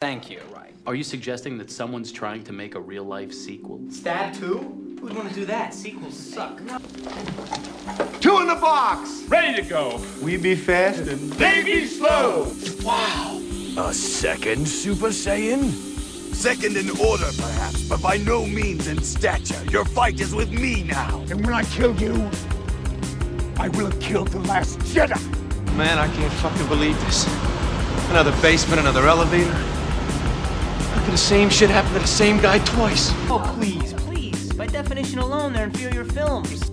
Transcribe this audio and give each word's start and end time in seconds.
Thank 0.00 0.30
you. 0.30 0.40
Right. 0.50 0.72
Are 0.86 0.94
you 0.94 1.04
suggesting 1.04 1.58
that 1.58 1.70
someone's 1.70 2.10
trying 2.10 2.42
to 2.44 2.54
make 2.54 2.74
a 2.74 2.80
real 2.80 3.04
life 3.04 3.34
sequel? 3.34 3.82
Stab 3.90 4.32
2? 4.32 4.96
Who'd 4.98 5.14
want 5.14 5.28
to 5.28 5.34
do 5.34 5.44
that? 5.44 5.74
Sequels 5.74 6.16
suck. 6.16 6.56
Two 8.18 8.38
in 8.38 8.48
the 8.48 8.56
box. 8.58 9.24
Ready 9.28 9.60
to 9.60 9.68
go. 9.68 10.00
We 10.22 10.38
be 10.38 10.54
fast 10.54 11.00
and 11.00 11.30
They 11.34 11.62
be 11.62 11.86
slow. 11.86 12.50
Wow! 12.82 13.42
A 13.76 13.92
second 13.92 14.66
Super 14.66 15.08
Saiyan? 15.08 15.70
Second 16.34 16.78
in 16.78 16.88
order, 16.98 17.28
perhaps, 17.36 17.86
but 17.86 18.00
by 18.00 18.16
no 18.16 18.46
means 18.46 18.86
in 18.86 19.02
stature. 19.02 19.62
Your 19.70 19.84
fight 19.84 20.18
is 20.18 20.34
with 20.34 20.50
me 20.50 20.82
now. 20.82 21.20
and 21.28 21.44
when 21.44 21.52
I 21.52 21.64
kill 21.64 21.94
you, 22.00 22.14
I 23.58 23.68
will 23.68 23.90
have 23.90 24.00
killed 24.00 24.28
the 24.28 24.40
last 24.40 24.78
Jedi. 24.78 25.20
Man, 25.76 25.98
I 25.98 26.06
can't 26.16 26.32
fucking 26.40 26.68
believe 26.68 26.98
this. 27.04 27.26
Another 28.08 28.32
basement, 28.40 28.80
another 28.80 29.06
elevator. 29.06 29.79
How 31.00 31.10
the 31.10 31.16
same 31.16 31.48
shit 31.48 31.70
happen 31.70 31.94
to 31.94 31.98
the 31.98 32.06
same 32.06 32.36
guy 32.40 32.58
twice? 32.58 33.10
Oh, 33.30 33.42
please, 33.56 33.94
please. 33.94 34.52
By 34.52 34.66
definition 34.66 35.18
alone, 35.18 35.54
they're 35.54 35.64
inferior 35.64 36.04
films. 36.04 36.70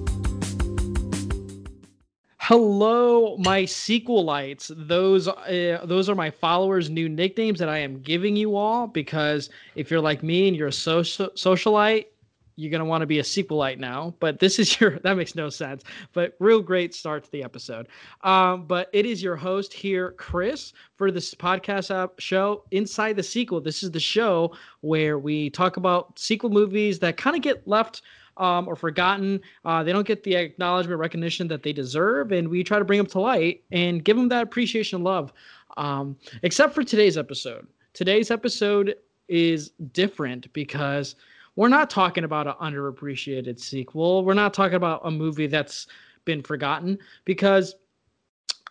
Hello, 2.37 3.37
my 3.37 3.63
sequelites. 3.63 4.69
Those 4.75 5.29
uh, 5.29 5.81
those 5.85 6.09
are 6.09 6.15
my 6.15 6.29
followers' 6.29 6.89
new 6.89 7.07
nicknames 7.07 7.57
that 7.59 7.69
I 7.69 7.77
am 7.77 8.01
giving 8.01 8.35
you 8.35 8.57
all 8.57 8.85
because 8.85 9.49
if 9.75 9.89
you're 9.89 10.01
like 10.01 10.23
me 10.23 10.49
and 10.49 10.57
you're 10.57 10.67
a 10.67 10.73
social 10.73 11.29
socialite, 11.29 12.07
you're 12.57 12.71
gonna 12.71 12.83
want 12.83 13.01
to 13.01 13.07
be 13.07 13.19
a 13.19 13.23
sequelite 13.23 13.79
now. 13.79 14.13
But 14.19 14.39
this 14.39 14.59
is 14.59 14.77
your 14.81 14.99
that 14.99 15.15
makes 15.15 15.35
no 15.35 15.49
sense. 15.49 15.83
But 16.11 16.35
real 16.39 16.61
great 16.61 16.93
start 16.93 17.23
to 17.23 17.31
the 17.31 17.43
episode. 17.43 17.87
Um, 18.21 18.65
but 18.65 18.89
it 18.91 19.05
is 19.05 19.23
your 19.23 19.37
host 19.37 19.71
here, 19.71 20.11
Chris, 20.17 20.73
for 20.97 21.11
this 21.11 21.33
podcast 21.33 21.95
app 21.95 22.19
show 22.19 22.63
Inside 22.71 23.15
the 23.15 23.23
Sequel. 23.23 23.61
This 23.61 23.83
is 23.83 23.91
the 23.91 23.99
show 23.99 24.53
where 24.81 25.17
we 25.17 25.49
talk 25.51 25.77
about 25.77 26.19
sequel 26.19 26.49
movies 26.49 26.99
that 26.99 27.15
kind 27.15 27.35
of 27.35 27.41
get 27.41 27.65
left 27.67 28.01
um, 28.37 28.67
or 28.67 28.75
forgotten. 28.75 29.39
Uh, 29.63 29.83
they 29.83 29.93
don't 29.93 30.07
get 30.07 30.23
the 30.23 30.35
acknowledgement, 30.35 30.99
recognition 30.99 31.47
that 31.47 31.63
they 31.63 31.73
deserve, 31.73 32.31
and 32.31 32.47
we 32.47 32.63
try 32.63 32.79
to 32.79 32.85
bring 32.85 32.97
them 32.97 33.07
to 33.07 33.19
light 33.19 33.63
and 33.71 34.03
give 34.03 34.17
them 34.17 34.29
that 34.29 34.43
appreciation 34.43 34.97
and 34.97 35.05
love. 35.05 35.31
Um, 35.77 36.17
except 36.41 36.73
for 36.73 36.83
today's 36.83 37.17
episode. 37.17 37.67
Today's 37.93 38.31
episode 38.31 38.95
is 39.27 39.71
different 39.91 40.51
because 40.53 41.15
we're 41.57 41.67
not 41.67 41.89
talking 41.89 42.23
about 42.23 42.47
an 42.47 42.53
underappreciated 42.61 43.59
sequel. 43.59 44.23
We're 44.23 44.35
not 44.35 44.53
talking 44.53 44.75
about 44.75 45.01
a 45.03 45.11
movie 45.11 45.47
that's 45.47 45.87
been 46.23 46.43
forgotten 46.43 46.99
because 47.25 47.75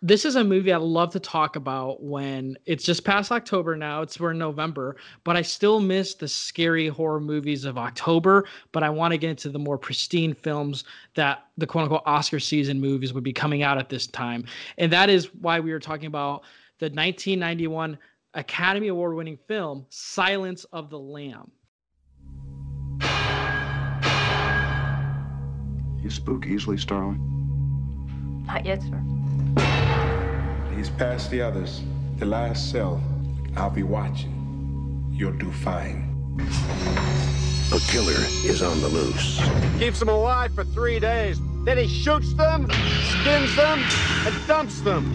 this 0.02 0.24
is 0.24 0.36
a 0.36 0.44
movie 0.44 0.72
I 0.72 0.76
love 0.76 1.10
to 1.12 1.20
talk 1.20 1.56
about 1.56 2.00
when 2.00 2.56
it's 2.64 2.84
just 2.84 3.04
past 3.04 3.32
October 3.32 3.74
now. 3.74 4.02
It's 4.02 4.20
we're 4.20 4.30
in 4.30 4.38
November, 4.38 4.96
but 5.24 5.36
I 5.36 5.42
still 5.42 5.80
miss 5.80 6.14
the 6.14 6.28
scary 6.28 6.86
horror 6.86 7.18
movies 7.18 7.64
of 7.64 7.76
October. 7.76 8.44
But 8.70 8.84
I 8.84 8.90
want 8.90 9.12
to 9.12 9.18
get 9.18 9.30
into 9.30 9.48
the 9.48 9.58
more 9.58 9.78
pristine 9.78 10.32
films 10.32 10.84
that 11.14 11.46
the 11.58 11.66
quote 11.66 11.82
unquote 11.82 12.02
Oscar 12.06 12.38
season 12.38 12.80
movies 12.80 13.12
would 13.12 13.24
be 13.24 13.32
coming 13.32 13.64
out 13.64 13.78
at 13.78 13.88
this 13.88 14.06
time. 14.06 14.44
And 14.78 14.92
that 14.92 15.10
is 15.10 15.34
why 15.34 15.58
we 15.58 15.72
were 15.72 15.80
talking 15.80 16.06
about 16.06 16.42
the 16.78 16.86
1991 16.86 17.98
Academy 18.34 18.88
Award 18.88 19.16
winning 19.16 19.38
film, 19.48 19.86
Silence 19.88 20.64
of 20.72 20.88
the 20.88 20.98
Lamb. 20.98 21.50
You 26.06 26.10
spook 26.10 26.46
easily, 26.46 26.78
Starling? 26.78 27.18
Not 28.46 28.64
yet, 28.64 28.80
sir. 28.80 29.02
He's 30.76 30.88
past 30.88 31.32
the 31.32 31.42
others. 31.42 31.82
The 32.18 32.26
last 32.26 32.70
cell. 32.70 33.02
I'll 33.56 33.70
be 33.70 33.82
watching. 33.82 35.10
You'll 35.10 35.32
do 35.32 35.50
fine. 35.50 36.38
A 36.38 37.80
killer 37.90 38.24
is 38.44 38.62
on 38.62 38.80
the 38.82 38.86
loose. 38.86 39.40
Keeps 39.80 39.98
them 39.98 40.08
alive 40.08 40.54
for 40.54 40.62
three 40.62 41.00
days. 41.00 41.40
Then 41.64 41.76
he 41.76 41.88
shoots 41.88 42.32
them, 42.34 42.70
skins 42.70 43.56
them, 43.56 43.82
and 44.24 44.46
dumps 44.46 44.82
them. 44.82 45.12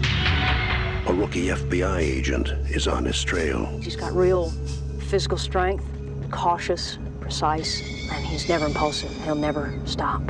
A 1.06 1.14
rookie 1.14 1.46
FBI 1.46 2.00
agent 2.00 2.48
is 2.68 2.86
on 2.86 3.06
his 3.06 3.24
trail. 3.24 3.64
He's 3.80 3.96
got 3.96 4.12
real 4.12 4.50
physical 5.08 5.38
strength, 5.38 5.86
cautious, 6.30 6.98
precise, 7.18 7.80
and 8.12 8.26
he's 8.26 8.46
never 8.46 8.66
impulsive. 8.66 9.10
He'll 9.24 9.34
never 9.36 9.72
stop. 9.86 10.20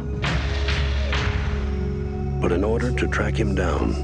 But 2.42 2.50
in 2.50 2.64
order 2.64 2.90
to 2.90 3.06
track 3.06 3.38
him 3.38 3.54
down, 3.54 3.94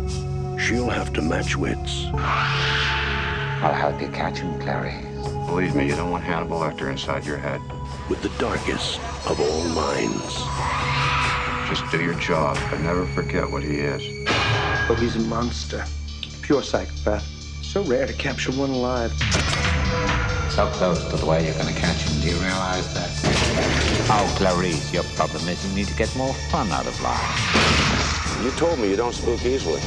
she'll 0.61 0.89
have 0.89 1.13
to 1.15 1.21
match 1.21 1.57
wits. 1.57 2.07
I'll 2.15 3.75
help 3.75 4.01
you 4.01 4.07
catch 4.09 4.39
him, 4.39 4.57
Clarice. 4.61 5.05
Believe 5.47 5.75
me, 5.75 5.89
you 5.89 5.97
don't 5.97 6.13
want 6.13 6.23
Hannibal 6.23 6.61
Lecter 6.61 6.89
inside 6.89 7.27
your 7.27 7.39
head. 7.39 7.61
with 8.09 8.23
the 8.23 8.31
darkest 8.39 9.01
of 9.29 9.41
all 9.41 9.65
minds. 9.71 10.37
Just 11.69 11.91
do 11.91 12.03
your 12.03 12.15
job, 12.15 12.57
but 12.71 12.81
never 12.81 13.07
forget 13.07 13.51
what 13.51 13.63
he 13.63 13.81
is. 13.81 14.03
Oh, 14.89 14.97
he's 14.99 15.17
a 15.17 15.21
monster. 15.21 15.85
Pure 16.43 16.63
psychopath. 16.63 17.25
So 17.63 17.83
rare 17.83 18.07
to 18.07 18.15
capture 18.15 18.53
one 18.53 18.71
alive. 18.71 19.13
So 20.51 20.67
close 20.69 21.05
to 21.11 21.17
the 21.17 21.27
way 21.27 21.45
you're 21.45 21.55
going 21.55 21.73
to 21.73 21.81
catch 21.81 22.03
him. 22.03 22.21
Do 22.23 22.29
you 22.29 22.37
realize 22.37 22.95
that? 22.95 23.11
Oh, 24.11 24.35
Clarice, 24.39 24.93
your 24.93 25.05
problem 25.17 25.47
is 25.49 25.69
you 25.69 25.75
need 25.75 25.89
to 25.89 25.97
get 25.97 26.15
more 26.17 26.33
fun 26.51 26.71
out 26.71 26.87
of 26.87 26.99
life. 27.03 27.88
You 28.43 28.53
told 28.53 28.79
me 28.79 28.89
you 28.89 28.95
don't 28.95 29.13
spook 29.13 29.45
easily. 29.45 29.81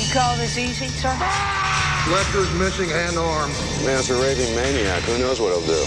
You 0.00 0.12
call 0.12 0.36
this 0.36 0.58
easy, 0.58 0.88
sir? 0.88 1.16
Lecter's 2.10 2.52
missing 2.58 2.88
hand 2.88 3.16
arm. 3.16 3.48
Man's 3.84 4.10
a 4.10 4.20
raving 4.20 4.52
maniac. 4.56 5.02
Who 5.02 5.18
knows 5.18 5.40
what 5.40 5.50
he'll 5.50 5.66
do? 5.66 5.84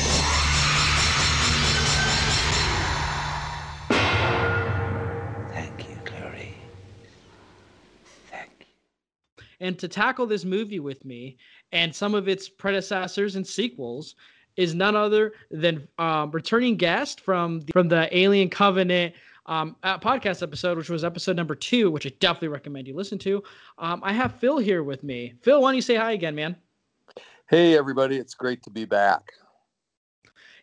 Thank 5.51 5.89
you, 5.89 5.97
Clarice. 6.05 6.53
Thank 8.29 8.51
you. 8.59 9.45
And 9.59 9.77
to 9.77 9.89
tackle 9.89 10.25
this 10.25 10.45
movie 10.45 10.79
with 10.79 11.03
me 11.03 11.37
and 11.73 11.93
some 11.93 12.15
of 12.15 12.29
its 12.29 12.47
predecessors 12.47 13.35
and 13.35 13.45
sequels 13.45 14.15
is 14.55 14.73
none 14.73 14.95
other 14.95 15.33
than 15.49 15.85
um, 15.97 16.31
returning 16.31 16.77
guest 16.77 17.19
from 17.19 17.59
the, 17.61 17.73
from 17.73 17.89
the 17.89 18.15
Alien 18.17 18.49
Covenant 18.49 19.13
um, 19.51 19.75
uh, 19.83 19.99
podcast 19.99 20.41
episode, 20.41 20.77
which 20.77 20.89
was 20.89 21.03
episode 21.03 21.35
number 21.35 21.55
two, 21.55 21.91
which 21.91 22.05
I 22.05 22.11
definitely 22.21 22.47
recommend 22.47 22.87
you 22.87 22.95
listen 22.95 23.17
to. 23.19 23.43
Um, 23.77 23.99
I 24.01 24.13
have 24.13 24.35
Phil 24.35 24.57
here 24.59 24.81
with 24.81 25.03
me. 25.03 25.33
Phil, 25.41 25.61
why 25.61 25.69
don't 25.69 25.75
you 25.75 25.81
say 25.81 25.95
hi 25.95 26.13
again, 26.13 26.33
man? 26.33 26.55
Hey, 27.49 27.77
everybody. 27.77 28.15
It's 28.15 28.33
great 28.33 28.63
to 28.63 28.69
be 28.69 28.85
back. 28.85 29.33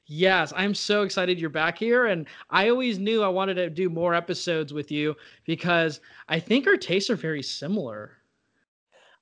Yes, 0.07 0.55
I'm 0.57 0.73
so 0.73 1.03
excited 1.03 1.39
you're 1.39 1.51
back 1.51 1.77
here. 1.77 2.07
And 2.07 2.27
I 2.49 2.71
always 2.71 2.99
knew 2.99 3.23
I 3.23 3.29
wanted 3.29 3.55
to 3.55 3.69
do 3.69 3.91
more 3.91 4.15
episodes 4.15 4.73
with 4.73 4.91
you 4.91 5.15
because 5.45 6.01
I 6.31 6.41
think 6.41 6.67
our 6.67 6.79
tastes 6.79 7.11
are 7.11 7.17
very 7.17 7.43
similar. 7.43 8.13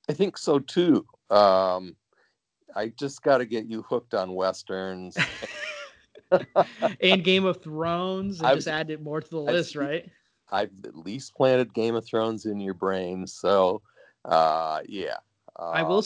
I 0.07 0.13
think 0.13 0.37
so 0.37 0.59
too. 0.59 1.05
Um, 1.29 1.97
I 2.73 2.93
just 2.97 3.21
got 3.21 3.39
to 3.39 3.45
get 3.45 3.65
you 3.65 3.81
hooked 3.81 4.13
on 4.13 4.33
westerns. 4.33 5.17
and 7.01 7.23
Game 7.23 7.45
of 7.45 7.61
Thrones 7.61 8.39
and 8.39 8.47
I've- 8.47 8.57
just 8.57 8.67
add 8.67 8.89
it 8.89 9.01
more 9.01 9.21
to 9.21 9.29
the 9.29 9.41
I've 9.43 9.53
list, 9.53 9.75
right? 9.75 10.09
I've 10.51 10.71
at 10.85 10.95
least 10.95 11.35
planted 11.35 11.73
Game 11.73 11.95
of 11.95 12.05
Thrones 12.05 12.45
in 12.45 12.59
your 12.59 12.73
brain. 12.73 13.27
So, 13.27 13.81
uh, 14.25 14.81
yeah. 14.87 15.17
Uh, 15.59 15.69
I 15.71 15.83
will 15.83 16.05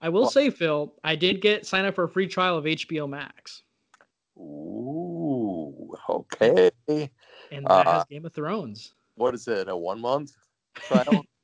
I 0.00 0.08
will 0.08 0.22
well- 0.22 0.30
say, 0.30 0.50
Phil, 0.50 0.94
I 1.04 1.16
did 1.16 1.40
get 1.40 1.64
sign 1.66 1.84
up 1.84 1.94
for 1.94 2.04
a 2.04 2.08
free 2.08 2.26
trial 2.26 2.56
of 2.58 2.64
HBO 2.66 3.06
Max. 3.08 3.62
Ooh, 4.38 5.94
okay. 6.08 6.70
And 7.50 7.64
that 7.66 7.86
Uh, 7.86 7.92
has 7.92 8.04
Game 8.06 8.24
of 8.26 8.32
Thrones. 8.32 8.94
What 9.14 9.34
is 9.34 9.46
it? 9.48 9.68
A 9.68 9.76
one 9.76 10.00
month 10.00 10.32
trial? 10.74 11.24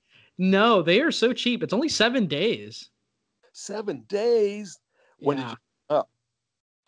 No, 0.41 0.83
they 0.83 1.01
are 1.01 1.11
so 1.11 1.33
cheap. 1.33 1.65
It's 1.65 1.73
only 1.73 1.89
seven 1.89 2.27
days. 2.29 2.91
Seven 3.53 4.05
days. 4.09 4.79
When 5.19 5.37
Yeah. 5.39 5.43
did 5.49 5.51
you? 5.51 5.57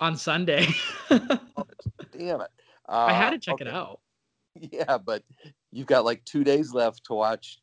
On 0.01 0.17
Sunday. 0.17 0.67
Damn 1.09 2.41
it. 2.41 2.51
Uh, 2.89 3.07
I 3.07 3.13
had 3.13 3.31
to 3.31 3.39
check 3.39 3.61
it 3.61 3.69
out. 3.69 4.01
Yeah, 4.73 4.99
but 4.99 5.23
you've 5.71 5.87
got 5.87 6.05
like 6.05 6.25
two 6.25 6.43
days 6.43 6.75
left 6.75 7.05
to 7.05 7.15
watch 7.15 7.61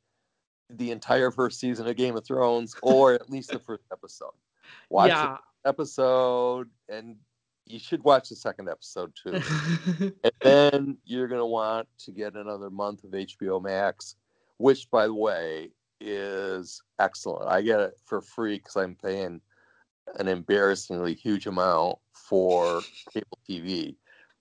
the 0.70 0.92
entire 0.92 1.32
first 1.32 1.60
season 1.60 1.86
of 1.86 1.96
Game 1.98 2.16
of 2.16 2.26
Thrones, 2.26 2.76
or 2.82 3.14
at 3.14 3.30
least 3.30 3.52
the 3.52 3.60
first 3.60 3.84
episode. 3.92 4.32
Watch 4.90 5.10
yeah. 5.10 5.36
episode, 5.66 6.70
and 6.88 7.18
you 7.66 7.78
should 7.78 8.04
watch 8.06 8.30
the 8.30 8.38
second 8.38 8.70
episode 8.70 9.12
too. 9.22 9.42
and 10.24 10.32
then 10.42 10.98
you're 11.04 11.28
gonna 11.28 11.46
want 11.46 11.90
to 12.06 12.12
get 12.12 12.36
another 12.36 12.70
month 12.70 13.04
of 13.04 13.12
HBO 13.12 13.62
Max, 13.62 14.16
which, 14.58 14.90
by 14.90 15.08
the 15.08 15.14
way, 15.14 15.72
is 16.00 16.82
excellent. 17.00 17.50
I 17.50 17.62
get 17.62 17.82
it 17.82 17.94
for 18.06 18.22
free 18.22 18.58
because 18.58 18.78
I'm 18.78 18.96
paying 18.96 19.42
an 20.16 20.28
embarrassingly 20.28 21.14
huge 21.14 21.48
amount 21.48 21.98
for 22.14 22.82
cable 23.14 23.40
TV, 23.50 23.96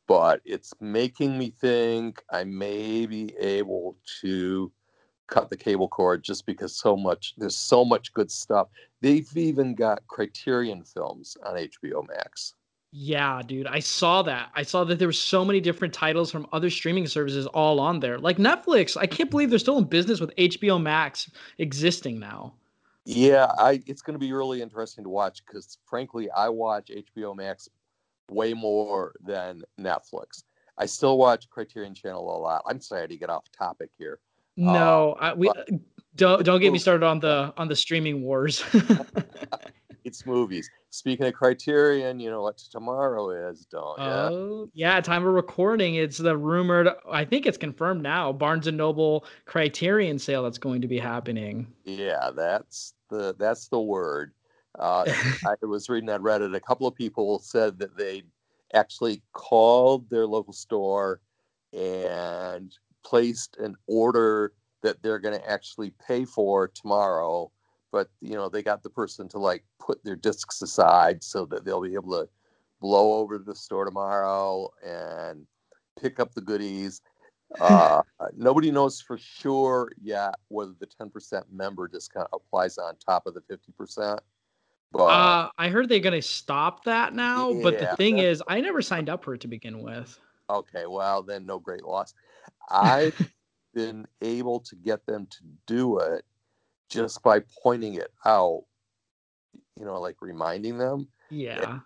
but 0.06 0.40
it's 0.44 0.72
making 0.80 1.38
me 1.38 1.50
think 1.50 2.22
I 2.30 2.44
may 2.44 3.06
be 3.06 3.34
able 3.38 3.96
to 4.20 4.72
cut 5.28 5.50
the 5.50 5.56
cable 5.56 5.88
cord 5.88 6.22
just 6.22 6.46
because 6.46 6.76
so 6.76 6.96
much 6.96 7.34
there's 7.36 7.56
so 7.56 7.84
much 7.84 8.12
good 8.12 8.30
stuff. 8.30 8.68
They've 9.00 9.28
even 9.36 9.74
got 9.74 10.06
Criterion 10.06 10.84
films 10.84 11.36
on 11.44 11.56
HBO 11.56 12.06
Max. 12.08 12.54
Yeah, 12.92 13.42
dude, 13.44 13.66
I 13.66 13.80
saw 13.80 14.22
that. 14.22 14.50
I 14.54 14.62
saw 14.62 14.84
that 14.84 14.98
there 14.98 15.08
were 15.08 15.12
so 15.12 15.44
many 15.44 15.60
different 15.60 15.92
titles 15.92 16.30
from 16.30 16.46
other 16.52 16.70
streaming 16.70 17.06
services 17.06 17.46
all 17.48 17.78
on 17.78 18.00
there. 18.00 18.18
Like 18.18 18.38
Netflix, 18.38 18.96
I 18.96 19.06
can't 19.06 19.30
believe 19.30 19.50
they're 19.50 19.58
still 19.58 19.78
in 19.78 19.84
business 19.84 20.20
with 20.20 20.34
HBO 20.36 20.80
Max 20.80 21.30
existing 21.58 22.18
now. 22.18 22.54
Yeah, 23.06 23.52
I 23.56 23.80
it's 23.86 24.02
going 24.02 24.14
to 24.14 24.18
be 24.18 24.32
really 24.32 24.60
interesting 24.60 25.04
to 25.04 25.10
watch 25.10 25.42
because 25.46 25.78
frankly, 25.86 26.28
I 26.30 26.48
watch 26.48 26.90
HBO 26.90 27.36
Max 27.36 27.68
way 28.30 28.52
more 28.52 29.14
than 29.24 29.62
Netflix. 29.80 30.42
I 30.76 30.86
still 30.86 31.16
watch 31.16 31.48
Criterion 31.48 31.94
Channel 31.94 32.36
a 32.36 32.38
lot. 32.38 32.62
I'm 32.66 32.80
sorry 32.80 33.06
to 33.06 33.16
get 33.16 33.30
off 33.30 33.44
topic 33.56 33.90
here. 33.96 34.18
No, 34.56 35.12
uh, 35.20 35.24
I, 35.24 35.34
we 35.34 35.46
but, 35.46 35.68
don't 36.16 36.44
don't 36.44 36.60
get 36.60 36.72
me 36.72 36.80
started 36.80 37.06
on 37.06 37.20
the 37.20 37.54
on 37.56 37.68
the 37.68 37.76
streaming 37.76 38.22
wars. 38.22 38.64
it's 40.04 40.26
movies. 40.26 40.68
Speaking 40.90 41.26
of 41.26 41.34
Criterion, 41.34 42.18
you 42.18 42.30
know 42.30 42.42
what 42.42 42.58
tomorrow 42.58 43.50
is, 43.50 43.66
don't 43.66 43.98
you? 43.98 44.04
Oh, 44.04 44.70
yeah. 44.72 45.00
Time 45.00 45.26
of 45.26 45.34
recording, 45.34 45.96
it's 45.96 46.16
the 46.16 46.36
rumored. 46.36 46.88
I 47.10 47.24
think 47.24 47.44
it's 47.44 47.58
confirmed 47.58 48.02
now. 48.02 48.32
Barnes 48.32 48.66
and 48.66 48.78
Noble 48.78 49.26
Criterion 49.44 50.18
sale 50.18 50.42
that's 50.42 50.58
going 50.58 50.80
to 50.80 50.88
be 50.88 50.98
happening. 50.98 51.66
Yeah, 51.84 52.30
that's 52.34 52.94
the 53.08 53.34
that's 53.38 53.68
the 53.68 53.80
word. 53.80 54.32
Uh, 54.78 55.04
I 55.46 55.54
was 55.62 55.88
reading 55.88 56.10
on 56.10 56.22
Reddit. 56.22 56.54
A 56.54 56.60
couple 56.60 56.86
of 56.86 56.94
people 56.94 57.38
said 57.38 57.78
that 57.78 57.96
they 57.96 58.22
actually 58.74 59.22
called 59.32 60.08
their 60.10 60.26
local 60.26 60.52
store 60.52 61.20
and 61.72 62.76
placed 63.04 63.56
an 63.58 63.76
order 63.86 64.52
that 64.82 65.02
they're 65.02 65.18
going 65.18 65.38
to 65.38 65.50
actually 65.50 65.92
pay 66.06 66.24
for 66.24 66.68
tomorrow 66.68 67.50
but 67.96 68.10
you 68.20 68.34
know 68.34 68.48
they 68.48 68.62
got 68.62 68.82
the 68.82 68.90
person 68.90 69.26
to 69.26 69.38
like 69.38 69.64
put 69.80 70.04
their 70.04 70.16
discs 70.16 70.60
aside 70.60 71.22
so 71.22 71.46
that 71.46 71.64
they'll 71.64 71.80
be 71.80 71.94
able 71.94 72.10
to 72.10 72.28
blow 72.80 73.14
over 73.14 73.38
to 73.38 73.44
the 73.44 73.54
store 73.54 73.86
tomorrow 73.86 74.70
and 74.84 75.46
pick 75.98 76.20
up 76.20 76.34
the 76.34 76.40
goodies 76.40 77.00
uh, 77.60 78.02
nobody 78.36 78.70
knows 78.70 79.00
for 79.00 79.18
sure 79.18 79.90
yet 80.02 80.34
whether 80.48 80.72
the 80.78 80.86
10% 80.86 81.42
member 81.52 81.88
discount 81.88 82.28
applies 82.32 82.78
on 82.78 82.94
top 82.96 83.26
of 83.26 83.34
the 83.34 83.40
50% 83.40 84.18
but 84.92 85.04
uh, 85.04 85.48
i 85.58 85.68
heard 85.68 85.88
they're 85.88 85.98
going 85.98 86.12
to 86.12 86.22
stop 86.22 86.84
that 86.84 87.14
now 87.14 87.50
yeah, 87.50 87.62
but 87.62 87.78
the 87.78 87.86
thing 87.96 88.18
is 88.18 88.42
i 88.48 88.60
never 88.60 88.82
signed 88.82 89.08
up 89.08 89.24
for 89.24 89.34
it 89.34 89.40
to 89.40 89.48
begin 89.48 89.82
with 89.82 90.18
okay 90.50 90.86
well 90.86 91.22
then 91.22 91.44
no 91.46 91.58
great 91.58 91.84
loss 91.84 92.14
i've 92.70 93.14
been 93.74 94.06
able 94.22 94.58
to 94.58 94.74
get 94.74 95.04
them 95.06 95.26
to 95.26 95.38
do 95.66 95.98
it 95.98 96.24
just 96.88 97.22
by 97.22 97.40
pointing 97.62 97.94
it 97.94 98.10
out, 98.24 98.64
you 99.78 99.84
know, 99.84 100.00
like 100.00 100.16
reminding 100.20 100.78
them. 100.78 101.08
Yeah. 101.30 101.80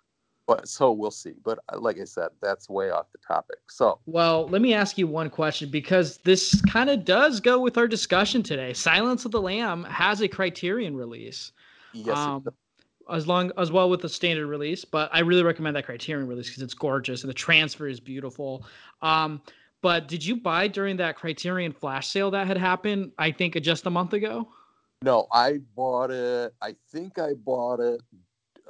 But 0.47 0.67
so 0.67 0.91
we'll 0.91 1.11
see. 1.11 1.33
But 1.43 1.59
uh, 1.71 1.79
like 1.79 1.99
I 1.99 2.03
said, 2.03 2.29
that's 2.41 2.69
way 2.69 2.89
off 2.89 3.11
the 3.11 3.19
topic. 3.19 3.59
So, 3.69 3.99
well, 4.05 4.47
let 4.47 4.61
me 4.61 4.73
ask 4.73 4.97
you 4.97 5.07
one 5.07 5.29
question 5.29 5.69
because 5.69 6.17
this 6.19 6.61
kind 6.63 6.89
of 6.89 7.05
does 7.05 7.39
go 7.39 7.59
with 7.59 7.77
our 7.77 7.87
discussion 7.87 8.43
today. 8.43 8.73
Silence 8.73 9.25
of 9.25 9.31
the 9.31 9.41
Lamb 9.41 9.83
has 9.85 10.21
a 10.21 10.27
Criterion 10.27 10.95
release. 10.95 11.51
Yes. 11.93 12.17
Um, 12.17 12.45
as 13.09 13.27
long 13.27 13.51
as 13.57 13.71
well 13.71 13.89
with 13.89 14.01
the 14.01 14.09
standard 14.09 14.47
release, 14.47 14.85
but 14.85 15.09
I 15.13 15.19
really 15.19 15.43
recommend 15.43 15.75
that 15.75 15.85
Criterion 15.85 16.27
release 16.27 16.47
because 16.47 16.63
it's 16.63 16.73
gorgeous 16.73 17.23
and 17.23 17.29
the 17.29 17.33
transfer 17.33 17.87
is 17.87 17.99
beautiful. 17.99 18.65
Um, 19.01 19.41
but 19.81 20.07
did 20.07 20.23
you 20.23 20.35
buy 20.35 20.67
during 20.67 20.97
that 20.97 21.17
Criterion 21.17 21.73
flash 21.73 22.07
sale 22.07 22.31
that 22.31 22.47
had 22.47 22.57
happened? 22.57 23.11
I 23.17 23.31
think 23.31 23.59
just 23.61 23.85
a 23.85 23.89
month 23.89 24.13
ago. 24.13 24.47
No, 25.01 25.27
I 25.31 25.59
bought 25.75 26.11
it. 26.11 26.53
I 26.61 26.75
think 26.91 27.17
I 27.17 27.33
bought 27.33 27.79
it 27.79 28.01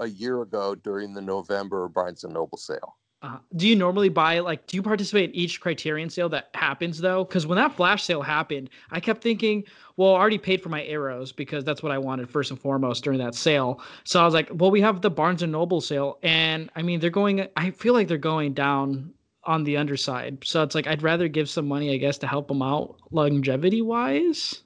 a 0.01 0.07
year 0.07 0.42
ago 0.42 0.75
during 0.75 1.13
the 1.13 1.21
November 1.21 1.88
Barnes 1.88 2.24
and 2.24 2.33
Noble 2.33 2.57
sale. 2.57 2.98
Uh, 3.24 3.38
do 3.56 3.68
you 3.68 3.75
normally 3.75 4.09
buy 4.09 4.39
like 4.39 4.65
do 4.65 4.75
you 4.75 4.81
participate 4.81 5.30
in 5.30 5.36
each 5.36 5.62
criterion 5.62 6.09
sale 6.09 6.27
that 6.27 6.50
happens 6.56 6.98
though 6.98 7.24
because 7.24 7.45
when 7.45 7.56
that 7.56 7.71
flash 7.71 8.03
sale 8.03 8.24
happened 8.24 8.68
i 8.89 9.00
kept 9.00 9.21
thinking 9.21 9.63
well 9.95 10.15
i 10.15 10.19
already 10.19 10.39
paid 10.39 10.59
for 10.59 10.69
my 10.69 10.83
arrows 10.86 11.31
because 11.31 11.63
that's 11.63 11.83
what 11.83 11.92
i 11.92 12.00
wanted 12.00 12.27
first 12.27 12.50
and 12.50 12.59
foremost 12.59 13.03
during 13.03 13.19
that 13.19 13.36
sale 13.36 13.80
so 14.06 14.19
i 14.19 14.25
was 14.25 14.33
like 14.33 14.50
well 14.53 14.71
we 14.71 14.81
have 14.81 15.01
the 15.01 15.09
barnes 15.12 15.44
and 15.44 15.51
noble 15.51 15.80
sale 15.80 16.18
and 16.24 16.71
i 16.75 16.81
mean 16.81 17.00
they're 17.00 17.12
going 17.12 17.48
i 17.57 17.69
feel 17.69 17.94
like 17.94 18.07
they're 18.07 18.18
going 18.18 18.56
down 18.56 19.13
on 19.44 19.63
the 19.65 19.77
underside 19.77 20.39
so 20.44 20.63
it's 20.63 20.74
like 20.74 20.88
i'd 20.88 21.03
rather 21.03 21.27
give 21.27 21.48
some 21.48 21.68
money 21.68 21.94
i 21.94 21.98
guess 21.98 22.18
to 22.18 22.25
help 22.25 22.48
them 22.48 22.63
out 22.63 22.95
longevity 23.12 23.83
wise 23.83 24.63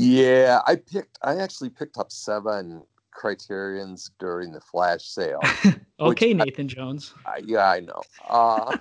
yeah, 0.00 0.60
I 0.66 0.76
picked. 0.76 1.18
I 1.20 1.36
actually 1.36 1.68
picked 1.68 1.98
up 1.98 2.10
seven 2.10 2.82
criterions 3.20 4.10
during 4.18 4.50
the 4.50 4.60
flash 4.62 5.04
sale. 5.04 5.42
okay, 6.00 6.32
Nathan 6.32 6.64
I, 6.64 6.68
Jones. 6.68 7.14
I, 7.26 7.42
yeah, 7.44 7.68
I 7.68 7.80
know. 7.80 8.00
Uh, 8.26 8.78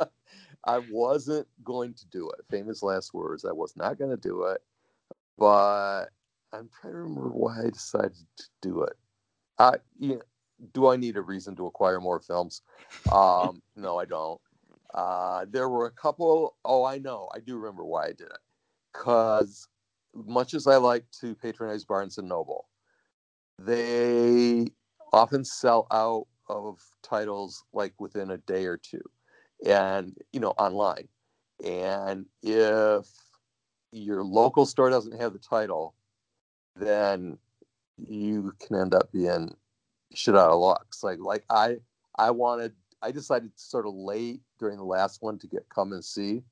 I 0.64 0.78
wasn't 0.90 1.46
going 1.62 1.94
to 1.94 2.06
do 2.08 2.28
it. 2.30 2.44
Famous 2.50 2.82
last 2.82 3.14
words. 3.14 3.44
I 3.44 3.52
was 3.52 3.76
not 3.76 3.98
going 3.98 4.10
to 4.10 4.16
do 4.16 4.42
it, 4.46 4.60
but 5.38 6.06
I'm 6.52 6.68
trying 6.80 6.92
to 6.94 6.98
remember 6.98 7.28
why 7.28 7.60
I 7.66 7.70
decided 7.70 8.16
to 8.36 8.44
do 8.62 8.82
it. 8.82 8.94
Uh, 9.60 9.76
you 9.96 10.16
know, 10.16 10.22
do 10.74 10.88
I 10.88 10.96
need 10.96 11.16
a 11.16 11.22
reason 11.22 11.54
to 11.54 11.66
acquire 11.66 12.00
more 12.00 12.18
films? 12.18 12.62
Um, 13.12 13.62
no, 13.76 13.96
I 13.96 14.06
don't. 14.06 14.40
Uh, 14.92 15.46
there 15.48 15.68
were 15.68 15.86
a 15.86 15.92
couple. 15.92 16.56
Oh, 16.64 16.82
I 16.82 16.98
know. 16.98 17.28
I 17.32 17.38
do 17.38 17.56
remember 17.56 17.84
why 17.84 18.06
I 18.06 18.12
did 18.12 18.22
it. 18.22 18.38
Because 18.92 19.68
much 20.14 20.52
as 20.52 20.66
I 20.66 20.78
like 20.78 21.04
to 21.20 21.36
patronize 21.36 21.84
Barnes 21.84 22.18
and 22.18 22.28
Noble, 22.28 22.66
they 23.64 24.66
often 25.12 25.44
sell 25.44 25.86
out 25.90 26.26
of 26.48 26.78
titles 27.02 27.64
like 27.72 27.94
within 27.98 28.30
a 28.30 28.38
day 28.38 28.64
or 28.64 28.76
two 28.76 29.02
and 29.66 30.16
you 30.32 30.40
know 30.40 30.50
online. 30.52 31.08
And 31.64 32.26
if 32.42 33.06
your 33.92 34.24
local 34.24 34.64
store 34.64 34.88
doesn't 34.88 35.20
have 35.20 35.32
the 35.32 35.38
title 35.38 35.94
then 36.76 37.36
you 38.08 38.54
can 38.60 38.76
end 38.76 38.94
up 38.94 39.12
being 39.12 39.54
shit 40.14 40.36
out 40.36 40.50
of 40.50 40.60
luck. 40.60 40.86
It's 40.88 41.02
like 41.02 41.18
like 41.20 41.44
i 41.50 41.76
i 42.16 42.30
wanted 42.30 42.72
i 43.02 43.10
decided 43.10 43.50
sort 43.56 43.86
of 43.86 43.94
late 43.94 44.40
during 44.58 44.76
the 44.76 44.84
last 44.84 45.22
one 45.22 45.38
to 45.38 45.46
get 45.46 45.68
come 45.68 45.92
and 45.92 46.04
see. 46.04 46.42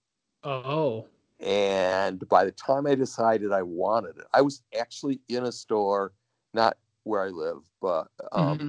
Oh. 0.45 1.07
And 1.41 2.29
by 2.29 2.45
the 2.45 2.53
time 2.53 2.87
I 2.87 2.97
decided 2.97 3.53
I 3.53 3.63
wanted 3.63 4.19
it, 4.19 4.25
I 4.35 4.41
was 4.41 4.63
actually 4.79 5.21
in 5.29 5.45
a 5.45 5.53
store, 5.53 6.13
not 6.53 6.77
where 7.05 7.23
I 7.23 7.29
live, 7.29 7.59
but 7.81 8.09
um, 8.33 8.59
mm-hmm. 8.59 8.69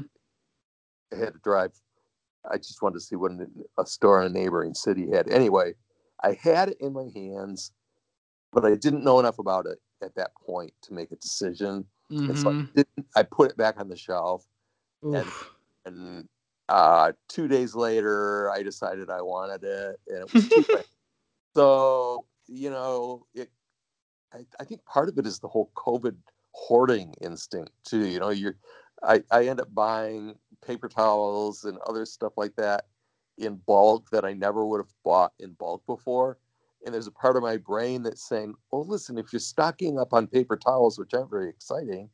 I 1.14 1.26
had 1.26 1.34
to 1.34 1.40
drive. 1.44 1.72
I 2.50 2.58
just 2.58 2.82
wanted 2.82 2.96
to 2.96 3.02
see 3.02 3.16
what 3.16 3.32
a 3.78 3.86
store 3.86 4.22
in 4.22 4.28
a 4.28 4.34
neighboring 4.34 4.74
city 4.74 5.10
had. 5.12 5.30
Anyway, 5.30 5.74
I 6.24 6.38
had 6.42 6.70
it 6.70 6.78
in 6.80 6.94
my 6.94 7.10
hands, 7.14 7.72
but 8.52 8.66
I 8.66 8.76
didn't 8.76 9.04
know 9.04 9.20
enough 9.20 9.40
about 9.40 9.66
it 9.66 9.80
at 10.02 10.16
that 10.16 10.32
point 10.36 10.72
to 10.84 10.94
make 10.94 11.12
a 11.12 11.18
decision. 11.18 11.86
Mm-hmm. 12.12 12.30
And 12.30 12.40
so 12.40 12.50
I, 12.50 12.54
mm-hmm. 12.54 13.02
I, 13.16 13.24
put 13.24 13.52
it 13.52 13.58
back 13.58 13.80
on 13.80 13.90
the 13.90 13.98
shelf. 13.98 14.46
Oof. 15.06 15.52
And, 15.86 15.96
and 15.96 16.30
uh, 16.70 17.12
two 17.28 17.48
days 17.48 17.76
later, 17.76 18.50
I 18.52 18.64
decided 18.64 19.10
I 19.10 19.22
wanted 19.22 19.64
it, 19.64 20.00
and 20.08 20.18
it 20.20 20.34
was 20.34 20.50
too. 20.50 20.66
So 21.56 22.26
you 22.48 22.70
know, 22.70 23.26
it, 23.34 23.50
I, 24.34 24.46
I 24.60 24.64
think 24.64 24.86
part 24.86 25.10
of 25.10 25.18
it 25.18 25.26
is 25.26 25.40
the 25.40 25.48
whole 25.48 25.72
COVID 25.76 26.16
hoarding 26.52 27.14
instinct 27.22 27.72
too. 27.86 28.08
You 28.08 28.20
know, 28.20 28.30
you're, 28.30 28.56
I, 29.04 29.24
I 29.32 29.48
end 29.48 29.62
up 29.62 29.74
buying 29.74 30.36
paper 30.66 30.90
towels 30.90 31.64
and 31.64 31.78
other 31.88 32.06
stuff 32.06 32.34
like 32.38 32.56
that 32.58 32.86
in 33.38 33.56
bulk 33.66 34.10
that 34.12 34.26
I 34.26 34.34
never 34.34 34.66
would 34.66 34.80
have 34.80 34.94
bought 35.04 35.34
in 35.40 35.54
bulk 35.54 35.86
before. 35.86 36.38
And 36.86 36.94
there's 36.94 37.08
a 37.08 37.12
part 37.12 37.36
of 37.36 37.44
my 37.44 37.58
brain 37.58 38.04
that's 38.04 38.28
saying, 38.28 38.54
oh, 38.72 38.82
listen, 38.82 39.18
if 39.18 39.34
you're 39.34 39.40
stocking 39.40 40.00
up 40.00 40.14
on 40.14 40.28
paper 40.28 40.58
towels, 40.58 40.98
which 40.98 41.14
aren't 41.14 41.30
very 41.30 41.50
exciting, 41.50 42.10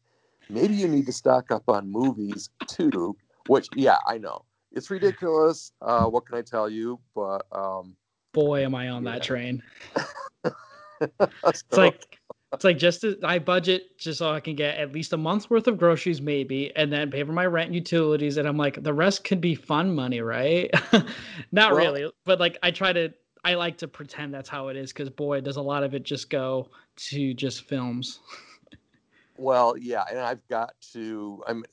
maybe 0.49 0.73
you 0.73 0.87
need 0.87 1.05
to 1.05 1.13
stock 1.13 1.51
up 1.51 1.63
on 1.67 1.91
movies 1.91 2.49
too, 2.67 3.15
which, 3.47 3.67
yeah, 3.75 3.97
I 4.07 4.17
know. 4.17 4.43
It's 4.71 4.89
ridiculous. 4.91 5.71
Uh, 5.81 6.05
what 6.05 6.25
can 6.25 6.37
I 6.37 6.41
tell 6.41 6.69
you? 6.69 6.99
But 7.13 7.45
um, 7.51 7.95
boy, 8.33 8.63
am 8.63 8.75
I 8.75 8.89
on 8.89 9.03
yeah. 9.03 9.13
that 9.13 9.23
train. 9.23 9.63
it's 11.47 11.63
like 11.71 12.19
it's 12.55 12.63
like 12.63 12.77
just 12.77 13.01
to, 13.01 13.17
I 13.23 13.39
budget 13.39 13.97
just 13.97 14.19
so 14.19 14.31
I 14.31 14.39
can 14.39 14.55
get 14.55 14.77
at 14.77 14.91
least 14.91 15.13
a 15.13 15.17
month's 15.17 15.49
worth 15.49 15.67
of 15.67 15.77
groceries, 15.77 16.21
maybe, 16.21 16.75
and 16.75 16.91
then 16.91 17.11
pay 17.11 17.23
for 17.23 17.33
my 17.33 17.45
rent 17.45 17.67
and 17.67 17.75
utilities. 17.75 18.37
And 18.37 18.47
I'm 18.47 18.57
like, 18.57 18.81
the 18.81 18.93
rest 18.93 19.23
could 19.23 19.41
be 19.41 19.55
fun 19.55 19.93
money, 19.93 20.21
right? 20.21 20.71
Not 21.51 21.73
well, 21.73 21.75
really, 21.75 22.11
but 22.25 22.39
like 22.39 22.57
I 22.63 22.71
try 22.71 22.93
to, 22.93 23.13
I 23.43 23.53
like 23.53 23.77
to 23.79 23.87
pretend 23.87 24.33
that's 24.33 24.49
how 24.49 24.69
it 24.69 24.77
is 24.77 24.91
because 24.91 25.09
boy, 25.09 25.41
does 25.41 25.57
a 25.57 25.61
lot 25.61 25.83
of 25.83 25.93
it 25.93 26.03
just 26.03 26.29
go 26.29 26.69
to 26.95 27.33
just 27.33 27.63
films. 27.65 28.19
well, 29.37 29.77
yeah, 29.77 30.03
and 30.09 30.19
I've 30.19 30.45
got 30.47 30.73
to. 30.93 31.43
I'm 31.47 31.63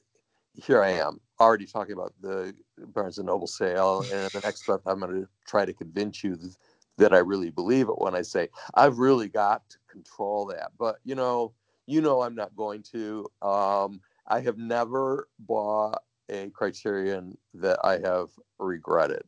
here. 0.54 0.82
I 0.82 0.90
am 0.90 1.18
already 1.40 1.66
talking 1.66 1.94
about 1.94 2.12
the 2.20 2.54
Barnes 2.88 3.18
and 3.18 3.26
Noble 3.26 3.46
sale, 3.46 4.04
and 4.12 4.30
the 4.30 4.40
next 4.44 4.68
month 4.68 4.82
I'm 4.86 5.00
going 5.00 5.22
to 5.22 5.28
try 5.46 5.64
to 5.64 5.72
convince 5.72 6.22
you 6.22 6.36
that 6.36 6.56
I 7.00 7.18
really 7.18 7.50
believe 7.50 7.88
it 7.88 7.98
when 7.98 8.14
I 8.14 8.22
say 8.22 8.48
I've 8.74 8.98
really 8.98 9.28
got 9.28 9.68
to 9.70 9.78
control 9.88 10.46
that. 10.46 10.72
But 10.78 10.98
you 11.04 11.14
know, 11.14 11.52
you 11.86 12.00
know, 12.00 12.22
I'm 12.22 12.34
not 12.34 12.54
going 12.56 12.82
to. 12.92 13.26
Um, 13.40 14.00
I 14.26 14.40
have 14.40 14.58
never 14.58 15.28
bought 15.40 16.02
a 16.28 16.48
Criterion 16.50 17.36
that 17.54 17.78
I 17.84 17.98
have 17.98 18.28
regretted. 18.58 19.22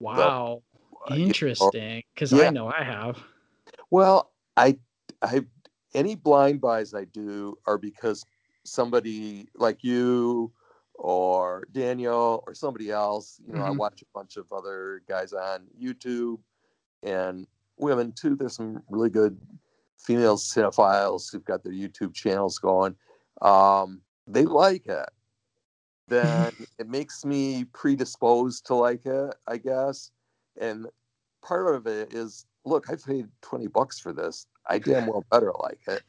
Wow, 0.00 0.62
uh, 1.08 1.14
you 1.14 1.20
know, 1.20 1.26
interesting. 1.26 2.02
Because 2.14 2.32
yeah. 2.32 2.48
I 2.48 2.50
know 2.50 2.68
I 2.68 2.84
have. 2.84 3.18
Well, 3.90 4.32
I, 4.56 4.78
I, 5.22 5.44
any 5.94 6.14
blind 6.14 6.60
buys 6.60 6.94
I 6.94 7.04
do 7.04 7.58
are 7.66 7.78
because 7.78 8.24
somebody 8.64 9.48
like 9.56 9.82
you 9.82 10.52
or 10.94 11.66
Daniel 11.72 12.44
or 12.46 12.54
somebody 12.54 12.90
else. 12.90 13.40
You 13.46 13.54
know, 13.54 13.62
I 13.62 13.70
Mhm. 13.70 13.78
watch 13.78 14.02
a 14.02 14.06
bunch 14.12 14.36
of 14.36 14.52
other 14.52 15.02
guys 15.08 15.32
on 15.32 15.66
YouTube 15.80 16.38
and 17.02 17.46
women 17.76 18.12
too. 18.12 18.34
There's 18.34 18.56
some 18.56 18.82
really 18.88 19.10
good 19.10 19.38
female 19.98 20.36
cinephiles 20.36 21.30
who've 21.30 21.44
got 21.44 21.62
their 21.62 21.72
YouTube 21.72 22.14
channels 22.14 22.58
going. 22.58 22.94
Um, 23.42 24.00
they 24.26 24.44
like 24.44 24.86
it. 24.86 25.08
Then 26.08 26.52
it 26.78 26.88
makes 26.88 27.24
me 27.24 27.64
predisposed 27.72 28.66
to 28.66 28.74
like 28.74 29.06
it, 29.06 29.34
I 29.46 29.58
guess. 29.58 30.10
And 30.60 30.86
part 31.42 31.74
of 31.74 31.86
it 31.86 32.12
is, 32.14 32.46
look, 32.64 32.90
I 32.90 32.94
paid 32.96 33.28
20 33.42 33.68
bucks 33.68 33.98
for 33.98 34.12
this. 34.12 34.46
I 34.66 34.78
damn 34.78 35.06
well 35.06 35.24
better 35.30 35.52
like 35.60 35.80
it. 35.86 36.02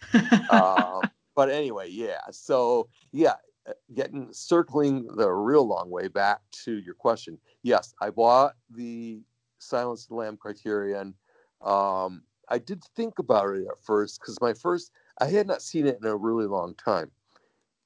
um, 0.50 1.02
but 1.36 1.50
anyway, 1.50 1.90
yeah. 1.90 2.20
So 2.32 2.90
yeah, 3.12 3.36
uh, 3.68 3.74
getting 3.94 4.28
circling 4.32 5.08
the 5.16 5.30
real 5.30 5.66
long 5.66 5.90
way 5.90 6.08
back 6.08 6.42
to 6.66 6.80
your 6.80 6.96
question. 6.96 7.38
Yes, 7.64 7.94
I 8.02 8.10
bought 8.10 8.56
the 8.70 9.22
Silence 9.60 10.04
of 10.04 10.10
the 10.10 10.16
Lamb 10.16 10.38
Criterion. 10.38 11.16
Um, 11.62 12.24
I 12.50 12.58
did 12.58 12.84
think 12.96 13.20
about 13.20 13.56
it 13.56 13.68
at 13.68 13.80
first 13.80 14.20
because 14.20 14.40
my 14.42 14.54
first 14.54 14.92
I 15.20 15.26
had 15.28 15.48
not 15.48 15.62
seen 15.62 15.86
it 15.86 16.00
in 16.02 16.08
a 16.08 16.16
really 16.16 16.48
long 16.48 16.76
time, 16.76 17.12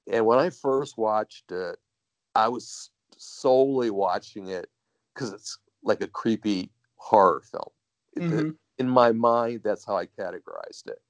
and 0.07 0.25
when 0.25 0.39
I 0.39 0.49
first 0.49 0.97
watched 0.97 1.51
it, 1.51 1.77
I 2.35 2.47
was 2.47 2.91
solely 3.17 3.89
watching 3.89 4.47
it 4.47 4.69
because 5.13 5.33
it's 5.33 5.57
like 5.83 6.01
a 6.01 6.07
creepy 6.07 6.71
horror 6.95 7.41
film. 7.41 7.71
Mhm. 8.17 8.57
In 8.77 8.89
my 8.89 9.11
mind, 9.11 9.61
that's 9.63 9.85
how 9.85 9.97
I 9.97 10.05
categorized 10.07 10.87
it. 10.87 11.01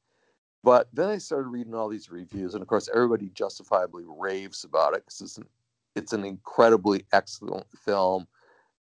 But 0.64 0.88
then 0.94 1.10
I 1.10 1.18
started 1.18 1.50
reading 1.50 1.76
all 1.76 1.90
these 1.90 2.10
reviews, 2.10 2.54
and 2.56 2.62
of 2.62 2.68
course, 2.68 2.90
everybody 2.94 3.30
justifiably 3.30 4.06
raves 4.08 4.64
about 4.64 4.94
it 4.96 5.06
because 5.06 5.22
it's 5.22 5.38
an, 5.38 5.50
it's 5.96 6.14
an 6.14 6.24
incredibly 6.26 7.06
excellent 7.12 7.70
film. 7.78 8.28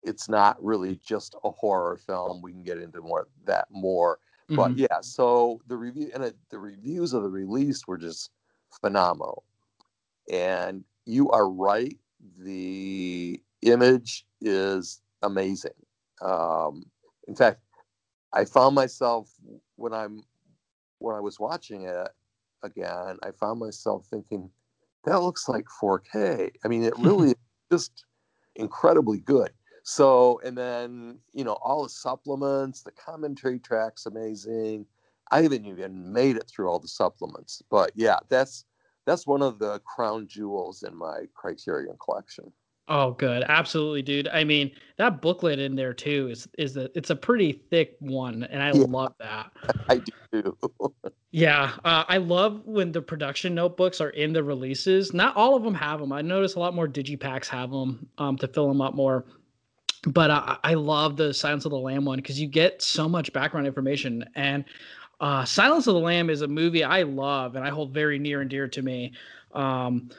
It's 0.07 0.29
not 0.29 0.63
really 0.65 1.01
just 1.05 1.35
a 1.45 1.51
horror 1.51 1.99
film. 2.07 2.41
We 2.41 2.53
can 2.53 2.63
get 2.63 2.79
into 2.79 3.01
more 3.03 3.27
that 3.45 3.67
more, 3.71 4.21
but 4.49 4.71
Mhm. 4.73 4.79
yeah. 4.79 5.01
So 5.01 5.61
the 5.67 5.77
review 5.77 6.11
and 6.15 6.23
it, 6.23 6.37
the 6.51 6.59
reviews 6.61 7.13
of 7.13 7.25
the 7.25 7.29
release 7.29 7.87
were 7.87 7.99
just 7.99 8.31
phenomenal. 8.81 9.43
And 10.31 10.85
you 11.05 11.29
are 11.31 11.49
right. 11.51 11.99
The 12.39 13.43
image 13.63 14.27
is 14.41 15.03
amazing. 15.23 15.73
Um, 16.21 16.85
in 17.27 17.35
fact, 17.35 17.61
I 18.33 18.45
found 18.45 18.75
myself 18.75 19.33
when 19.75 19.93
I'm 19.93 20.23
when 20.99 21.17
I 21.17 21.21
was 21.21 21.39
watching 21.41 21.83
it 21.83 22.09
again, 22.63 23.19
I 23.23 23.31
found 23.33 23.61
myself 23.61 24.07
thinking, 24.07 24.51
that 25.05 25.21
looks 25.21 25.49
like 25.49 25.67
4K. 25.81 26.51
I 26.65 26.69
mean, 26.69 26.85
it 26.85 26.95
really 26.99 27.31
is 27.31 27.37
just 27.71 28.05
incredibly 28.55 29.19
good. 29.21 29.53
So, 29.97 30.41
and 30.45 30.59
then, 30.59 31.21
you 31.33 31.45
know, 31.45 31.53
all 31.63 31.85
the 31.85 31.89
supplements, 31.89 32.83
the 32.83 32.91
commentary 32.91 33.61
track's 33.61 34.07
amazing. 34.07 34.85
I 35.31 35.43
haven't 35.43 35.65
even 35.65 36.13
made 36.13 36.35
it 36.37 36.49
through 36.49 36.69
all 36.69 36.81
the 36.81 36.89
supplements, 36.89 37.63
but 37.71 37.93
yeah, 37.95 38.19
that's 38.29 38.65
that's 39.07 39.29
one 39.29 39.43
of 39.43 39.61
the 39.61 39.79
crown 39.81 40.27
jewels 40.27 40.83
in 40.83 40.93
my 40.93 41.27
Criterion 41.35 41.97
collection. 42.05 42.53
Oh, 42.89 43.13
good. 43.13 43.45
Absolutely, 43.49 44.03
dude. 44.03 44.27
I 44.27 44.43
mean, 44.43 44.73
that 44.99 45.23
booklet 45.23 45.61
in 45.61 45.77
there 45.77 45.95
too 45.95 46.31
is 46.33 46.49
is 46.59 46.77
a 46.77 46.91
it's 46.99 47.11
a 47.11 47.17
pretty 47.17 47.53
thick 47.53 47.95
one, 48.01 48.43
and 48.43 48.61
I 48.61 48.73
Yeah. 48.73 48.87
love 48.89 49.15
that. 49.21 49.53
I 49.89 50.03
do. 50.33 50.59
Yeah, 51.31 51.73
uh, 51.85 52.05
I 52.09 52.17
love 52.17 52.63
when 52.65 52.91
the 52.93 53.03
production 53.03 53.55
notebooks 53.55 54.01
are 54.01 54.11
in 54.11 54.33
the 54.33 54.43
releases. 54.43 55.13
Not 55.13 55.37
all 55.37 55.55
of 55.55 55.63
them 55.63 55.75
have 55.75 56.01
them. 56.01 56.11
I 56.13 56.23
notice 56.23 56.55
a 56.55 56.59
lot 56.59 56.75
more 56.75 56.89
digipacks 56.89 57.47
have 57.49 57.71
them 57.71 58.09
um, 58.17 58.37
to 58.39 58.49
fill 58.49 58.69
them 58.69 58.81
up 58.81 58.95
more. 58.95 59.27
But 60.07 60.31
uh, 60.31 60.57
I 60.63 60.75
love 60.75 61.17
the 61.17 61.35
Silence 61.35 61.65
of 61.65 61.71
the 61.71 61.79
Lamb 61.79 62.05
one 62.05 62.19
because 62.19 62.41
you 62.41 62.47
get 62.47 62.81
so 62.81 63.09
much 63.09 63.33
background 63.33 63.67
information. 63.67 64.25
And 64.35 64.65
uh, 65.21 65.45
Silence 65.45 65.87
of 65.87 65.95
the 65.95 66.01
Lamb 66.01 66.31
is 66.31 66.43
a 66.43 66.49
movie 66.49 66.85
I 66.85 67.03
love 67.03 67.57
and 67.57 67.65
I 67.65 67.71
hold 67.71 67.93
very 67.93 68.19
near 68.19 68.41
and 68.41 68.49
dear 68.49 68.69
to 68.69 68.83
me. 68.83 69.13
Um, 69.53 70.11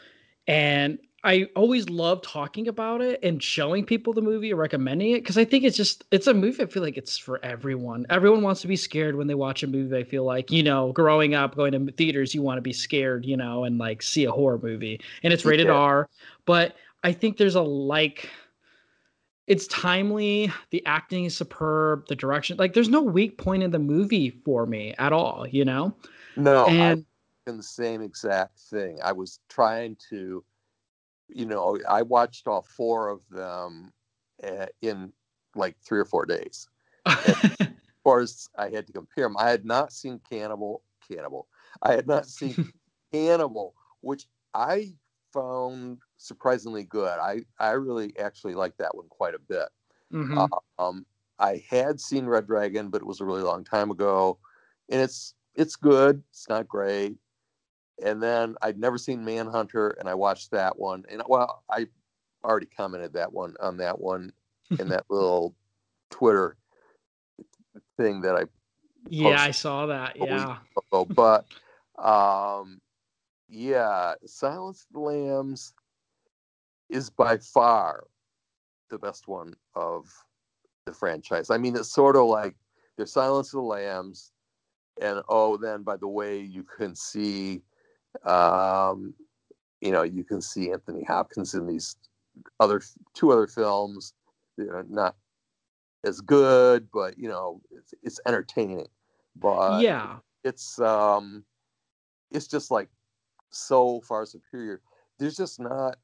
and 0.48 1.00
I 1.24 1.50
always 1.56 1.90
love 1.90 2.22
talking 2.22 2.68
about 2.68 3.02
it 3.02 3.20
and 3.24 3.42
showing 3.42 3.86
people 3.86 4.14
the 4.14 4.22
movie 4.22 4.54
or 4.54 4.56
recommending 4.56 5.12
it 5.12 5.22
because 5.22 5.38
I 5.38 5.46
think 5.46 5.64
it's 5.64 5.76
just 5.76 6.04
it's 6.12 6.28
a 6.28 6.34
movie. 6.34 6.64
I 6.64 6.68
feel 6.68 6.84
like 6.84 6.98
it's 6.98 7.18
for 7.18 7.44
everyone. 7.44 8.06
Everyone 8.10 8.44
wants 8.44 8.62
to 8.62 8.68
be 8.68 8.76
scared 8.76 9.16
when 9.16 9.28
they 9.28 9.34
watch 9.34 9.64
a 9.64 9.68
movie. 9.68 9.98
I 9.98 10.04
feel 10.04 10.24
like 10.24 10.52
you 10.52 10.64
know, 10.64 10.94
growing 10.94 11.34
up 11.34 11.56
going 11.56 11.72
to 11.74 11.92
theaters, 11.92 12.34
you 12.34 12.42
want 12.42 12.58
to 12.58 12.62
be 12.62 12.72
scared, 12.72 13.26
you 13.26 13.36
know, 13.36 13.64
and 13.64 13.78
like 13.78 14.04
see 14.04 14.26
a 14.26 14.32
horror 14.32 14.60
movie, 14.62 15.02
and 15.24 15.34
it's 15.34 15.44
rated 15.44 15.68
Yeah. 15.68 15.74
R. 15.74 16.10
But 16.46 16.76
I 17.04 17.14
think 17.14 17.38
there's 17.38 17.56
a 17.56 17.62
like. 17.62 18.30
It's 19.48 19.66
timely. 19.68 20.52
The 20.72 20.86
acting 20.86 21.26
is 21.26 21.36
superb. 21.38 22.08
The 22.08 22.16
direction, 22.16 22.58
like, 22.58 22.74
there's 22.74 22.90
no 22.90 23.02
weak 23.02 23.38
point 23.38 23.64
in 23.64 23.72
the 23.72 23.80
movie 23.80 24.30
for 24.30 24.66
me 24.66 24.94
at 24.98 25.14
all. 25.14 25.48
You 25.48 25.66
know, 25.66 25.96
No, 26.36 26.66
and 26.68 26.82
I'm 26.82 27.06
in 27.48 27.58
the 27.58 27.64
same 27.64 28.02
exact 28.02 28.60
thing. 28.60 29.00
I 29.02 29.14
was 29.14 29.40
trying 29.50 29.98
to, 30.10 30.44
you 31.30 31.46
know, 31.46 31.80
I 31.88 32.02
watched 32.02 32.48
all 32.48 32.62
four 32.62 33.08
of 33.10 33.22
them 33.30 33.94
uh, 34.44 34.68
in 34.82 35.14
like 35.56 35.76
three 35.82 36.00
or 36.00 36.06
four 36.06 36.26
days. 36.26 36.68
Of 38.08 38.12
course, 38.12 38.48
I 38.58 38.70
had 38.70 38.88
to 38.88 38.94
compare 38.94 39.26
them. 39.26 39.36
I 39.38 39.50
had 39.50 39.66
not 39.66 39.92
seen 39.92 40.22
Cannibal. 40.30 40.82
Cannibal. 41.10 41.50
I 41.82 41.92
had 41.92 42.08
not 42.08 42.26
seen 42.26 42.72
Cannibal, 43.12 43.74
which 44.00 44.28
I 44.54 44.94
found 45.34 46.00
surprisingly 46.18 46.84
good. 46.84 47.20
I 47.20 47.42
I 47.60 47.72
really 47.72 48.18
actually 48.20 48.56
liked 48.56 48.78
that 48.80 48.96
one 48.96 49.08
quite 49.10 49.36
a 49.36 49.40
bit. 49.40 49.70
Mhm. 50.12 50.50
Um, 50.80 51.06
I 51.40 51.64
had 51.70 52.00
seen 52.00 52.26
Red 52.26 52.48
Dragon, 52.48 52.90
but 52.90 53.02
it 53.02 53.08
was 53.08 53.22
a 53.22 53.26
really 53.26 53.44
long 53.44 53.64
time 53.64 53.92
ago, 53.92 54.40
and 54.90 55.02
it's 55.02 55.34
it's 55.56 55.76
good. 55.76 56.24
It's 56.30 56.50
not 56.50 56.68
great. 56.68 57.18
And 58.04 58.22
then 58.22 58.56
I'd 58.62 58.80
never 58.80 58.98
seen 58.98 59.26
Manhunter, 59.26 59.90
and 60.00 60.08
I 60.08 60.14
watched 60.14 60.52
that 60.52 60.78
one. 60.78 61.04
And 61.10 61.22
well, 61.28 61.64
I 61.70 61.88
already 62.44 62.68
commented 62.68 63.14
that 63.14 63.34
one 63.34 63.56
on 63.60 63.78
that 63.78 64.00
one 64.00 64.32
in 64.80 64.90
that 64.90 65.06
little 65.10 65.56
Twitter 66.10 66.58
thing 67.98 68.22
that 68.22 68.36
I 68.36 68.46
yeah, 69.10 69.42
I 69.42 69.52
saw 69.52 69.86
that. 69.88 70.18
Yeah. 70.18 70.58
ago. 70.92 71.06
But 71.06 71.46
um, 72.04 72.82
yeah, 73.50 74.16
Silence 74.26 74.86
of 74.90 74.94
the 74.94 75.00
Lambs 75.00 75.74
is 76.90 77.10
by 77.10 77.38
far 77.38 78.06
the 78.90 78.98
best 78.98 79.28
one 79.28 79.54
of 79.76 80.06
the 80.86 80.94
franchise. 80.94 81.50
I 81.50 81.58
mean, 81.58 81.76
it's 81.76 81.92
sort 81.92 82.16
of 82.16 82.26
like 82.28 82.56
there's 82.96 83.12
Silence 83.12 83.54
of 83.54 83.58
the 83.58 83.62
Lambs, 83.62 84.32
and 85.02 85.22
oh, 85.30 85.58
then 85.58 85.84
by 85.84 85.98
the 85.98 86.08
way, 86.08 86.40
you 86.40 86.64
can 86.64 86.96
see, 86.96 87.62
um, 88.26 89.14
you 89.82 89.92
know, 89.92 90.04
you 90.04 90.24
can 90.24 90.42
see 90.42 90.72
Anthony 90.72 91.04
Hopkins 91.04 91.54
in 91.54 91.68
these 91.68 91.96
other 92.60 92.82
two 93.14 93.32
other 93.32 93.48
films. 93.48 94.14
You 94.58 94.66
know, 94.66 94.84
not 94.90 95.16
as 96.04 96.22
good, 96.22 96.88
but 96.92 97.18
you 97.18 97.28
know, 97.28 97.62
it's, 97.72 97.94
it's 98.02 98.20
entertaining. 98.26 98.88
But 99.36 99.82
yeah. 99.82 100.18
it's 100.44 100.80
um, 100.80 101.44
it's 102.32 102.48
just 102.48 102.72
like 102.72 102.90
so 103.52 104.02
far 104.02 104.26
superior. 104.26 104.82
There's 105.20 105.38
just 105.38 105.60
not 105.60 105.98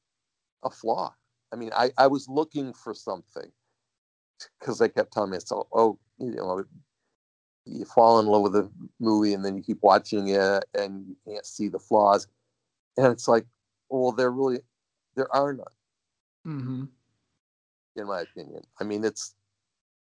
a 0.63 0.69
flaw. 0.69 1.13
I 1.51 1.55
mean, 1.55 1.71
I, 1.75 1.91
I 1.97 2.07
was 2.07 2.27
looking 2.27 2.73
for 2.73 2.93
something 2.93 3.51
because 4.59 4.79
they 4.79 4.89
kept 4.89 5.13
telling 5.13 5.31
me, 5.31 5.39
so, 5.43 5.67
oh, 5.73 5.99
you 6.17 6.31
know, 6.31 6.63
you 7.65 7.85
fall 7.85 8.19
in 8.19 8.25
love 8.25 8.41
with 8.41 8.55
a 8.55 8.69
movie 8.99 9.33
and 9.33 9.45
then 9.45 9.55
you 9.55 9.63
keep 9.63 9.81
watching 9.83 10.29
it 10.29 10.65
and 10.77 11.07
you 11.07 11.15
can't 11.27 11.45
see 11.45 11.67
the 11.67 11.79
flaws. 11.79 12.27
And 12.97 13.07
it's 13.07 13.27
like, 13.27 13.45
well, 13.89 14.11
there 14.11 14.31
really, 14.31 14.59
there 15.15 15.33
are 15.35 15.53
none, 15.53 15.65
hmm 16.45 16.83
in 17.95 18.07
my 18.07 18.21
opinion. 18.21 18.63
I 18.79 18.83
mean, 18.83 19.03
it's, 19.03 19.35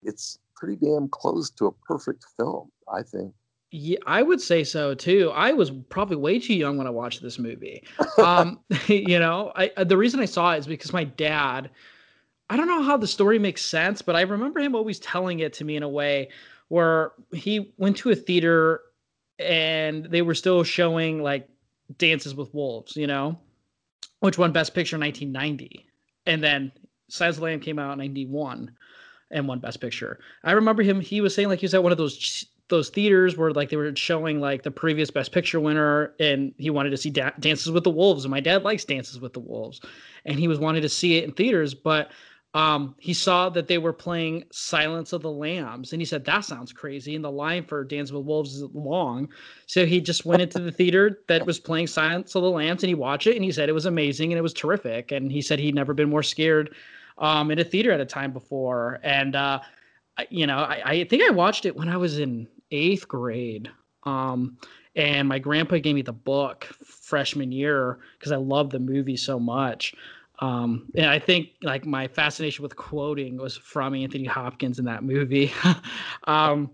it's 0.04 0.38
pretty 0.56 0.76
damn 0.76 1.08
close 1.10 1.50
to 1.52 1.68
a 1.68 1.72
perfect 1.72 2.26
film, 2.38 2.72
I 2.92 3.02
think. 3.04 3.34
Yeah, 3.72 4.00
I 4.06 4.22
would 4.22 4.42
say 4.42 4.66
so 4.66 4.94
too. 4.94 5.32
I 5.34 5.54
was 5.54 5.72
probably 5.72 6.18
way 6.18 6.40
too 6.40 6.54
young 6.54 6.78
when 6.78 6.88
I 6.88 6.92
watched 6.92 7.22
this 7.22 7.40
movie. 7.40 7.84
Um, 8.18 8.60
you 8.88 9.18
know, 9.18 9.54
I 9.56 9.72
uh, 9.78 9.86
the 9.86 9.98
reason 9.98 10.20
I 10.20 10.26
saw 10.26 10.54
it 10.54 10.60
is 10.60 10.68
because 10.68 10.94
my 10.94 11.06
dad. 11.06 11.70
I 12.50 12.58
don't 12.58 12.68
know 12.68 12.84
how 12.84 12.98
the 12.98 13.08
story 13.08 13.40
makes 13.40 13.64
sense, 13.64 14.02
but 14.02 14.18
I 14.18 14.22
remember 14.22 14.60
him 14.60 14.76
always 14.76 15.00
telling 15.00 15.40
it 15.40 15.54
to 15.54 15.64
me 15.64 15.78
in 15.78 15.84
a 15.84 15.90
way 15.90 16.28
where 16.68 17.14
he 17.34 17.74
went 17.78 17.96
to 17.96 18.10
a 18.10 18.16
theater 18.16 18.82
and 19.40 20.04
they 20.04 20.22
were 20.22 20.36
still 20.36 20.62
showing 20.66 21.24
like 21.24 21.48
Dances 21.98 22.36
with 22.36 22.54
Wolves, 22.54 22.98
you 22.98 23.08
know, 23.08 23.40
which 24.20 24.38
won 24.38 24.52
Best 24.52 24.74
Picture 24.74 24.98
in 24.98 25.02
1990, 25.02 25.86
and 26.26 26.44
then 26.44 26.74
Silence 27.08 27.38
of 27.38 27.40
the 27.40 27.46
Lamb 27.46 27.62
came 27.62 27.80
out 27.80 27.94
in 27.94 28.00
91 28.00 28.70
and 29.32 29.48
won 29.48 29.60
Best 29.60 29.80
Picture. 29.80 30.20
I 30.44 30.52
remember 30.52 30.84
him. 30.84 31.00
He 31.00 31.22
was 31.22 31.34
saying 31.34 31.48
like 31.48 31.60
he 31.60 31.66
was 31.66 31.74
at 31.74 31.84
one 31.84 31.94
of 31.94 31.98
those 31.98 32.46
those 32.72 32.90
theaters 32.90 33.38
where 33.38 33.52
like 33.52 33.70
they 33.70 33.76
were 33.76 33.96
showing 33.96 34.40
like 34.40 34.64
the 34.64 34.72
previous 34.72 35.12
Best 35.12 35.32
Picture 35.32 35.60
winner, 35.60 36.16
and 36.20 36.54
he 36.58 36.72
wanted 36.72 36.90
to 36.90 36.98
see 36.98 37.12
da- 37.12 37.30
Dances 37.40 37.70
with 37.72 37.84
the 37.84 37.92
Wolves. 37.92 38.26
And 38.26 38.32
my 38.32 38.40
dad 38.40 38.64
likes 38.64 38.84
Dances 38.84 39.20
with 39.20 39.34
the 39.34 39.40
Wolves, 39.40 39.80
and 40.26 40.40
he 40.40 40.48
was 40.48 40.58
wanting 40.58 40.82
to 40.82 40.90
see 40.90 41.18
it 41.18 41.24
in 41.24 41.32
theaters, 41.34 41.76
but 41.76 42.12
um, 42.54 42.96
he 42.98 43.14
saw 43.14 43.50
that 43.50 43.68
they 43.68 43.78
were 43.78 43.94
playing 43.94 44.44
Silence 44.52 45.14
of 45.14 45.22
the 45.22 45.32
Lambs, 45.32 45.94
and 45.94 46.02
he 46.02 46.06
said 46.06 46.26
that 46.26 46.44
sounds 46.44 46.74
crazy. 46.74 47.16
And 47.16 47.24
the 47.24 47.32
line 47.32 47.64
for 47.64 47.84
Dances 47.84 48.12
with 48.12 48.26
Wolves 48.26 48.56
is 48.56 48.64
long, 48.74 49.30
so 49.68 49.86
he 49.86 50.02
just 50.02 50.26
went 50.26 50.42
into 50.42 50.60
the 50.60 50.72
theater 50.72 51.22
that 51.28 51.46
was 51.46 51.60
playing 51.60 51.88
Silence 51.88 52.34
of 52.34 52.42
the 52.42 52.50
Lambs, 52.50 52.82
and 52.82 52.90
he 52.90 52.96
watched 52.96 53.28
it, 53.28 53.36
and 53.36 53.46
he 53.46 53.52
said 53.52 53.70
it 53.70 53.74
was 53.74 53.86
amazing 53.86 54.32
and 54.32 54.40
it 54.40 54.44
was 54.44 54.54
terrific. 54.54 55.12
And 55.12 55.32
he 55.32 55.42
said 55.42 55.60
he'd 55.60 55.76
never 55.76 55.94
been 55.94 56.10
more 56.10 56.24
scared 56.24 56.74
um, 57.20 57.52
in 57.52 57.60
a 57.60 57.64
theater 57.64 57.92
at 57.92 58.02
a 58.02 58.06
time 58.06 58.34
before. 58.34 59.00
And 59.04 59.36
uh, 59.36 59.60
you 60.30 60.46
know, 60.46 60.58
I, 60.58 60.82
I, 60.86 61.04
think 61.06 61.24
I 61.24 61.32
watched 61.32 61.66
it 61.66 61.76
when 61.76 61.90
I 61.90 61.98
was 61.98 62.20
in 62.20 62.48
eighth 62.72 63.08
grade. 63.08 63.70
Um, 64.04 64.58
and 64.96 65.28
my 65.28 65.40
grandpa 65.40 65.78
gave 65.78 65.96
me 65.96 66.02
the 66.02 66.12
book 66.14 66.66
freshman 66.84 67.52
year 67.52 68.00
because 68.18 68.32
I 68.32 68.38
love 68.38 68.70
the 68.70 68.80
movie 68.80 69.18
so 69.18 69.40
much. 69.40 69.96
Um, 70.40 70.90
and 70.96 71.06
I 71.06 71.20
think 71.20 71.50
like 71.62 71.86
my 71.86 72.08
fascination 72.08 72.64
with 72.64 72.76
quoting 72.76 73.38
was 73.38 73.58
from 73.58 73.94
Anthony 73.94 74.26
Hopkins 74.26 74.80
in 74.80 74.86
that 74.86 75.04
movie. 75.04 75.54
um, 76.26 76.72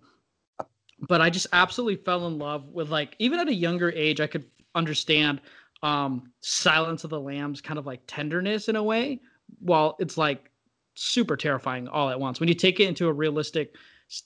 but 1.01 1.21
I 1.21 1.29
just 1.29 1.47
absolutely 1.51 2.03
fell 2.03 2.25
in 2.27 2.39
love 2.39 2.69
with 2.69 2.89
like 2.89 3.15
even 3.19 3.39
at 3.39 3.49
a 3.49 3.53
younger 3.53 3.91
age, 3.91 4.21
I 4.21 4.27
could 4.27 4.45
understand 4.73 5.41
um, 5.83 6.31
Silence 6.39 7.03
of 7.03 7.09
the 7.09 7.19
Lambs 7.19 7.61
kind 7.61 7.77
of 7.77 7.85
like 7.85 8.01
tenderness 8.07 8.67
in 8.67 8.75
a 8.75 8.83
way, 8.83 9.19
while 9.59 9.95
it's 9.99 10.17
like 10.17 10.49
super 10.95 11.37
terrifying 11.37 11.87
all 11.87 12.09
at 12.09 12.19
once. 12.19 12.39
When 12.39 12.49
you 12.49 12.55
take 12.55 12.79
it 12.79 12.87
into 12.87 13.07
a 13.07 13.13
realistic 13.13 13.75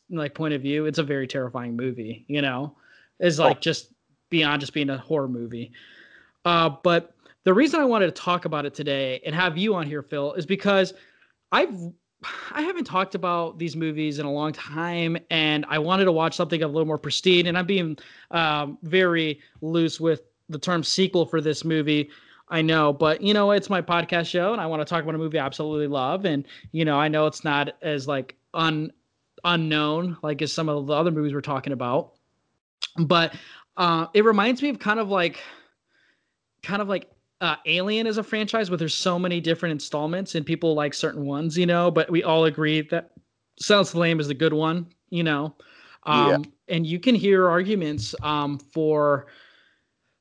like 0.10 0.34
point 0.34 0.54
of 0.54 0.62
view, 0.62 0.86
it's 0.86 1.00
a 1.00 1.04
very 1.04 1.28
terrifying 1.28 1.76
movie. 1.76 2.26
You 2.28 2.42
know, 2.42 2.76
it's 3.20 3.40
like 3.40 3.58
oh. 3.58 3.60
just 3.62 3.94
beyond 4.30 4.62
just 4.62 4.74
being 4.74 4.90
a 4.90 4.98
horror 4.98 5.28
movie. 5.28 5.72
Uh, 6.46 6.70
but 6.84 7.14
the 7.44 7.54
reason 7.54 7.80
I 7.80 7.86
wanted 7.86 8.08
to 8.08 8.22
talk 8.22 8.46
about 8.46 8.66
it 8.66 8.74
today 8.74 9.22
and 9.26 9.34
have 9.36 9.58
you 9.58 9.76
on 9.76 9.88
here, 9.88 10.02
Phil, 10.02 10.34
is 10.34 10.46
because 10.46 10.94
I've 11.52 11.74
I 12.52 12.62
haven't 12.62 12.86
talked 12.86 13.16
about 13.16 13.58
these 13.58 13.76
movies 13.76 14.20
in 14.20 14.26
a 14.26 14.32
long 14.32 14.54
time, 14.54 15.18
and 15.30 15.66
I 15.70 15.80
wanted 15.80 16.06
to 16.06 16.12
watch 16.12 16.36
something 16.36 16.62
a 16.62 16.68
little 16.68 16.86
more 16.86 16.98
pristine. 16.98 17.48
And 17.48 17.58
I'm 17.58 17.66
being 17.66 17.98
um, 18.32 18.78
very 18.84 19.40
loose 19.62 20.00
with 20.00 20.22
the 20.50 20.60
term 20.60 20.84
sequel 20.84 21.26
for 21.26 21.42
this 21.42 21.66
movie. 21.66 22.10
I 22.50 22.62
know, 22.62 22.92
but 22.92 23.22
you 23.22 23.34
know, 23.34 23.52
it's 23.52 23.70
my 23.70 23.82
podcast 23.82 24.28
show, 24.28 24.52
and 24.52 24.62
I 24.62 24.66
want 24.66 24.82
to 24.82 24.86
talk 24.86 25.04
about 25.04 25.16
a 25.16 25.18
movie 25.18 25.40
I 25.40 25.46
absolutely 25.46 25.88
love. 25.88 26.26
And 26.26 26.46
you 26.74 26.86
know, 26.86 27.00
I 27.00 27.08
know 27.08 27.26
it's 27.26 27.44
not 27.44 27.76
as 27.82 28.08
like 28.08 28.36
un 28.54 28.92
unknown 29.44 30.18
like 30.22 30.42
as 30.42 30.54
some 30.54 30.70
of 30.70 30.88
the 30.88 30.94
other 30.94 31.12
movies 31.12 31.34
we're 31.34 31.42
talking 31.42 31.74
about, 31.74 32.14
but 32.98 33.36
uh, 33.78 34.08
it 34.14 34.26
reminds 34.26 34.62
me 34.62 34.70
of 34.70 34.80
kind 34.80 35.00
of 35.00 35.10
like, 35.10 35.40
kind 36.64 36.82
of 36.82 36.88
like 36.88 37.10
uh, 37.42 37.56
Alien 37.66 38.06
is 38.06 38.18
a 38.18 38.24
franchise 38.24 38.70
where 38.70 38.78
there's 38.78 38.94
so 38.94 39.18
many 39.18 39.42
different 39.42 39.72
installments 39.72 40.36
and 40.36 40.46
people 40.46 40.76
like 40.76 40.94
certain 40.94 41.26
ones, 41.26 41.58
you 41.58 41.66
know, 41.66 41.90
but 41.90 42.10
we 42.10 42.24
all 42.24 42.46
agree 42.46 42.82
that 42.82 43.12
Sounds 43.60 43.96
Lame 43.96 44.20
is 44.20 44.28
the 44.28 44.34
good 44.34 44.54
one, 44.54 44.88
you 45.10 45.24
know. 45.24 45.56
Um, 46.04 46.30
yeah. 46.30 46.76
and 46.76 46.88
you 46.88 47.00
can 47.00 47.16
hear 47.16 47.50
arguments 47.50 48.16
um, 48.24 48.58
for 48.58 49.28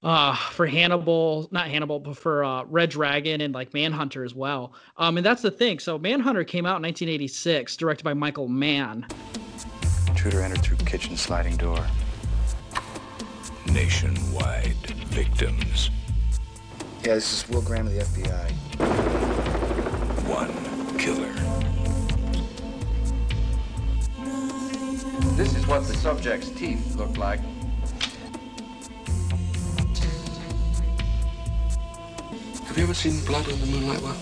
uh 0.02 0.34
for 0.34 0.66
Hannibal, 0.66 1.48
not 1.50 1.68
Hannibal, 1.68 2.00
but 2.00 2.16
for 2.16 2.44
uh 2.44 2.64
Red 2.64 2.90
Dragon 2.90 3.40
and 3.40 3.54
like 3.54 3.74
Manhunter 3.74 4.24
as 4.24 4.34
well. 4.34 4.72
Um 4.96 5.16
and 5.16 5.26
that's 5.26 5.42
the 5.42 5.50
thing. 5.50 5.78
So 5.78 5.98
Manhunter 5.98 6.44
came 6.44 6.66
out 6.66 6.76
in 6.76 6.82
1986, 6.82 7.76
directed 7.76 8.04
by 8.04 8.14
Michael 8.14 8.48
Mann. 8.48 9.06
Intruder 10.08 10.42
entered 10.42 10.62
through 10.62 10.78
kitchen 10.78 11.16
sliding 11.16 11.56
door. 11.56 11.84
Nationwide 13.66 14.74
victims 15.10 15.90
yeah, 17.02 17.14
this 17.14 17.32
is 17.32 17.48
Will 17.48 17.62
Graham 17.62 17.86
of 17.86 17.94
the 17.94 18.00
FBI. 18.00 18.50
One 20.28 20.98
killer. 20.98 21.32
This 25.36 25.56
is 25.56 25.66
what 25.66 25.86
the 25.86 25.94
subject's 25.94 26.50
teeth 26.50 26.96
look 26.96 27.16
like. 27.16 27.40
Ever 32.90 32.96
seen 32.96 33.24
blood 33.24 33.48
on 33.48 33.60
the 33.60 33.66
Moonlight 33.66 34.02
Will? 34.02 34.16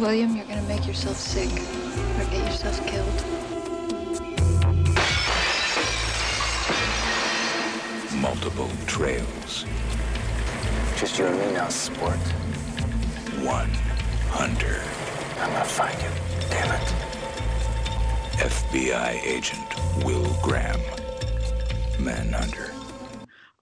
William, 0.00 0.34
you're 0.34 0.46
gonna 0.46 0.62
make 0.62 0.86
yourself 0.86 1.18
sick 1.18 1.50
or 1.50 2.24
get 2.30 2.46
yourself 2.46 2.86
killed. 2.86 3.24
Multiple 8.18 8.70
trails. 8.86 9.66
Just 10.96 11.18
you 11.18 11.26
and 11.26 11.38
me 11.38 11.52
now, 11.52 11.68
sport. 11.68 12.16
One 13.44 13.68
hunter. 14.30 14.80
I'm 15.38 15.52
gonna 15.52 15.64
find 15.66 16.00
you, 16.00 16.08
damn 16.48 16.80
it. 16.80 17.01
FBI 18.42 19.22
agent 19.24 20.04
Will 20.04 20.26
Graham. 20.42 20.80
Manhunter. 22.00 22.72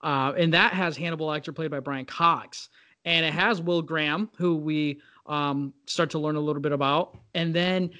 Uh, 0.01 0.33
and 0.35 0.51
that 0.55 0.73
has 0.73 0.97
Hannibal 0.97 1.27
Lecter 1.27 1.53
played 1.53 1.69
by 1.69 1.79
Brian 1.79 2.03
Cox. 2.03 2.69
And 3.05 3.23
it 3.23 3.31
has 3.31 3.61
Will 3.61 3.83
Graham, 3.83 4.31
who 4.37 4.55
we 4.55 4.99
um, 5.27 5.71
start 5.85 6.09
to 6.09 6.19
learn 6.19 6.35
a 6.35 6.39
little 6.39 6.63
bit 6.63 6.71
about. 6.71 7.15
And 7.35 7.53
then 7.53 7.91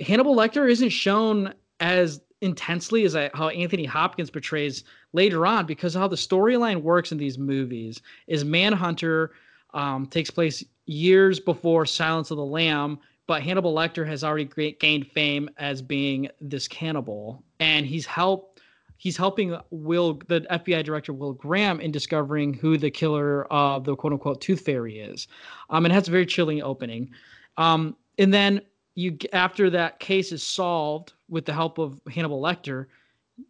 Hannibal 0.00 0.34
Lecter 0.34 0.70
isn't 0.70 0.88
shown 0.88 1.52
as 1.80 2.22
intensely 2.40 3.04
as 3.04 3.14
how 3.34 3.50
Anthony 3.50 3.84
Hopkins 3.84 4.30
portrays 4.30 4.84
later 5.12 5.44
on 5.44 5.66
because 5.66 5.92
how 5.92 6.08
the 6.08 6.16
storyline 6.16 6.80
works 6.80 7.12
in 7.12 7.18
these 7.18 7.36
movies 7.36 8.00
is 8.26 8.42
Manhunter 8.42 9.32
um, 9.74 10.06
takes 10.06 10.30
place 10.30 10.64
years 10.86 11.38
before 11.38 11.84
Silence 11.84 12.30
of 12.30 12.38
the 12.38 12.44
Lamb, 12.44 12.98
but 13.26 13.42
Hannibal 13.42 13.74
Lecter 13.74 14.06
has 14.06 14.24
already 14.24 14.74
gained 14.74 15.06
fame 15.08 15.48
as 15.56 15.82
being 15.82 16.28
this 16.40 16.68
cannibal, 16.68 17.44
and 17.60 17.86
he's 17.86 18.06
helped. 18.06 18.60
He's 18.96 19.16
helping 19.16 19.56
Will, 19.70 20.14
the 20.28 20.42
FBI 20.42 20.84
director 20.84 21.12
Will 21.12 21.32
Graham, 21.32 21.80
in 21.80 21.90
discovering 21.90 22.54
who 22.54 22.78
the 22.78 22.90
killer 22.90 23.44
of 23.52 23.84
the 23.84 23.96
quote 23.96 24.12
unquote 24.12 24.40
Tooth 24.40 24.60
Fairy 24.60 25.00
is. 25.00 25.26
Um, 25.70 25.84
and 25.84 25.92
it 25.92 25.94
has 25.94 26.06
a 26.06 26.12
very 26.12 26.24
chilling 26.24 26.62
opening. 26.62 27.10
Um, 27.56 27.96
and 28.18 28.32
then 28.32 28.60
you 28.94 29.16
after 29.32 29.70
that 29.70 29.98
case 29.98 30.30
is 30.32 30.42
solved 30.42 31.14
with 31.28 31.46
the 31.46 31.52
help 31.52 31.78
of 31.78 32.00
Hannibal 32.12 32.40
Lecter, 32.40 32.86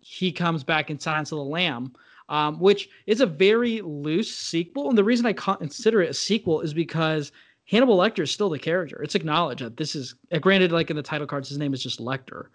he 0.00 0.32
comes 0.32 0.64
back 0.64 0.90
in 0.90 0.98
Silence 0.98 1.32
of 1.32 1.38
the 1.38 1.44
Lamb, 1.44 1.92
um, 2.28 2.58
which 2.58 2.88
is 3.06 3.20
a 3.20 3.26
very 3.26 3.80
loose 3.82 4.35
sequel. 4.35 4.88
And 4.88 4.96
the 4.96 5.04
reason 5.04 5.26
I 5.26 5.32
consider 5.32 6.02
it 6.02 6.11
a 6.11 6.14
sequel 6.14 6.61
is 6.61 6.72
because 6.72 7.32
Hannibal 7.66 7.96
Lecter 7.96 8.22
is 8.25 8.31
still 8.31 8.51
the 8.51 8.59
character. 8.59 9.03
It's 9.03 9.14
acknowledged 9.14 9.62
that 9.62 9.77
this 9.77 9.94
is 9.94 10.14
uh, 10.33 10.38
granted, 10.38 10.72
like 10.72 10.90
in 10.90 10.96
the 10.96 11.03
title 11.03 11.27
cards, 11.27 11.48
his 11.48 11.59
name 11.59 11.75
is 11.75 11.83
just 11.83 12.01
Lecter. 12.01 12.46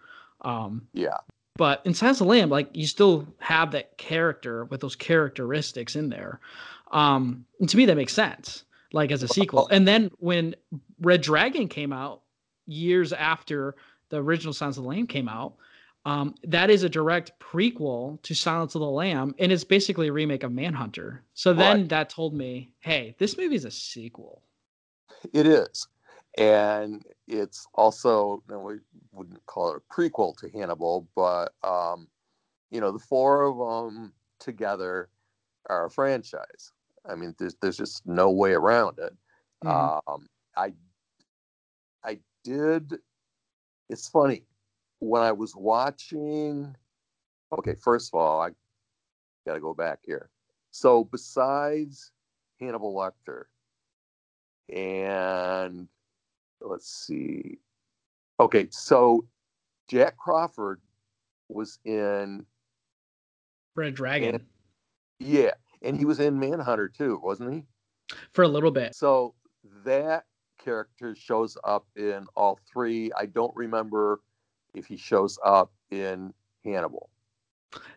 Um, 0.42 0.88
yeah. 0.94 1.18
But 1.56 1.82
in 1.86 1.94
Silence 1.94 2.22
of 2.22 2.28
the 2.28 2.32
Lamb, 2.32 2.50
like 2.50 2.70
you 2.74 2.86
still 2.86 3.28
have 3.40 3.72
that 3.72 3.98
character 3.98 4.66
with 4.66 4.82
those 4.82 4.96
characteristics 4.96 5.96
in 5.96 6.10
there. 6.10 6.40
Um, 6.92 7.46
and 7.60 7.68
to 7.68 7.78
me, 7.78 7.86
that 7.86 7.96
makes 7.96 8.14
sense, 8.14 8.64
like 8.94 9.12
as 9.12 9.24
a 9.24 9.28
sequel. 9.28 9.68
And 9.72 9.88
then 9.88 10.12
when 10.20 10.56
Red 11.02 11.22
Dragon 11.22 11.68
came 11.68 11.92
out, 11.92 12.22
years 12.68 13.14
after 13.14 13.76
the 14.10 14.18
original 14.18 14.54
Silence 14.54 14.78
of 14.78 14.84
the 14.84 14.90
Lamb 14.90 15.08
came 15.08 15.28
out. 15.28 15.56
Um, 16.06 16.36
that 16.44 16.70
is 16.70 16.84
a 16.84 16.90
direct 16.90 17.32
prequel 17.40 18.22
to 18.22 18.34
Silence 18.34 18.76
of 18.76 18.82
the 18.82 18.90
Lamb, 18.90 19.36
and 19.40 19.52
it's 19.52 19.66
basically 19.66 20.08
a 20.08 20.14
remake 20.14 20.44
of 20.44 20.54
Manhunter. 20.54 21.24
So 21.34 21.54
then 21.54 21.80
right. 21.80 21.90
that 21.90 22.10
told 22.10 22.34
me, 22.34 22.72
hey, 22.80 23.16
this 23.18 23.38
movie 23.38 23.56
is 23.56 23.66
a 23.66 23.72
sequel. 23.72 24.42
It 25.34 25.48
is, 25.48 25.88
and 26.38 27.04
it's 27.28 27.68
also 27.74 28.44
you 28.48 28.56
know, 28.56 28.60
we 28.60 28.76
wouldn't 29.12 29.46
call 29.46 29.74
it 29.74 29.82
a 29.82 29.94
prequel 29.94 30.38
to 30.38 30.50
Hannibal, 30.50 31.08
but 31.16 31.54
um, 31.64 32.08
you 32.72 32.82
know 32.82 32.92
the 32.92 33.00
four 33.00 33.44
of 33.44 33.58
them 33.58 34.14
together 34.40 35.10
are 35.70 35.86
a 35.86 35.92
franchise. 35.92 36.72
I 37.10 37.16
mean, 37.16 37.36
there's 37.40 37.56
there's 37.62 37.78
just 37.78 38.06
no 38.06 38.32
way 38.32 38.54
around 38.54 39.00
it. 39.00 39.16
Mm-hmm. 39.64 40.12
Um, 40.12 40.28
I 40.56 40.74
I 42.04 42.20
did. 42.44 43.00
It's 43.90 44.10
funny 44.10 44.44
when 45.00 45.22
I 45.22 45.32
was 45.32 45.56
watching. 45.56 46.76
Okay, 47.58 47.76
first 47.76 48.14
of 48.14 48.20
all, 48.20 48.42
I 48.42 48.50
got 49.46 49.54
to 49.54 49.60
go 49.62 49.74
back 49.74 50.00
here. 50.06 50.30
So 50.72 51.06
besides 51.06 52.12
Hannibal 52.60 52.94
Lecter. 52.94 53.46
And 54.74 55.88
let's 56.62 56.90
see. 56.90 57.60
Okay, 58.40 58.68
so 58.70 59.26
Jack 59.88 60.18
Crawford 60.18 60.82
was 61.50 61.80
in 61.86 62.46
Red 63.76 63.96
Dragon. 63.96 64.36
And, 64.36 64.46
yeah, 65.20 65.52
and 65.82 65.98
he 65.98 66.06
was 66.06 66.20
in 66.20 66.40
Manhunter 66.40 66.90
too, 66.90 67.20
wasn't 67.24 67.54
he? 67.54 67.64
For 68.34 68.44
a 68.44 68.48
little 68.48 68.72
bit. 68.72 68.96
So 68.96 69.34
that 69.86 70.26
character 70.64 71.16
shows 71.16 71.58
up 71.64 71.86
in 71.96 72.26
all 72.36 72.60
three. 72.72 73.12
I 73.18 73.26
don't 73.26 73.56
remember 73.56 74.22
if 74.74 74.86
he 74.86 74.98
shows 74.98 75.40
up 75.44 75.72
in 75.92 76.34
Hannibal. 76.64 77.10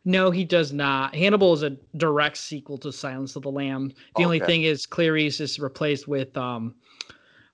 No, 0.04 0.30
he 0.30 0.44
does 0.44 0.72
not. 0.72 1.14
Hannibal 1.14 1.52
is 1.52 1.62
a 1.62 1.76
direct 1.96 2.36
sequel 2.36 2.78
to 2.78 2.92
Silence 2.92 3.36
of 3.36 3.42
the 3.42 3.50
Lamb. 3.50 3.88
The 3.88 3.94
okay. 4.16 4.24
only 4.24 4.40
thing 4.40 4.62
is 4.64 4.86
Clarice 4.86 5.40
is 5.40 5.58
replaced 5.58 6.08
with 6.08 6.36
um 6.36 6.74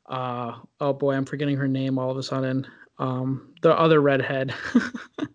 uh 0.09 0.59
oh 0.81 0.93
boy, 0.93 1.15
I'm 1.15 1.25
forgetting 1.25 1.57
her 1.57 1.69
name 1.69 1.99
all 1.99 2.11
of 2.11 2.17
a 2.17 2.23
sudden. 2.23 2.67
Um 2.99 3.55
the 3.63 3.77
other 3.79 4.01
redhead. 4.01 4.55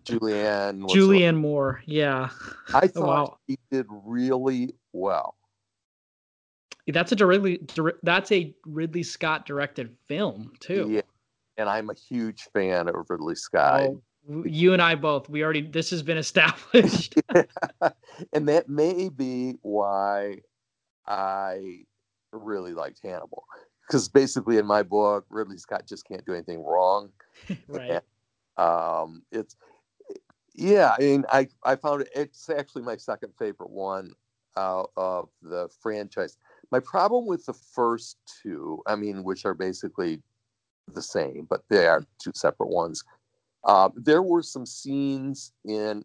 Julianne 0.04 0.82
Julianne 0.88 1.36
Moore. 1.36 1.82
Yeah. 1.86 2.30
I 2.74 2.86
thought 2.86 3.06
wow. 3.06 3.38
he 3.46 3.58
did 3.70 3.86
really 3.88 4.74
well. 4.92 5.36
That's 6.88 7.12
a 7.12 7.26
Ridley 7.26 7.60
that's 8.02 8.32
a 8.32 8.54
Ridley 8.66 9.02
Scott 9.02 9.46
directed 9.46 9.94
film 10.08 10.52
too. 10.60 10.88
Yeah. 10.90 11.02
And 11.58 11.68
I'm 11.68 11.90
a 11.90 11.94
huge 11.94 12.48
fan 12.54 12.88
of 12.88 12.94
Ridley 13.08 13.34
Scott. 13.34 13.82
Oh, 13.82 14.02
you 14.28 14.72
and 14.72 14.80
I 14.80 14.94
both. 14.94 15.28
We 15.28 15.42
already 15.42 15.62
this 15.62 15.90
has 15.90 16.02
been 16.02 16.18
established. 16.18 17.14
and 18.32 18.48
that 18.48 18.68
may 18.68 19.08
be 19.08 19.56
why 19.62 20.38
I 21.06 21.84
really 22.32 22.72
liked 22.72 23.00
Hannibal. 23.02 23.44
Because 23.86 24.08
basically 24.08 24.58
in 24.58 24.66
my 24.66 24.82
book, 24.82 25.26
Ridley 25.28 25.58
Scott 25.58 25.86
just 25.86 26.06
can't 26.06 26.24
do 26.24 26.34
anything 26.34 26.64
wrong. 26.64 27.10
right. 27.68 27.90
And, 27.90 28.02
um 28.66 29.22
it's 29.32 29.56
yeah, 30.54 30.94
I 30.98 31.02
mean 31.02 31.24
I 31.30 31.48
I 31.64 31.76
found 31.76 32.02
it 32.02 32.10
it's 32.14 32.48
actually 32.50 32.82
my 32.82 32.96
second 32.96 33.32
favorite 33.38 33.70
one 33.70 34.12
out 34.56 34.90
of 34.96 35.28
the 35.42 35.68
franchise. 35.80 36.36
My 36.70 36.80
problem 36.80 37.26
with 37.26 37.44
the 37.46 37.54
first 37.54 38.18
two, 38.42 38.82
I 38.86 38.96
mean, 38.96 39.24
which 39.24 39.44
are 39.44 39.54
basically 39.54 40.22
the 40.88 41.02
same, 41.02 41.46
but 41.48 41.64
they 41.68 41.86
are 41.86 42.04
two 42.18 42.32
separate 42.34 42.68
ones, 42.68 43.04
uh, 43.64 43.90
there 43.94 44.22
were 44.22 44.42
some 44.42 44.66
scenes 44.66 45.52
in 45.64 46.04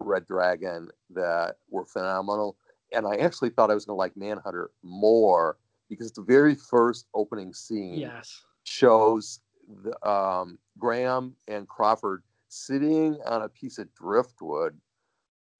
Red 0.00 0.26
Dragon 0.26 0.88
that 1.10 1.56
were 1.70 1.86
phenomenal, 1.86 2.56
and 2.92 3.06
I 3.06 3.16
actually 3.16 3.50
thought 3.50 3.70
I 3.70 3.74
was 3.74 3.84
going 3.84 3.96
to 3.96 3.98
like 3.98 4.16
Manhunter 4.16 4.70
more 4.82 5.58
because 5.88 6.12
the 6.12 6.22
very 6.22 6.54
first 6.54 7.06
opening 7.14 7.52
scene 7.54 7.94
yes. 7.94 8.42
shows 8.64 9.40
the, 9.82 10.08
um, 10.08 10.58
Graham 10.78 11.34
and 11.46 11.66
Crawford 11.68 12.22
sitting 12.48 13.18
on 13.26 13.42
a 13.42 13.48
piece 13.48 13.78
of 13.78 13.92
driftwood 13.94 14.78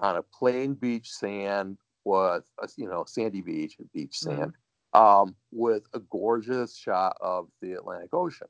on 0.00 0.16
a 0.16 0.22
plain 0.22 0.74
beach 0.74 1.10
sand 1.10 1.78
with 2.04 2.44
a, 2.62 2.68
you 2.76 2.88
know 2.88 3.04
sandy 3.06 3.40
beach 3.40 3.76
and 3.78 3.92
beach 3.92 4.18
mm-hmm. 4.20 4.38
sand 4.38 4.52
mm-hmm. 4.94 5.02
um, 5.02 5.36
with 5.50 5.84
a 5.94 6.00
gorgeous 6.10 6.76
shot 6.76 7.16
of 7.20 7.48
the 7.60 7.72
Atlantic 7.72 8.10
Ocean, 8.12 8.48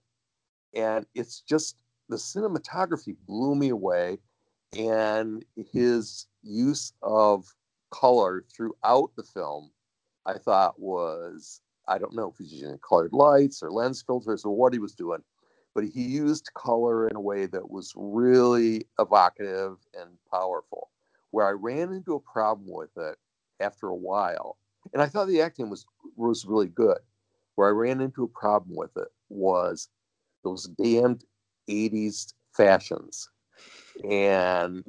and 0.75 1.07
it's 1.15 1.41
just 1.41 1.77
the 2.09 2.17
cinematography 2.17 3.17
blew 3.27 3.55
me 3.55 3.69
away 3.69 4.19
and 4.77 5.45
his 5.73 6.27
use 6.43 6.93
of 7.03 7.47
color 7.91 8.45
throughout 8.55 9.11
the 9.17 9.23
film 9.23 9.71
i 10.27 10.35
thought 10.35 10.79
was 10.79 11.61
i 11.89 11.97
don't 11.97 12.15
know 12.15 12.31
if 12.31 12.37
he's 12.39 12.53
using 12.53 12.79
colored 12.87 13.13
lights 13.13 13.63
or 13.63 13.71
lens 13.71 14.03
filters 14.03 14.45
or 14.45 14.55
what 14.55 14.73
he 14.73 14.79
was 14.79 14.95
doing 14.95 15.23
but 15.75 15.85
he 15.85 16.03
used 16.03 16.51
color 16.55 17.09
in 17.09 17.17
a 17.17 17.21
way 17.21 17.47
that 17.47 17.71
was 17.71 17.93
really 17.97 18.87
evocative 18.99 19.77
and 19.99 20.11
powerful 20.31 20.91
where 21.31 21.47
i 21.47 21.51
ran 21.51 21.93
into 21.93 22.15
a 22.15 22.21
problem 22.21 22.69
with 22.71 22.91
it 22.99 23.17
after 23.61 23.89
a 23.89 23.95
while 23.95 24.59
and 24.93 25.01
i 25.03 25.07
thought 25.07 25.29
the 25.29 25.41
acting 25.41 25.71
was 25.71 25.87
was 26.17 26.45
really 26.45 26.69
good. 26.69 26.99
Where 27.55 27.69
i 27.69 27.73
ran 27.73 28.01
into 28.01 28.25
a 28.25 28.29
problem 28.29 28.77
with 28.77 28.97
it 28.97 29.09
was 29.29 29.89
those 30.45 30.69
damned 30.83 31.25
80s 31.69 32.35
fashions. 32.57 33.29
And 34.09 34.85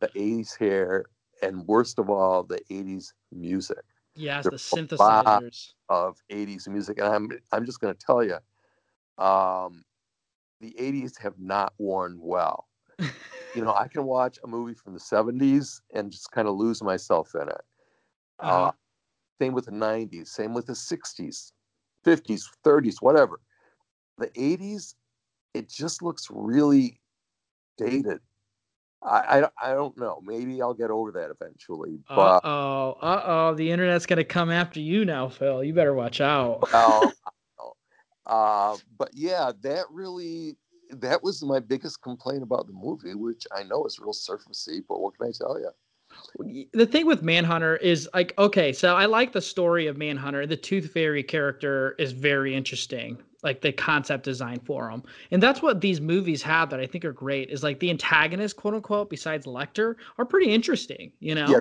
the 0.00 0.10
80s 0.14 0.54
hair 0.56 1.06
and 1.42 1.66
worst 1.66 1.98
of 1.98 2.10
all 2.10 2.42
the 2.44 2.60
80s 2.70 3.14
music. 3.32 3.82
Yes 4.14 4.44
the 4.44 4.52
synthesizers. 4.52 5.74
of 5.88 6.18
80s 6.30 6.68
music. 6.68 6.98
And 6.98 7.08
i'm 7.08 7.28
i'm 7.52 7.64
just 7.66 7.80
going 7.80 7.94
to 7.94 8.06
tell 8.06 8.22
you 8.22 8.38
um 9.22 9.84
the 10.60 10.74
80s 10.78 11.18
have 11.18 11.38
not 11.38 11.72
worn 11.78 12.18
well. 12.20 12.68
You 13.54 13.64
know 13.64 13.74
i 13.74 13.88
can 13.88 14.04
watch 14.04 14.38
a 14.44 14.46
movie 14.46 14.74
from 14.74 14.92
the 14.94 15.00
70s 15.00 15.80
and 15.94 16.10
just 16.12 16.30
kind 16.30 16.46
of 16.46 16.54
lose 16.54 16.82
myself 16.82 17.34
in 17.34 17.48
it. 17.48 17.62
Uh-huh. 18.38 18.66
uh, 18.66 18.72
same 19.40 19.52
with 19.54 19.66
the 19.66 19.72
90s 19.72 20.28
same 20.28 20.54
with 20.54 20.66
the 20.66 20.74
60s 20.74 21.52
50s 22.04 22.48
30s 22.64 22.96
whatever. 23.00 23.40
The 24.18 24.28
80s 24.28 24.94
it 25.54 25.68
just 25.68 26.02
looks 26.02 26.28
really 26.30 27.00
dated. 27.76 28.20
I, 29.02 29.42
I, 29.62 29.70
I 29.70 29.74
don't 29.74 29.96
know. 29.96 30.20
Maybe 30.24 30.60
I'll 30.60 30.74
get 30.74 30.90
over 30.90 31.10
that 31.12 31.30
eventually. 31.30 31.98
But 32.08 32.42
oh, 32.44 32.98
uh 33.00 33.22
oh, 33.24 33.54
the 33.54 33.70
internet's 33.70 34.06
gonna 34.06 34.24
come 34.24 34.50
after 34.50 34.80
you 34.80 35.04
now, 35.04 35.28
Phil. 35.28 35.64
You 35.64 35.72
better 35.72 35.94
watch 35.94 36.20
out. 36.20 36.70
well, 36.72 37.12
uh, 38.26 38.76
but 38.98 39.10
yeah, 39.14 39.52
that 39.62 39.84
really 39.90 40.56
that 40.90 41.22
was 41.22 41.42
my 41.42 41.60
biggest 41.60 42.02
complaint 42.02 42.42
about 42.42 42.66
the 42.66 42.72
movie, 42.72 43.14
which 43.14 43.46
I 43.56 43.62
know 43.62 43.84
is 43.86 43.98
real 43.98 44.12
surfacey, 44.12 44.80
but 44.86 45.00
what 45.00 45.16
can 45.16 45.28
I 45.28 45.32
tell 45.32 45.58
you? 45.58 45.70
the 46.72 46.86
thing 46.86 47.06
with 47.06 47.22
Manhunter 47.22 47.76
is 47.76 48.08
like 48.12 48.34
okay, 48.38 48.72
so 48.72 48.96
I 48.96 49.06
like 49.06 49.32
the 49.32 49.40
story 49.40 49.86
of 49.86 49.96
Manhunter. 49.96 50.46
The 50.46 50.56
Tooth 50.56 50.92
Fairy 50.92 51.22
character 51.22 51.94
is 51.98 52.12
very 52.12 52.54
interesting, 52.54 53.18
like 53.42 53.60
the 53.60 53.72
concept 53.72 54.24
design 54.24 54.60
for 54.60 54.90
him, 54.90 55.02
and 55.30 55.42
that's 55.42 55.62
what 55.62 55.80
these 55.80 56.00
movies 56.00 56.42
have 56.42 56.70
that 56.70 56.80
I 56.80 56.86
think 56.86 57.04
are 57.04 57.12
great. 57.12 57.50
Is 57.50 57.62
like 57.62 57.80
the 57.80 57.90
antagonists, 57.90 58.52
quote 58.52 58.74
unquote, 58.74 59.10
besides 59.10 59.46
Lecter, 59.46 59.96
are 60.18 60.24
pretty 60.24 60.50
interesting. 60.50 61.12
You 61.20 61.34
know, 61.34 61.48
yeah, 61.48 61.60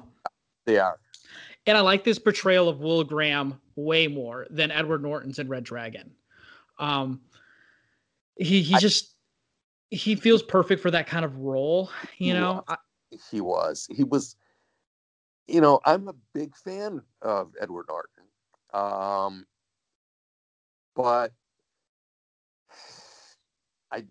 they 0.65 0.77
are. 0.77 0.99
And 1.65 1.77
I 1.77 1.81
like 1.81 2.03
this 2.03 2.19
portrayal 2.19 2.69
of 2.69 2.79
Will 2.79 3.03
Graham 3.03 3.59
way 3.75 4.07
more 4.07 4.47
than 4.49 4.71
Edward 4.71 5.01
Norton's 5.01 5.39
in 5.39 5.47
Red 5.47 5.63
Dragon. 5.63 6.11
Um, 6.79 7.21
he 8.37 8.61
he 8.61 8.75
I, 8.75 8.79
just 8.79 9.15
he 9.89 10.15
feels 10.15 10.41
perfect 10.41 10.81
for 10.81 10.91
that 10.91 11.07
kind 11.07 11.25
of 11.25 11.37
role. 11.37 11.89
You 12.17 12.33
know, 12.33 12.63
I, 12.67 12.77
he 13.31 13.41
was. 13.41 13.87
He 13.95 14.03
was 14.03 14.35
you 15.49 15.61
know, 15.61 15.79
I'm 15.85 16.07
a 16.07 16.13
big 16.33 16.55
fan 16.55 17.01
of 17.21 17.53
Edward 17.59 17.87
Norton. 17.89 18.23
Um, 18.71 19.45
but 20.95 21.31
I 23.91 24.03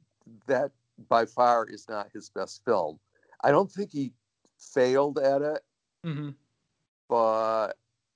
that 0.47 0.71
by 1.09 1.25
far 1.25 1.67
is 1.67 1.89
not 1.89 2.09
his 2.13 2.31
best 2.31 2.65
film. 2.65 2.99
I 3.43 3.51
don't 3.51 3.71
think 3.71 3.93
he 3.93 4.13
failed 4.59 5.19
at 5.19 5.43
it, 5.43 5.63
mm-hmm. 6.05 6.31
but 7.09 7.75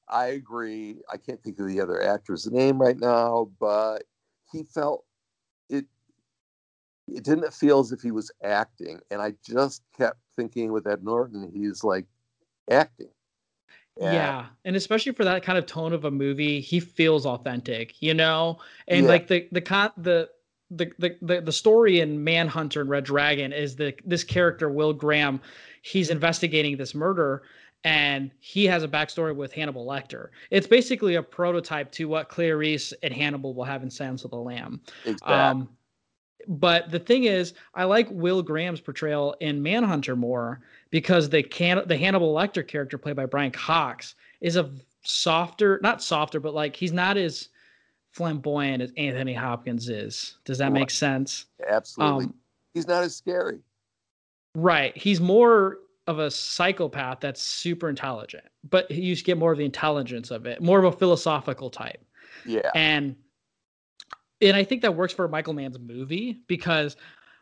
I 0.09 0.27
agree. 0.27 0.99
I 1.13 1.17
can't 1.17 1.43
think 1.43 1.59
of 1.59 1.69
the 1.69 1.81
other 1.81 2.03
actor's 2.03 2.51
name 2.51 2.81
right 2.81 2.99
now, 2.99 3.51
but 3.61 4.05
he 4.51 4.65
felt 4.65 5.05
it. 5.69 5.87
It 7.09 7.25
didn't 7.25 7.53
feel 7.53 7.81
as 7.81 7.93
if 7.93 8.01
he 8.01 8.11
was 8.11 8.31
acting, 8.43 9.01
and 9.11 9.23
I 9.23 9.35
just 9.45 9.83
kept 9.97 10.19
thinking 10.35 10.73
with 10.73 10.87
Ed 10.87 11.05
Norton, 11.05 11.51
he's 11.55 11.85
like 11.85 12.07
acting. 12.71 13.11
Yeah. 14.01 14.13
yeah. 14.13 14.47
And 14.65 14.77
especially 14.77 15.13
for 15.13 15.25
that 15.25 15.43
kind 15.43 15.59
of 15.59 15.67
tone 15.67 15.93
of 15.93 16.05
a 16.05 16.11
movie, 16.11 16.61
he 16.61 16.81
feels 16.81 17.27
authentic, 17.27 18.01
you 18.01 18.15
know? 18.15 18.59
And 18.89 19.05
yeah. 19.05 19.09
like 19.09 19.27
the 19.29 19.49
the 19.53 19.61
con 19.61 19.91
the 19.97 20.31
the, 20.77 20.93
the 20.99 21.17
the 21.23 21.41
the 21.41 21.53
story 21.53 22.01
in 22.01 22.23
Manhunter 22.23 22.81
and 22.81 22.91
Red 22.91 23.05
Dragon 23.05 23.53
is 23.53 23.77
that 23.77 24.01
this 24.05 24.25
character 24.25 24.69
Will 24.71 24.93
Graham, 24.93 25.41
he's 25.83 26.11
investigating 26.11 26.77
this 26.77 26.95
murder 26.95 27.43
and 27.85 28.31
he 28.39 28.65
has 28.67 28.83
a 28.83 28.89
backstory 28.89 29.35
with 29.35 29.53
Hannibal 29.53 29.87
Lecter. 29.87 30.29
It's 30.51 30.67
basically 30.67 31.17
a 31.17 31.23
prototype 31.23 31.91
to 31.93 32.07
what 32.07 32.29
Clarice 32.29 32.93
and 33.03 33.13
Hannibal 33.13 33.55
will 33.55 33.65
have 33.65 33.83
in 33.83 33.91
Silence 33.91 34.25
of 34.25 34.31
the 34.31 34.37
Lamb. 34.37 34.81
Exactly. 35.05 35.35
Um, 35.35 35.69
but 36.49 36.91
the 36.91 36.99
thing 36.99 37.25
is, 37.25 37.55
I 37.75 37.85
like 37.85 38.09
Will 38.11 38.43
Graham's 38.43 38.81
portrayal 38.81 39.37
in 39.41 39.63
Manhunter 39.63 40.17
more 40.17 40.61
because 40.91 41.29
the 41.29 41.43
can 41.43 41.83
the 41.87 41.97
Hannibal 41.97 42.35
Lecter 42.35 42.67
character 42.67 42.99
played 42.99 43.17
by 43.17 43.27
Brian 43.27 43.53
Cox 43.53 44.15
is 44.41 44.57
a 44.57 44.71
softer, 45.05 45.79
not 45.83 46.03
softer, 46.03 46.41
but 46.41 46.55
like 46.55 46.75
he's 46.77 46.93
not 46.93 47.17
as 47.17 47.49
flamboyant 48.13 48.83
as 48.83 48.93
Anthony 48.97 49.35
Hopkins 49.35 49.89
is. 49.89 50.37
Does 50.45 50.59
that 50.59 50.73
make 50.73 50.91
sense? 50.91 51.47
Absolutely. 51.69 52.27
Um, 52.27 52.35
he's 52.75 52.87
not 52.87 53.03
as 53.03 53.17
scary. 53.17 53.59
Right. 54.55 54.97
He's 54.97 55.21
more 55.21 55.79
of 56.07 56.19
a 56.19 56.31
psychopath 56.31 57.21
that's 57.21 57.41
super 57.43 57.89
intelligent, 57.89 58.45
but 58.69 58.91
you 58.91 59.17
get 59.17 59.39
more 59.39 59.53
of 59.53 59.59
the 59.59 59.65
intelligence 59.65 60.31
of 60.31 60.47
it, 60.47 60.61
more 60.61 60.79
of 60.79 60.85
a 60.85 60.97
philosophical 60.97 61.71
type. 61.71 62.05
Yeah. 62.45 62.71
And 62.75 63.17
and 64.41 64.57
I 64.57 64.65
think 64.65 64.83
that 64.83 64.95
works 64.95 65.13
for 65.13 65.29
Michael 65.29 65.53
Mann's 65.55 65.79
movie 65.79 66.41
because 66.49 66.97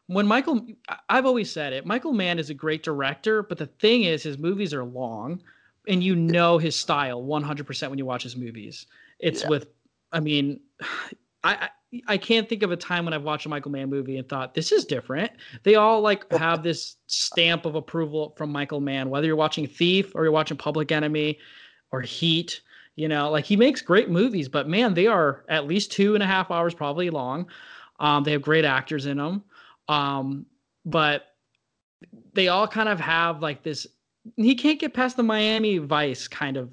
when 0.06 0.26
Michael 0.26 0.66
I've 1.08 1.26
always 1.26 1.50
said 1.50 1.72
it, 1.72 1.86
Michael 1.86 2.12
Mann 2.12 2.38
is 2.38 2.50
a 2.50 2.54
great 2.54 2.82
director, 2.82 3.42
but 3.42 3.58
the 3.58 3.66
thing 3.66 4.04
is 4.04 4.22
his 4.22 4.38
movies 4.38 4.74
are 4.74 4.84
long 4.84 5.42
and 5.88 6.04
you 6.04 6.14
know 6.14 6.58
his 6.58 6.76
style 6.76 7.22
100% 7.22 7.88
when 7.88 7.98
you 7.98 8.04
watch 8.04 8.22
his 8.22 8.36
movies. 8.36 8.86
It's 9.18 9.42
Yeah. 9.42 9.48
with 9.48 9.68
I 10.12 10.20
mean 10.20 10.60
I, 11.42 11.54
I 11.54 11.68
I 12.06 12.18
can't 12.18 12.48
think 12.48 12.62
of 12.62 12.70
a 12.70 12.76
time 12.76 13.04
when 13.04 13.14
I've 13.14 13.24
watched 13.24 13.46
a 13.46 13.48
Michael 13.48 13.72
Mann 13.72 13.90
movie 13.90 14.16
and 14.16 14.28
thought 14.28 14.54
this 14.54 14.70
is 14.70 14.84
different. 14.84 15.32
They 15.64 15.74
all 15.74 16.00
like 16.00 16.30
have 16.32 16.62
this 16.62 16.96
stamp 17.06 17.64
of 17.64 17.74
approval 17.74 18.34
from 18.36 18.52
Michael 18.52 18.80
Mann, 18.80 19.10
whether 19.10 19.26
you're 19.26 19.36
watching 19.36 19.66
Thief 19.66 20.14
or 20.14 20.22
you're 20.22 20.32
watching 20.32 20.56
Public 20.56 20.92
Enemy 20.92 21.38
or 21.90 22.00
Heat. 22.00 22.60
You 22.94 23.08
know, 23.08 23.30
like 23.30 23.44
he 23.44 23.56
makes 23.56 23.80
great 23.80 24.10
movies, 24.10 24.48
but 24.48 24.68
man, 24.68 24.94
they 24.94 25.06
are 25.06 25.44
at 25.48 25.66
least 25.66 25.90
two 25.90 26.14
and 26.14 26.22
a 26.22 26.26
half 26.26 26.50
hours 26.50 26.74
probably 26.74 27.08
long. 27.08 27.48
Um, 27.98 28.24
they 28.24 28.32
have 28.32 28.42
great 28.42 28.64
actors 28.64 29.06
in 29.06 29.16
them, 29.16 29.42
um, 29.88 30.44
but 30.84 31.34
they 32.34 32.48
all 32.48 32.68
kind 32.68 32.88
of 32.88 33.00
have 33.00 33.40
like 33.42 33.62
this. 33.62 33.86
He 34.36 34.54
can't 34.54 34.78
get 34.78 34.92
past 34.92 35.16
the 35.16 35.22
Miami 35.22 35.78
Vice 35.78 36.28
kind 36.28 36.56
of 36.56 36.70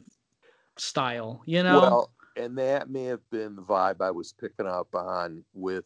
style, 0.78 1.42
you 1.46 1.64
know. 1.64 1.80
Well, 1.80 2.12
and 2.38 2.58
that 2.58 2.90
may 2.90 3.06
have 3.06 3.28
been 3.30 3.56
the 3.56 3.62
vibe 3.62 4.02
I 4.02 4.12
was 4.12 4.34
picking 4.34 4.68
up 4.68 4.94
on 4.96 5.44
with 5.54 5.86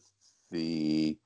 the 0.50 1.16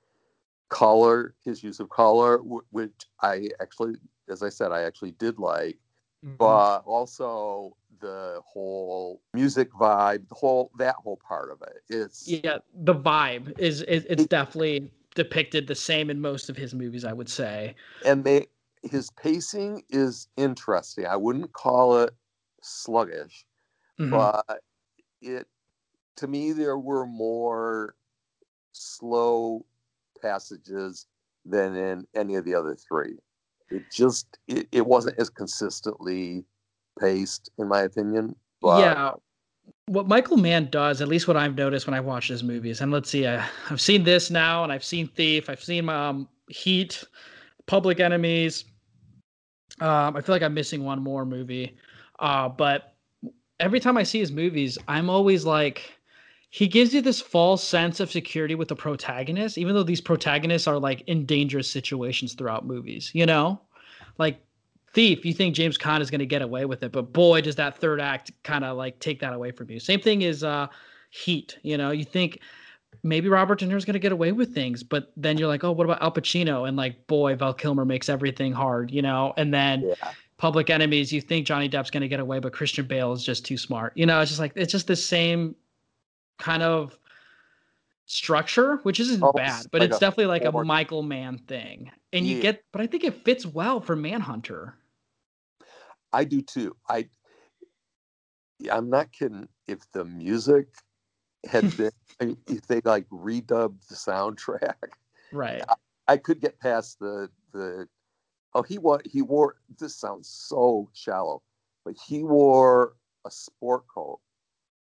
color, 0.68 1.34
his 1.44 1.62
use 1.62 1.80
of 1.80 1.88
color, 1.88 2.38
which 2.38 2.92
I 3.20 3.48
actually, 3.60 3.94
as 4.28 4.42
I 4.42 4.48
said, 4.48 4.72
I 4.72 4.82
actually 4.82 5.12
did 5.12 5.38
like, 5.38 5.78
Mhm. 6.24 6.38
but 6.38 6.78
also 6.80 7.76
the 8.00 8.40
whole 8.44 9.22
music 9.32 9.70
vibe, 9.72 10.28
the 10.28 10.34
whole 10.34 10.70
that 10.78 10.96
whole 10.96 11.18
part 11.18 11.50
of 11.50 11.62
it. 11.62 11.82
It's 11.88 12.26
yeah, 12.28 12.58
the 12.74 12.94
vibe 12.94 13.58
is, 13.58 13.82
is 13.82 14.04
it's 14.08 14.26
definitely 14.26 14.90
depicted 15.14 15.66
the 15.66 15.74
same 15.74 16.10
in 16.10 16.20
most 16.20 16.50
of 16.50 16.56
his 16.56 16.74
movies, 16.74 17.04
I 17.04 17.12
would 17.12 17.28
say. 17.28 17.74
and 18.04 18.24
they 18.24 18.46
his 18.82 19.10
pacing 19.12 19.82
is 19.88 20.28
interesting. 20.36 21.06
I 21.06 21.16
wouldn't 21.16 21.52
call 21.52 21.98
it 21.98 22.14
sluggish, 22.62 23.46
Mhm. 23.98 24.10
but 24.10 24.62
it 25.20 25.46
to 26.16 26.26
me 26.26 26.52
there 26.52 26.78
were 26.78 27.06
more 27.06 27.94
slow 28.72 29.64
passages 30.20 31.06
than 31.44 31.76
in 31.76 32.06
any 32.14 32.34
of 32.36 32.44
the 32.44 32.54
other 32.54 32.74
three. 32.74 33.16
It 33.70 33.84
just 33.92 34.38
it, 34.48 34.68
it 34.72 34.86
wasn't 34.86 35.18
as 35.18 35.30
consistently 35.30 36.44
paced, 37.00 37.50
in 37.58 37.68
my 37.68 37.82
opinion. 37.82 38.36
But 38.60 38.80
yeah 38.80 39.12
what 39.86 40.08
michael 40.08 40.36
mann 40.36 40.68
does 40.70 41.00
at 41.00 41.08
least 41.08 41.28
what 41.28 41.36
i've 41.36 41.56
noticed 41.56 41.86
when 41.86 41.94
i've 41.94 42.04
watched 42.04 42.28
his 42.28 42.42
movies 42.42 42.80
and 42.80 42.90
let's 42.90 43.08
see 43.08 43.26
I, 43.26 43.46
i've 43.70 43.80
seen 43.80 44.02
this 44.02 44.30
now 44.30 44.64
and 44.64 44.72
i've 44.72 44.84
seen 44.84 45.08
thief 45.08 45.48
i've 45.48 45.62
seen 45.62 45.88
um, 45.88 46.28
heat 46.48 47.04
public 47.66 48.00
enemies 48.00 48.64
um, 49.80 50.16
i 50.16 50.20
feel 50.20 50.34
like 50.34 50.42
i'm 50.42 50.54
missing 50.54 50.84
one 50.84 51.02
more 51.02 51.24
movie 51.24 51.76
uh, 52.18 52.48
but 52.48 52.95
every 53.60 53.80
time 53.80 53.96
i 53.96 54.02
see 54.02 54.18
his 54.18 54.32
movies 54.32 54.78
i'm 54.88 55.08
always 55.10 55.44
like 55.44 55.96
he 56.50 56.68
gives 56.68 56.94
you 56.94 57.02
this 57.02 57.20
false 57.20 57.62
sense 57.62 58.00
of 58.00 58.10
security 58.10 58.54
with 58.54 58.68
the 58.68 58.76
protagonist 58.76 59.58
even 59.58 59.74
though 59.74 59.82
these 59.82 60.00
protagonists 60.00 60.66
are 60.66 60.78
like 60.78 61.02
in 61.06 61.26
dangerous 61.26 61.70
situations 61.70 62.34
throughout 62.34 62.66
movies 62.66 63.10
you 63.12 63.26
know? 63.26 63.60
Like 64.18 64.40
thief 64.94 65.26
you 65.26 65.34
think 65.34 65.54
james 65.54 65.76
Caan 65.76 66.00
is 66.00 66.10
going 66.10 66.20
to 66.20 66.26
get 66.26 66.40
away 66.40 66.64
with 66.64 66.82
it 66.82 66.92
but 66.92 67.12
boy 67.12 67.42
does 67.42 67.56
that 67.56 67.76
third 67.76 68.00
act 68.00 68.32
kind 68.42 68.64
of 68.64 68.76
like 68.76 68.98
take 69.00 69.20
that 69.20 69.34
away 69.34 69.50
from 69.50 69.70
you. 69.70 69.78
Same 69.78 70.00
thing 70.00 70.22
is 70.22 70.42
uh 70.42 70.68
heat 71.10 71.58
you 71.62 71.76
know? 71.76 71.90
You 71.90 72.04
think 72.04 72.40
maybe 73.02 73.28
robert 73.28 73.58
de 73.58 73.66
niro's 73.66 73.84
going 73.84 73.92
to 73.92 73.98
get 73.98 74.12
away 74.12 74.32
with 74.32 74.54
things 74.54 74.82
but 74.82 75.12
then 75.16 75.36
you're 75.36 75.48
like 75.48 75.64
oh 75.64 75.72
what 75.72 75.84
about 75.84 76.00
al 76.00 76.12
pacino? 76.12 76.66
And 76.66 76.76
like 76.76 77.06
boy 77.06 77.34
val 77.36 77.52
kilmer 77.52 77.84
makes 77.84 78.08
everything 78.08 78.52
hard 78.52 78.90
you 78.90 79.02
know? 79.02 79.34
And 79.36 79.52
then 79.52 79.82
yeah. 79.82 80.12
Public 80.38 80.70
enemies 80.70 81.12
you 81.12 81.20
think 81.20 81.46
johnny 81.46 81.68
depp's 81.68 81.90
going 81.90 82.00
to 82.02 82.08
get 82.08 82.20
away 82.20 82.38
but 82.38 82.52
christian 82.52 82.86
bale 82.86 83.12
is 83.12 83.24
just 83.24 83.44
too 83.44 83.56
smart 83.56 83.92
you 83.96 84.06
know 84.06 84.20
it's 84.20 84.30
just 84.30 84.40
like 84.40 84.52
it's 84.54 84.72
just 84.72 84.86
the 84.86 84.96
same 84.96 85.54
kind 86.38 86.62
of 86.62 86.98
structure 88.04 88.76
which 88.82 89.00
isn't 89.00 89.22
Oh, 89.22 89.32
bad 89.32 89.66
but 89.72 89.80
like 89.80 89.88
it's 89.90 89.96
a 89.96 90.00
definitely 90.00 90.26
like 90.26 90.44
a 90.44 90.52
michael 90.52 91.02
mann 91.02 91.38
thing 91.38 91.90
and 92.12 92.26
you 92.26 92.40
get 92.40 92.62
but 92.70 92.80
i 92.80 92.86
think 92.86 93.02
it 93.02 93.24
fits 93.24 93.44
well 93.46 93.80
for 93.80 93.96
manhunter 93.96 94.74
I 96.12 96.24
do 96.24 96.40
too. 96.40 96.74
I 96.88 97.08
I'm 98.72 98.88
not 98.88 99.12
kidding. 99.12 99.48
If 99.66 99.80
the 99.92 100.04
music 100.04 100.68
had 101.44 101.76
been, 101.76 101.90
if 102.46 102.66
they 102.66 102.80
like 102.84 103.06
redubbed 103.10 103.86
the 103.88 103.94
soundtrack, 103.94 104.74
right 105.32 105.62
I 106.08 106.16
could 106.16 106.40
get 106.40 106.58
past 106.58 106.98
the 107.00 107.28
the. 107.52 107.88
Oh, 108.56 108.62
he 108.62 108.78
what 108.78 109.06
he 109.06 109.20
wore. 109.20 109.56
This 109.78 109.94
sounds 109.94 110.30
so 110.30 110.88
shallow, 110.94 111.42
but 111.84 111.94
he 112.08 112.24
wore 112.24 112.94
a 113.26 113.30
sport 113.30 113.86
coat 113.86 114.18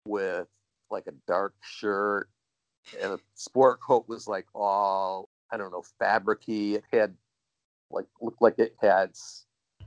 with 0.06 0.48
like 0.91 1.08
a 1.08 1.13
dark 1.26 1.56
shirt, 1.63 2.30
and 3.02 3.13
the 3.13 3.20
sport 3.34 3.80
coat 3.82 4.08
was 4.08 4.28
like 4.28 4.46
all 4.54 5.30
I 5.50 5.58
don't 5.58 5.72
know 5.72 5.84
fabricy. 6.00 6.76
It 6.76 6.84
had 6.93 7.15
like 7.89 8.06
looked 8.22 8.43
like 8.43 8.60
it 8.60 8.76
had. 8.80 9.13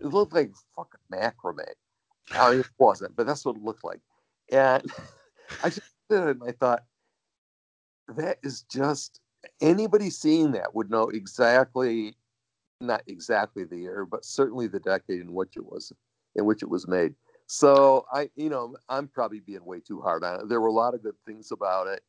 It 0.01 0.07
looked 0.07 0.33
like 0.33 0.51
fucking 0.75 1.01
macrame. 1.13 1.65
It 2.59 2.67
wasn't, 2.77 3.15
but 3.15 3.29
that's 3.29 3.45
what 3.45 3.55
it 3.55 3.63
looked 3.63 3.85
like. 3.85 4.01
And 4.51 4.83
I 5.63 5.69
just 5.69 5.93
did 6.09 6.25
it, 6.25 6.41
and 6.41 6.43
I 6.43 6.51
thought 6.51 6.83
that 8.17 8.39
is 8.43 8.63
just 8.63 9.21
anybody 9.61 10.11
seeing 10.11 10.51
that 10.53 10.75
would 10.75 10.91
know 10.91 11.09
exactly 11.11 12.17
not 12.81 13.03
exactly 13.07 13.65
the 13.65 13.79
year 13.79 14.05
but 14.07 14.25
certainly 14.25 14.67
the 14.67 14.81
decade 14.81 15.21
in 15.21 15.33
which 15.35 15.57
it 15.57 15.65
was 15.65 15.93
in 16.37 16.45
which 16.47 16.63
it 16.63 16.69
was 16.71 16.89
made. 16.89 17.15
So 17.47 18.07
i 18.13 18.31
you 18.37 18.49
know 18.51 18.77
i'm 18.89 19.09
probably 19.09 19.41
being 19.41 19.65
way 19.65 19.81
too 19.81 20.01
hard 20.01 20.25
on 20.25 20.41
it. 20.41 20.49
There 20.49 20.61
were 20.61 20.69
a 20.69 20.73
lot 20.73 20.95
of 20.95 21.03
good 21.03 21.17
things 21.27 21.51
about 21.53 21.87
it. 21.89 22.03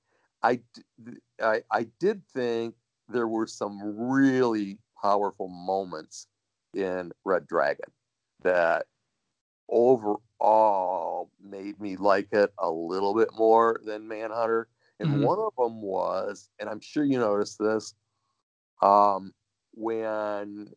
I, 0.44 1.64
I 1.72 1.84
did 2.00 2.26
think 2.28 2.76
there 3.08 3.28
were 3.28 3.48
some 3.48 3.80
really 4.12 4.80
powerful 5.02 5.48
moments 5.48 6.28
in 6.74 7.12
red 7.26 7.48
dragon 7.48 7.92
that 8.44 8.88
overall 9.70 11.32
made 11.40 11.80
me 11.80 11.96
like 11.98 12.30
it 12.34 12.54
a 12.58 12.70
little 12.72 13.16
bit 13.16 13.30
more 13.38 13.80
than 13.86 14.08
manhunter. 14.08 14.70
And 15.00 15.10
Mhm. 15.10 15.22
one 15.22 15.40
of 15.40 15.54
them 15.58 15.82
was, 15.82 16.50
and 16.60 16.70
I'm 16.70 16.80
sure 16.80 17.04
you 17.04 17.20
noticed 17.20 17.58
this, 17.60 17.96
um, 18.82 19.34
when 19.74 20.72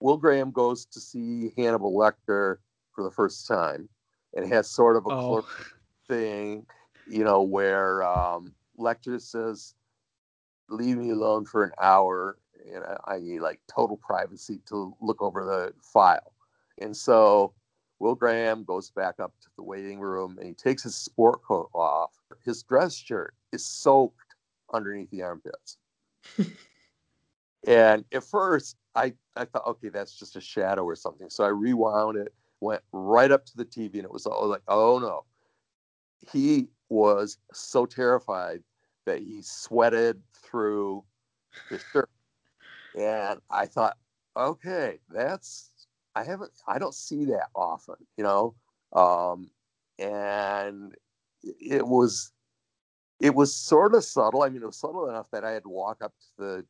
Will 0.00 0.16
Graham 0.16 0.50
goes 0.50 0.84
to 0.86 1.00
see 1.00 1.52
Hannibal 1.56 1.92
Lecter 1.92 2.58
for 2.92 3.04
the 3.04 3.10
first 3.10 3.46
time, 3.46 3.88
and 4.34 4.44
it 4.44 4.48
has 4.48 4.70
sort 4.70 4.96
of 4.96 5.06
a 5.06 5.10
Oh. 5.12 5.44
thing, 6.06 6.66
you 7.08 7.24
know, 7.24 7.42
where 7.42 8.02
um, 8.02 8.54
Lecter 8.78 9.20
says, 9.20 9.74
"Leave 10.68 10.98
me 10.98 11.10
alone 11.10 11.44
for 11.44 11.64
an 11.64 11.72
hour," 11.80 12.38
and 12.72 12.84
I, 12.84 13.14
I 13.14 13.18
need 13.18 13.40
like 13.40 13.60
total 13.68 13.96
privacy 13.96 14.60
to 14.66 14.94
look 15.00 15.20
over 15.22 15.44
the 15.44 15.72
file, 15.82 16.32
and 16.78 16.96
so 16.96 17.54
Will 17.98 18.14
Graham 18.14 18.64
goes 18.64 18.90
back 18.90 19.18
up 19.18 19.32
to 19.40 19.48
the 19.56 19.62
waiting 19.62 19.98
room 19.98 20.38
and 20.38 20.46
he 20.46 20.54
takes 20.54 20.84
his 20.84 20.94
sport 20.94 21.42
coat 21.42 21.68
off. 21.74 22.12
His 22.44 22.62
dress 22.62 22.94
shirt 22.94 23.34
is 23.52 23.64
soaked 23.64 24.36
underneath 24.72 25.10
the 25.10 25.22
armpits. 25.22 25.78
and 27.66 28.04
at 28.12 28.24
first, 28.24 28.76
I, 28.94 29.14
I 29.36 29.44
thought, 29.44 29.66
okay, 29.66 29.88
that's 29.88 30.18
just 30.18 30.36
a 30.36 30.40
shadow 30.40 30.84
or 30.84 30.96
something. 30.96 31.28
So 31.30 31.44
I 31.44 31.48
rewound 31.48 32.16
it, 32.16 32.34
went 32.60 32.82
right 32.92 33.30
up 33.30 33.44
to 33.46 33.56
the 33.56 33.64
TV, 33.64 33.94
and 33.94 34.04
it 34.04 34.12
was 34.12 34.26
all 34.26 34.48
like, 34.48 34.62
oh 34.68 34.98
no. 34.98 35.24
He 36.32 36.68
was 36.88 37.38
so 37.52 37.86
terrified 37.86 38.62
that 39.06 39.20
he 39.20 39.40
sweated 39.42 40.20
through 40.34 41.04
his 41.68 41.82
shirt. 41.92 42.10
And 42.98 43.40
I 43.50 43.66
thought, 43.66 43.96
okay, 44.36 44.98
that's 45.10 45.70
I 46.14 46.24
haven't 46.24 46.50
I 46.66 46.78
don't 46.78 46.94
see 46.94 47.24
that 47.26 47.48
often, 47.54 47.96
you 48.16 48.24
know. 48.24 48.54
Um 48.92 49.50
and 49.98 50.94
it 51.42 51.86
was 51.86 52.32
it 53.20 53.34
was 53.34 53.54
sort 53.54 53.94
of 53.94 54.04
subtle. 54.04 54.42
I 54.42 54.48
mean, 54.48 54.62
it 54.62 54.66
was 54.66 54.78
subtle 54.78 55.08
enough 55.08 55.30
that 55.32 55.44
I 55.44 55.50
had 55.50 55.64
to 55.64 55.68
walk 55.68 56.02
up 56.02 56.12
to 56.18 56.42
the 56.42 56.64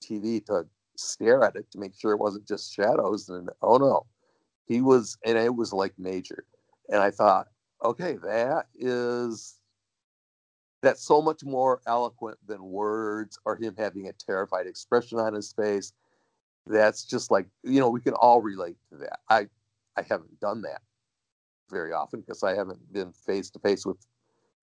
TV 0.00 0.44
to 0.46 0.66
stare 0.96 1.44
at 1.44 1.56
it 1.56 1.70
to 1.70 1.78
make 1.78 1.94
sure 1.94 2.12
it 2.12 2.20
wasn't 2.20 2.46
just 2.46 2.74
shadows. 2.74 3.28
And 3.28 3.50
oh 3.62 3.76
no, 3.76 4.06
he 4.66 4.80
was, 4.80 5.16
and 5.24 5.38
it 5.38 5.54
was 5.54 5.72
like 5.72 5.94
major. 5.98 6.44
And 6.88 7.00
I 7.00 7.10
thought, 7.10 7.48
okay, 7.84 8.16
that 8.22 8.66
is 8.78 9.58
that's 10.82 11.02
so 11.04 11.20
much 11.20 11.44
more 11.44 11.80
eloquent 11.86 12.38
than 12.46 12.62
words 12.62 13.38
or 13.44 13.56
him 13.56 13.74
having 13.76 14.08
a 14.08 14.12
terrified 14.12 14.66
expression 14.66 15.18
on 15.18 15.34
his 15.34 15.52
face. 15.52 15.92
that's 16.66 17.04
just 17.04 17.30
like 17.30 17.46
you 17.64 17.80
know 17.80 17.90
we 17.90 18.00
can 18.00 18.14
all 18.14 18.40
relate 18.42 18.76
to 18.90 18.98
that. 18.98 19.20
I 19.28 19.48
I 19.96 20.02
haven't 20.02 20.38
done 20.40 20.62
that 20.62 20.82
very 21.70 21.92
often 21.92 22.20
because 22.20 22.42
I 22.42 22.54
haven't 22.54 22.92
been 22.92 23.12
face 23.12 23.50
to 23.50 23.58
face 23.58 23.84
with 23.86 23.98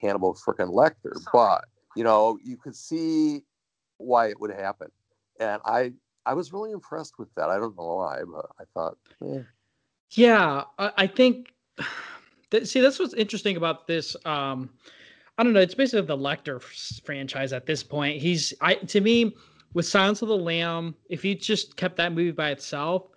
Hannibal 0.02 0.34
frickin' 0.36 0.72
Lecter, 0.72 1.20
but 1.34 1.66
you 1.96 2.04
know 2.04 2.38
you 2.44 2.58
could 2.58 2.76
see 2.76 3.42
why 3.98 4.28
it 4.28 4.40
would 4.40 4.52
happen, 4.52 4.92
and 5.40 5.62
I 5.66 5.94
I 6.26 6.34
was 6.34 6.52
really 6.54 6.72
impressed 6.72 7.20
with 7.20 7.34
that. 7.36 7.50
I 7.50 7.58
don't 7.58 7.78
know 7.78 7.96
why, 7.96 8.22
but 8.26 8.48
I 8.60 8.64
thought. 8.74 8.98
Eh. 9.24 9.42
Yeah, 10.12 10.64
I, 10.78 10.92
I 10.98 11.08
think. 11.08 11.54
That, 12.52 12.68
see, 12.68 12.80
that's 12.80 13.00
what's 13.00 13.16
interesting 13.16 13.58
about 13.58 13.88
this. 13.88 14.16
Um, 14.24 14.70
I 15.40 15.44
don't 15.44 15.54
know. 15.54 15.60
It's 15.60 15.74
basically 15.74 16.06
the 16.06 16.16
Lecter 16.16 16.62
franchise 17.04 17.54
at 17.54 17.66
this 17.66 17.82
point. 17.82 18.22
He's 18.22 18.54
I 18.62 18.76
to 18.76 19.02
me 19.02 19.36
with 19.74 19.88
Silence 19.88 20.22
of 20.22 20.28
the 20.28 20.38
Lamb. 20.38 20.94
If 21.10 21.24
he 21.24 21.34
just 21.34 21.76
kept 21.76 21.98
that 21.98 22.14
movie 22.14 22.32
by 22.32 22.52
itself, 22.52 23.08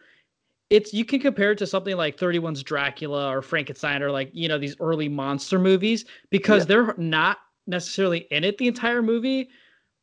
it's 0.70 0.92
you 0.92 1.04
can 1.04 1.20
compare 1.20 1.52
it 1.52 1.58
to 1.58 1.66
something 1.66 1.96
like 1.96 2.16
31's 2.16 2.62
Dracula 2.62 3.28
or 3.30 3.42
Frankenstein 3.42 4.02
or 4.02 4.10
like 4.10 4.30
you 4.32 4.48
know 4.48 4.58
these 4.58 4.76
early 4.80 5.08
monster 5.08 5.58
movies 5.58 6.06
because 6.30 6.62
yeah. 6.62 6.66
they're 6.66 6.94
not 6.96 7.38
necessarily 7.66 8.26
in 8.30 8.44
it 8.44 8.58
the 8.58 8.66
entire 8.66 9.02
movie, 9.02 9.50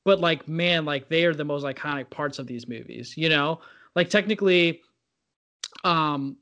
but 0.05 0.19
like 0.21 0.47
man, 0.47 0.85
like 0.85 1.09
they 1.09 1.25
are 1.25 1.33
the 1.33 1.43
most 1.43 1.63
iconic 1.65 2.09
parts 2.09 2.39
of 2.39 2.47
these 2.47 2.67
movies. 2.67 3.17
You 3.17 3.27
know, 3.27 3.59
like 3.95 4.09
technically, 4.09 4.81
um, 5.83 6.37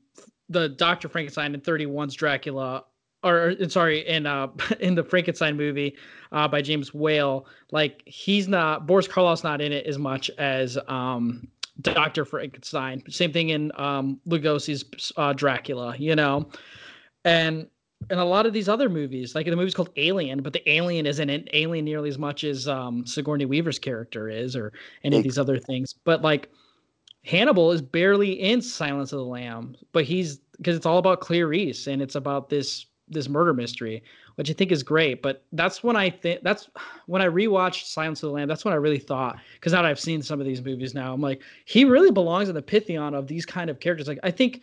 the 0.48 0.68
Doctor 0.68 1.08
Frankenstein 1.08 1.54
in 1.54 1.60
31's 1.60 2.14
Dracula, 2.14 2.84
or, 3.24 3.54
or 3.58 3.68
sorry, 3.68 4.06
in 4.06 4.26
uh 4.26 4.48
in 4.80 4.94
the 4.94 5.02
Frankenstein 5.02 5.56
movie 5.56 5.96
uh, 6.30 6.46
by 6.46 6.62
James 6.62 6.94
Whale, 6.94 7.46
like 7.72 8.02
he's 8.06 8.46
not 8.46 8.86
Boris 8.86 9.08
Karloff's 9.08 9.42
not 9.42 9.60
in 9.60 9.72
it 9.72 9.86
as 9.86 9.98
much 9.98 10.30
as 10.38 10.78
um 10.86 11.48
Doctor 11.80 12.24
Frankenstein. 12.24 13.02
Same 13.08 13.32
thing 13.32 13.48
in 13.48 13.72
um 13.76 14.20
Lugosi's 14.28 15.10
uh, 15.16 15.32
Dracula, 15.32 15.96
you 15.96 16.14
know, 16.14 16.48
and 17.24 17.66
and 18.10 18.20
a 18.20 18.24
lot 18.24 18.46
of 18.46 18.52
these 18.52 18.68
other 18.68 18.88
movies, 18.88 19.34
like 19.34 19.46
in 19.46 19.50
the 19.50 19.56
movie's 19.56 19.74
called 19.74 19.90
Alien, 19.96 20.42
but 20.42 20.52
the 20.52 20.68
alien 20.70 21.06
isn't 21.06 21.30
an 21.30 21.48
alien 21.52 21.84
nearly 21.84 22.08
as 22.08 22.18
much 22.18 22.44
as 22.44 22.68
um, 22.68 23.06
Sigourney 23.06 23.44
Weaver's 23.44 23.78
character 23.78 24.28
is, 24.28 24.56
or 24.56 24.72
any 25.02 25.16
of 25.18 25.22
these 25.22 25.38
other 25.38 25.58
things. 25.58 25.94
But 26.04 26.22
like 26.22 26.50
Hannibal 27.24 27.72
is 27.72 27.82
barely 27.82 28.32
in 28.32 28.60
Silence 28.60 29.12
of 29.12 29.18
the 29.18 29.24
Lamb, 29.24 29.76
but 29.92 30.04
he's 30.04 30.38
because 30.56 30.76
it's 30.76 30.86
all 30.86 30.98
about 30.98 31.20
Clarice 31.20 31.86
and 31.86 32.00
it's 32.02 32.14
about 32.14 32.50
this 32.50 32.86
this 33.08 33.28
murder 33.28 33.52
mystery, 33.52 34.02
which 34.36 34.50
I 34.50 34.54
think 34.54 34.72
is 34.72 34.82
great. 34.82 35.22
But 35.22 35.44
that's 35.52 35.82
when 35.82 35.96
I 35.96 36.10
think 36.10 36.42
that's 36.42 36.68
when 37.06 37.22
I 37.22 37.26
rewatched 37.26 37.86
Silence 37.86 38.22
of 38.22 38.28
the 38.28 38.34
Lamb. 38.34 38.48
That's 38.48 38.64
when 38.64 38.74
I 38.74 38.78
really 38.78 38.98
thought 38.98 39.38
because 39.54 39.72
now 39.72 39.82
that 39.82 39.88
I've 39.88 40.00
seen 40.00 40.22
some 40.22 40.40
of 40.40 40.46
these 40.46 40.62
movies 40.62 40.94
now, 40.94 41.12
I'm 41.12 41.20
like 41.20 41.42
he 41.64 41.84
really 41.84 42.10
belongs 42.10 42.48
in 42.48 42.54
the 42.54 42.62
pantheon 42.62 43.14
of 43.14 43.26
these 43.26 43.46
kind 43.46 43.70
of 43.70 43.80
characters. 43.80 44.08
Like 44.08 44.20
I 44.22 44.30
think 44.30 44.62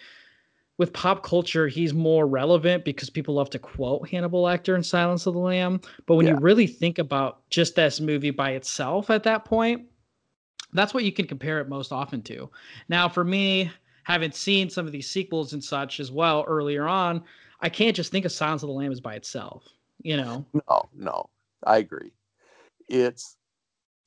with 0.82 0.94
pop 0.94 1.22
culture, 1.22 1.68
he's 1.68 1.94
more 1.94 2.26
relevant 2.26 2.84
because 2.84 3.08
people 3.08 3.36
love 3.36 3.52
to 3.52 3.60
quote 3.60 4.10
Hannibal 4.10 4.44
Lecter 4.44 4.76
in 4.76 4.82
Silence 4.82 5.28
of 5.28 5.36
the 5.36 5.40
Lamb. 5.40 5.80
But 6.08 6.16
when 6.16 6.26
yeah. 6.26 6.34
you 6.34 6.40
really 6.40 6.66
think 6.66 6.98
about 6.98 7.48
just 7.52 7.76
this 7.76 8.00
movie 8.00 8.32
by 8.32 8.54
itself 8.54 9.12
at 9.12 9.22
that 9.22 9.46
point, 9.46 9.86
that's 10.74 10.92
what 10.92 11.04
you 11.04 11.12
can 11.12 11.28
compare 11.28 11.60
it 11.60 11.70
most 11.70 11.92
often 11.92 12.24
to. 12.24 12.50
Now, 12.90 13.08
for 13.08 13.24
me, 13.24 13.70
having 14.06 14.32
seen 14.32 14.72
some 14.72 14.88
of 14.88 14.92
these 14.92 15.08
sequels 15.08 15.54
and 15.54 15.64
such 15.64 16.00
as 16.00 16.12
well 16.12 16.46
earlier 16.48 16.88
on, 16.88 17.24
I 17.60 17.70
can't 17.70 17.96
just 17.96 18.12
think 18.12 18.26
of 18.26 18.32
Silence 18.32 18.64
of 18.64 18.68
the 18.70 18.74
Lamb 18.74 18.92
as 18.92 19.00
by 19.00 19.14
itself. 19.14 19.68
You 20.02 20.18
know? 20.18 20.44
No, 20.52 20.90
no, 20.96 21.30
I 21.64 21.78
agree. 21.78 22.12
It's 22.90 23.38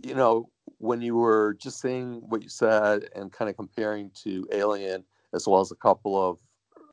you 0.02 0.16
know 0.16 0.48
when 0.78 1.00
you 1.00 1.14
were 1.14 1.56
just 1.60 1.78
saying 1.78 2.24
what 2.28 2.42
you 2.42 2.48
said 2.48 3.08
and 3.14 3.30
kind 3.30 3.48
of 3.48 3.56
comparing 3.56 4.10
to 4.24 4.48
Alien 4.50 5.04
as 5.32 5.46
well 5.46 5.60
as 5.60 5.70
a 5.70 5.76
couple 5.76 6.20
of 6.20 6.40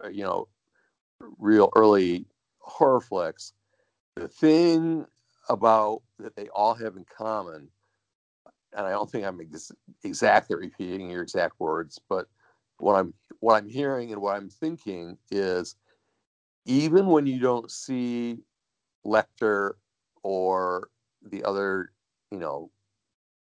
you 0.09 0.23
know 0.23 0.47
real 1.37 1.69
early 1.75 2.25
horror 2.59 3.01
flicks. 3.01 3.53
The 4.15 4.27
thing 4.27 5.05
about 5.49 6.01
that 6.19 6.35
they 6.35 6.47
all 6.49 6.73
have 6.75 6.95
in 6.95 7.05
common 7.05 7.69
and 8.73 8.87
I 8.87 8.91
don't 8.91 9.09
think 9.09 9.25
I'm 9.25 9.41
ex- 9.41 9.71
exactly 10.03 10.55
repeating 10.55 11.09
your 11.09 11.21
exact 11.21 11.59
words, 11.59 11.99
but 12.09 12.27
what 12.77 12.95
I'm 12.95 13.13
what 13.39 13.55
I'm 13.55 13.67
hearing 13.67 14.11
and 14.11 14.21
what 14.21 14.35
I'm 14.35 14.49
thinking 14.49 15.17
is 15.29 15.75
even 16.65 17.07
when 17.07 17.25
you 17.25 17.39
don't 17.39 17.69
see 17.69 18.37
Lecter 19.05 19.73
or 20.23 20.89
the 21.23 21.43
other, 21.43 21.91
you 22.31 22.37
know, 22.37 22.71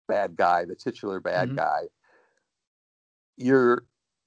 bad 0.09 0.37
guy, 0.37 0.65
the 0.65 0.75
titular 0.75 1.21
bad 1.21 1.49
mm-hmm. 1.49 1.59
guy, 1.59 1.81
you're 3.37 3.85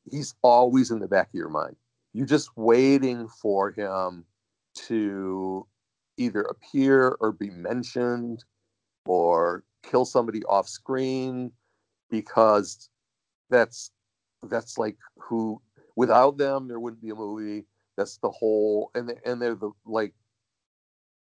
he's 0.09 0.35
always 0.41 0.91
in 0.91 0.99
the 0.99 1.07
back 1.07 1.27
of 1.27 1.35
your 1.35 1.49
mind. 1.49 1.75
You're 2.13 2.27
just 2.27 2.49
waiting 2.55 3.27
for 3.27 3.71
him 3.71 4.25
to 4.87 5.67
either 6.17 6.41
appear 6.41 7.17
or 7.19 7.31
be 7.31 7.49
mentioned 7.49 8.43
or 9.05 9.63
kill 9.83 10.05
somebody 10.05 10.43
off 10.45 10.67
screen 10.67 11.51
because 12.09 12.89
that's 13.49 13.91
that's 14.49 14.77
like 14.77 14.97
who 15.17 15.61
without 15.95 16.37
them 16.37 16.67
there 16.67 16.79
wouldn't 16.79 17.01
be 17.01 17.09
a 17.09 17.15
movie. 17.15 17.65
That's 17.97 18.17
the 18.17 18.29
whole 18.29 18.91
and 18.95 19.09
they, 19.09 19.15
and 19.25 19.41
they're 19.41 19.55
the 19.55 19.71
like 19.85 20.13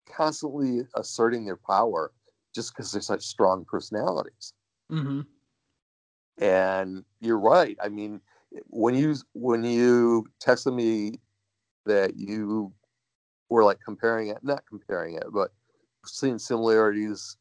constantly 0.10 0.82
asserting 0.96 1.46
their 1.46 1.58
power 1.58 2.12
just 2.56 2.74
because 2.74 2.92
they're 2.92 3.02
such 3.02 3.24
strong 3.24 3.66
personalities. 3.66 4.54
Mm-hmm. 4.92 5.22
and 6.42 7.04
you're 7.20 7.40
right. 7.40 7.78
I 7.84 7.90
mean 7.90 8.22
when 8.68 8.96
you 8.96 9.16
when 9.34 9.64
you 9.64 10.26
texted 10.44 10.74
me 10.74 11.20
that 11.86 12.18
you 12.18 12.72
were 13.50 13.64
like 13.64 13.80
comparing 13.84 14.30
it 14.30 14.38
not 14.44 14.64
comparing 14.70 15.16
it 15.16 15.26
but 15.32 15.52
seeing 16.06 16.40
similarities 16.40 17.38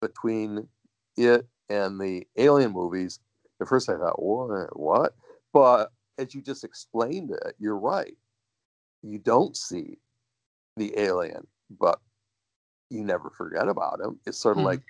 between 0.00 0.68
it 1.16 1.46
and 1.68 2.00
the 2.00 2.26
Alien 2.36 2.72
movies, 2.72 3.20
at 3.60 3.68
first 3.68 3.88
I 3.88 3.96
thought, 3.96 4.20
what? 4.22 4.76
What? 4.78 5.14
But 5.52 5.90
as 6.18 6.34
you 6.34 6.42
just 6.42 6.64
explained 6.64 7.30
it, 7.30 7.54
you're 7.58 7.78
right. 7.78 8.16
You 9.02 9.18
don't 9.18 9.56
see 9.56 9.98
the 10.76 10.98
alien, 10.98 11.46
but 11.78 12.00
you 12.90 13.04
never 13.04 13.30
forget 13.30 13.68
about 13.68 14.00
him. 14.00 14.18
It's 14.26 14.38
sort 14.38 14.56
of 14.58 14.64
mm 14.64 14.66
like 14.66 14.82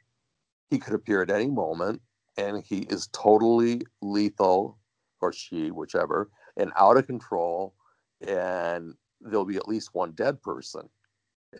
he 0.70 0.79
could 0.79 0.94
appear 0.94 1.23
at 1.23 1.31
any 1.31 1.47
moment 1.47 2.01
and 2.38 2.64
he 2.64 2.79
is 2.90 3.09
totally 3.09 3.83
lethal, 4.01 4.79
or 5.25 5.33
she, 5.33 5.71
whichever, 5.71 6.29
and 6.57 6.71
out 6.77 6.97
of 6.97 7.07
control. 7.07 7.75
And 8.27 8.95
there'll 9.21 9.47
be 9.47 9.57
at 9.57 9.69
least 9.69 9.91
one 9.95 10.13
dead 10.13 10.43
person 10.43 10.89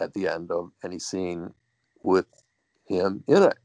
at 0.01 0.13
the 0.13 0.29
end 0.29 0.51
of 0.51 0.71
any 0.85 0.99
scene 0.99 1.53
with 2.03 2.27
him 2.87 3.25
in 3.27 3.43
it, 3.43 3.59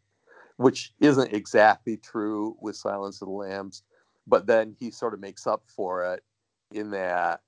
which 0.57 0.93
isn't 1.01 1.33
exactly 1.33 1.97
true 1.97 2.55
with 2.61 2.75
Silence 2.75 3.21
of 3.21 3.27
the 3.27 3.33
Lambs. 3.33 3.83
But 4.25 4.47
then 4.47 4.75
he 4.79 4.91
sort 4.91 5.13
of 5.13 5.19
makes 5.19 5.45
up 5.45 5.63
for 5.67 6.13
it 6.13 6.23
in 6.71 6.91
that 6.91 7.41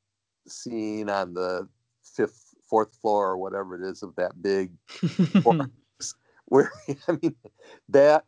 scene 0.48 1.10
on 1.10 1.34
the 1.34 1.68
fifth, 2.04 2.54
fourth 2.70 2.96
floor 3.02 3.30
or 3.30 3.38
whatever 3.38 3.76
it 3.76 3.90
is 3.90 4.04
of 4.04 4.16
that 4.16 4.42
big, 4.42 4.72
where 6.46 6.72
I 7.08 7.18
mean 7.22 7.36
that 7.90 8.26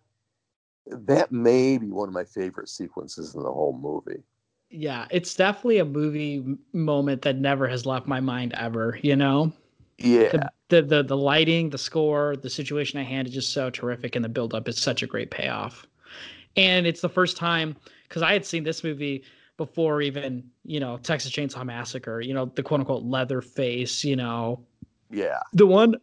that 0.87 1.31
may 1.31 1.77
be 1.77 1.91
one 1.91 2.07
of 2.07 2.13
my 2.13 2.25
favorite 2.25 2.69
sequences 2.69 3.35
in 3.35 3.43
the 3.43 3.51
whole 3.51 3.77
movie. 3.81 4.23
Yeah, 4.69 5.07
it's 5.11 5.35
definitely 5.35 5.77
a 5.79 5.85
movie 5.85 6.43
moment 6.73 7.21
that 7.21 7.37
never 7.37 7.67
has 7.67 7.85
left 7.85 8.07
my 8.07 8.19
mind 8.19 8.53
ever. 8.57 8.99
You 9.01 9.15
know. 9.15 9.53
Yeah. 9.99 10.29
The, 10.29 10.51
the, 10.69 10.81
the 10.81 11.03
the 11.03 11.17
lighting, 11.17 11.69
the 11.69 11.77
score, 11.77 12.35
the 12.35 12.49
situation 12.49 12.99
at 12.99 13.05
hand 13.05 13.27
is 13.27 13.33
just 13.33 13.53
so 13.53 13.69
terrific, 13.69 14.15
and 14.15 14.25
the 14.25 14.29
build 14.29 14.53
up 14.53 14.67
is 14.67 14.79
such 14.79 15.03
a 15.03 15.07
great 15.07 15.31
payoff. 15.31 15.85
And 16.55 16.85
it's 16.85 17.01
the 17.01 17.09
first 17.09 17.37
time 17.37 17.75
because 18.07 18.21
I 18.21 18.33
had 18.33 18.45
seen 18.45 18.63
this 18.63 18.83
movie 18.83 19.23
before 19.57 20.01
even 20.01 20.43
you 20.65 20.79
know 20.79 20.97
Texas 20.97 21.31
Chainsaw 21.31 21.63
Massacre, 21.65 22.21
you 22.21 22.33
know 22.33 22.45
the 22.45 22.63
quote 22.63 22.81
unquote 22.81 23.03
Leatherface, 23.03 24.03
you 24.03 24.15
know. 24.15 24.65
Yeah. 25.11 25.39
The 25.53 25.67
one, 25.67 25.95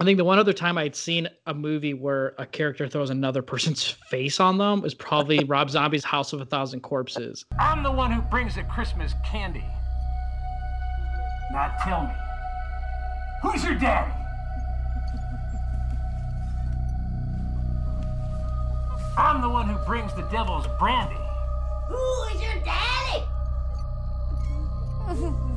I 0.00 0.04
think 0.04 0.16
the 0.18 0.24
one 0.24 0.40
other 0.40 0.52
time 0.52 0.76
I'd 0.76 0.96
seen 0.96 1.28
a 1.46 1.54
movie 1.54 1.94
where 1.94 2.34
a 2.38 2.46
character 2.46 2.88
throws 2.88 3.10
another 3.10 3.42
person's 3.42 3.84
face 4.10 4.40
on 4.40 4.58
them 4.58 4.80
was 4.80 4.94
probably 4.94 5.44
Rob 5.46 5.70
Zombie's 5.70 6.04
House 6.04 6.32
of 6.32 6.40
a 6.40 6.44
Thousand 6.44 6.80
Corpses. 6.80 7.44
I'm 7.60 7.82
the 7.84 7.92
one 7.92 8.10
who 8.10 8.20
brings 8.22 8.56
the 8.56 8.64
Christmas 8.64 9.14
candy. 9.24 9.64
Now 11.52 11.72
tell 11.84 12.02
me, 12.04 12.14
Who's 13.42 13.62
your 13.62 13.74
daddy? 13.74 14.10
I'm 19.16 19.42
the 19.42 19.48
one 19.48 19.68
who 19.68 19.76
brings 19.84 20.12
the 20.14 20.22
devil's 20.22 20.66
brandy. 20.78 21.14
Who 21.88 22.22
is 22.34 22.42
your 22.42 22.64
daddy? 22.64 23.24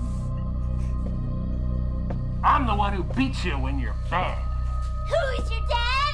I'm 2.48 2.66
the 2.66 2.74
one 2.74 2.94
who 2.94 3.04
beats 3.04 3.44
you 3.44 3.60
when 3.60 3.78
you're 3.78 3.94
bad. 4.10 4.42
Who 5.10 5.44
is 5.44 5.52
your 5.52 5.60
daddy? 5.60 6.07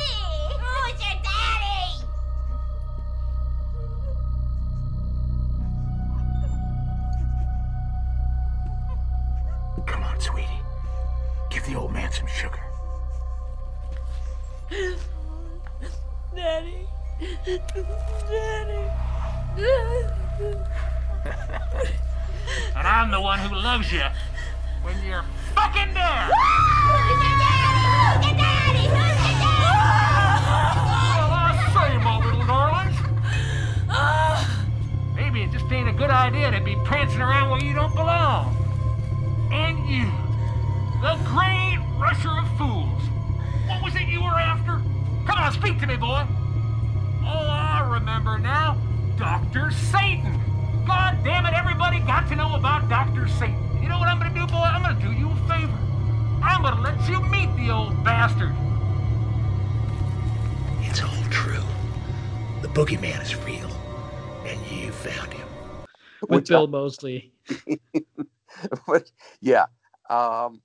Mosley. 66.67 67.33
but 68.87 69.11
yeah, 69.41 69.65
um, 70.09 70.61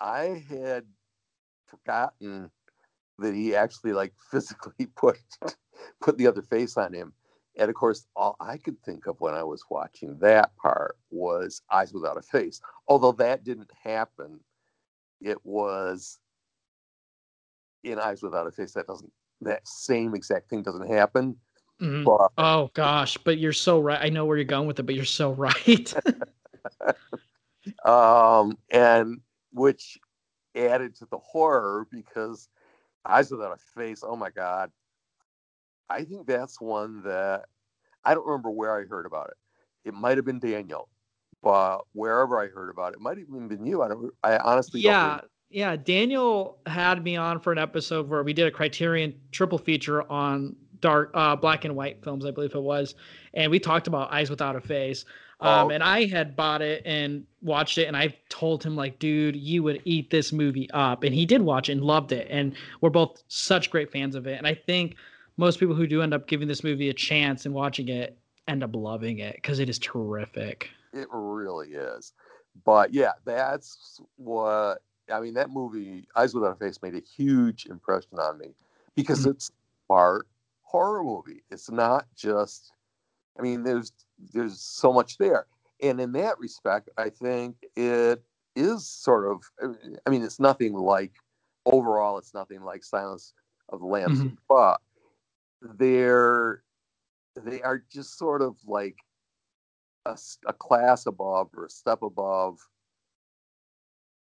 I 0.00 0.44
had 0.48 0.84
forgotten 1.66 2.50
that 3.18 3.34
he 3.34 3.54
actually 3.54 3.92
like 3.92 4.12
physically 4.30 4.86
put 4.96 5.18
put 6.00 6.18
the 6.18 6.26
other 6.26 6.42
face 6.42 6.76
on 6.76 6.92
him. 6.92 7.12
And 7.58 7.70
of 7.70 7.74
course, 7.74 8.06
all 8.14 8.36
I 8.38 8.58
could 8.58 8.80
think 8.82 9.06
of 9.06 9.18
when 9.20 9.34
I 9.34 9.42
was 9.42 9.64
watching 9.70 10.18
that 10.20 10.54
part 10.56 10.98
was 11.10 11.62
Eyes 11.72 11.92
Without 11.92 12.18
a 12.18 12.22
Face. 12.22 12.60
Although 12.86 13.12
that 13.12 13.44
didn't 13.44 13.70
happen, 13.82 14.40
it 15.22 15.38
was 15.42 16.18
in 17.82 17.98
Eyes 17.98 18.22
Without 18.22 18.46
a 18.46 18.50
Face. 18.50 18.72
That 18.72 18.86
doesn't 18.86 19.10
that 19.40 19.66
same 19.66 20.14
exact 20.14 20.50
thing 20.50 20.62
doesn't 20.62 20.88
happen. 20.88 21.36
Mhm. 21.80 22.04
But 22.04 22.32
Oh 22.38 22.70
gosh, 22.74 23.16
but 23.18 23.38
you're 23.38 23.52
so 23.52 23.80
right. 23.80 24.00
I 24.00 24.08
know 24.08 24.24
where 24.24 24.36
you're 24.36 24.44
going 24.44 24.66
with 24.66 24.78
it, 24.78 24.84
but 24.84 24.94
you're 24.94 25.04
so 25.04 25.32
right. 25.32 25.94
um, 27.84 28.56
and 28.70 29.20
which 29.52 29.98
added 30.54 30.94
to 30.96 31.06
the 31.10 31.18
horror 31.18 31.86
because 31.90 32.48
Eyes 33.04 33.30
Without 33.30 33.52
a 33.52 33.80
Face. 33.80 34.02
Oh 34.02 34.16
my 34.16 34.30
God, 34.30 34.70
I 35.88 36.04
think 36.04 36.26
that's 36.26 36.60
one 36.60 37.02
that 37.02 37.44
I 38.04 38.14
don't 38.14 38.26
remember 38.26 38.50
where 38.50 38.76
I 38.76 38.84
heard 38.84 39.06
about 39.06 39.28
it. 39.28 39.88
It 39.88 39.94
might 39.94 40.16
have 40.16 40.24
been 40.24 40.40
Daniel, 40.40 40.88
but 41.42 41.80
wherever 41.92 42.40
I 42.40 42.48
heard 42.48 42.70
about 42.70 42.92
it, 42.92 42.96
it 42.96 43.00
might 43.00 43.18
have 43.18 43.28
even 43.28 43.48
been 43.48 43.66
you. 43.66 43.82
I 43.82 43.88
don't. 43.88 44.12
I 44.22 44.38
honestly 44.38 44.82
don't 44.82 44.92
yeah, 44.92 45.20
yeah. 45.50 45.76
Daniel 45.76 46.58
had 46.66 47.04
me 47.04 47.16
on 47.16 47.40
for 47.40 47.52
an 47.52 47.58
episode 47.58 48.08
where 48.08 48.22
we 48.22 48.32
did 48.32 48.46
a 48.46 48.50
Criterion 48.50 49.14
triple 49.30 49.58
feature 49.58 50.10
on 50.10 50.56
dark, 50.80 51.10
uh, 51.14 51.36
black 51.36 51.64
and 51.64 51.74
white 51.76 52.02
films, 52.02 52.24
I 52.26 52.30
believe 52.30 52.54
it 52.54 52.62
was, 52.62 52.94
and 53.34 53.50
we 53.50 53.58
talked 53.58 53.86
about 53.86 54.12
Eyes 54.12 54.30
Without 54.30 54.56
a 54.56 54.60
Face. 54.60 55.04
Um, 55.38 55.66
Oh. 55.66 55.70
and 55.70 55.82
I 55.82 56.06
had 56.06 56.34
bought 56.34 56.62
it 56.62 56.80
and 56.86 57.26
watched 57.42 57.76
it, 57.76 57.84
and 57.88 57.94
I 57.96 58.16
told 58.30 58.64
him 58.64 58.74
like, 58.74 58.98
dude, 58.98 59.36
you 59.36 59.62
would 59.62 59.82
eat 59.84 60.08
this 60.08 60.32
movie 60.32 60.70
up, 60.70 61.02
and 61.02 61.14
he 61.14 61.26
did 61.26 61.42
watch 61.42 61.68
it 61.68 61.72
and 61.72 61.82
loved 61.82 62.12
it, 62.12 62.26
and 62.30 62.54
we're 62.80 62.88
both 62.88 63.22
such 63.28 63.70
great 63.70 63.92
fans 63.92 64.14
of 64.14 64.26
it. 64.26 64.38
And 64.38 64.46
I 64.46 64.54
think 64.54 64.96
most 65.36 65.60
people 65.60 65.74
who 65.74 65.86
do 65.86 66.00
end 66.00 66.14
up 66.14 66.26
giving 66.26 66.48
this 66.48 66.64
movie 66.64 66.88
a 66.88 66.94
chance 66.94 67.44
and 67.44 67.54
watching 67.54 67.88
it 67.90 68.16
end 68.48 68.64
up 68.64 68.74
loving 68.74 69.18
it 69.18 69.34
because 69.34 69.58
it 69.58 69.68
is 69.68 69.78
terrific. 69.78 70.70
It 70.94 71.06
really 71.10 71.68
is. 71.74 72.14
But 72.64 72.94
yeah, 72.94 73.12
that's 73.26 74.00
what 74.16 74.80
I 75.12 75.20
mean. 75.20 75.34
That 75.34 75.50
movie, 75.50 76.08
Eyes 76.16 76.32
Without 76.32 76.52
a 76.52 76.54
Face, 76.54 76.80
made 76.80 76.94
a 76.94 77.00
huge 77.00 77.66
impression 77.66 78.18
on 78.18 78.38
me 78.38 78.54
because 78.94 79.26
it's 79.26 79.50
part 79.86 80.26
horror 80.66 81.02
movie. 81.02 81.42
It's 81.50 81.70
not 81.70 82.06
just. 82.14 82.72
I 83.38 83.42
mean, 83.42 83.62
there's 83.62 83.92
there's 84.32 84.60
so 84.60 84.92
much 84.92 85.18
there, 85.18 85.46
and 85.82 86.00
in 86.00 86.12
that 86.12 86.38
respect, 86.38 86.88
I 86.98 87.10
think 87.10 87.56
it 87.76 88.22
is 88.54 88.86
sort 88.88 89.30
of. 89.30 89.42
I 90.06 90.10
mean, 90.10 90.22
it's 90.22 90.40
nothing 90.40 90.72
like 90.74 91.12
overall. 91.66 92.18
It's 92.18 92.34
nothing 92.34 92.62
like 92.62 92.82
Silence 92.84 93.32
of 93.68 93.80
the 93.80 93.86
Lambs, 93.86 94.20
Mhm. 94.22 94.36
but 94.48 94.80
they're 95.60 96.62
they 97.36 97.60
are 97.62 97.78
just 97.90 98.16
sort 98.18 98.40
of 98.42 98.56
like 98.66 98.96
a 100.06 100.52
class 100.52 101.06
above 101.06 101.50
or 101.54 101.64
a 101.66 101.70
step 101.70 102.02
above 102.02 102.58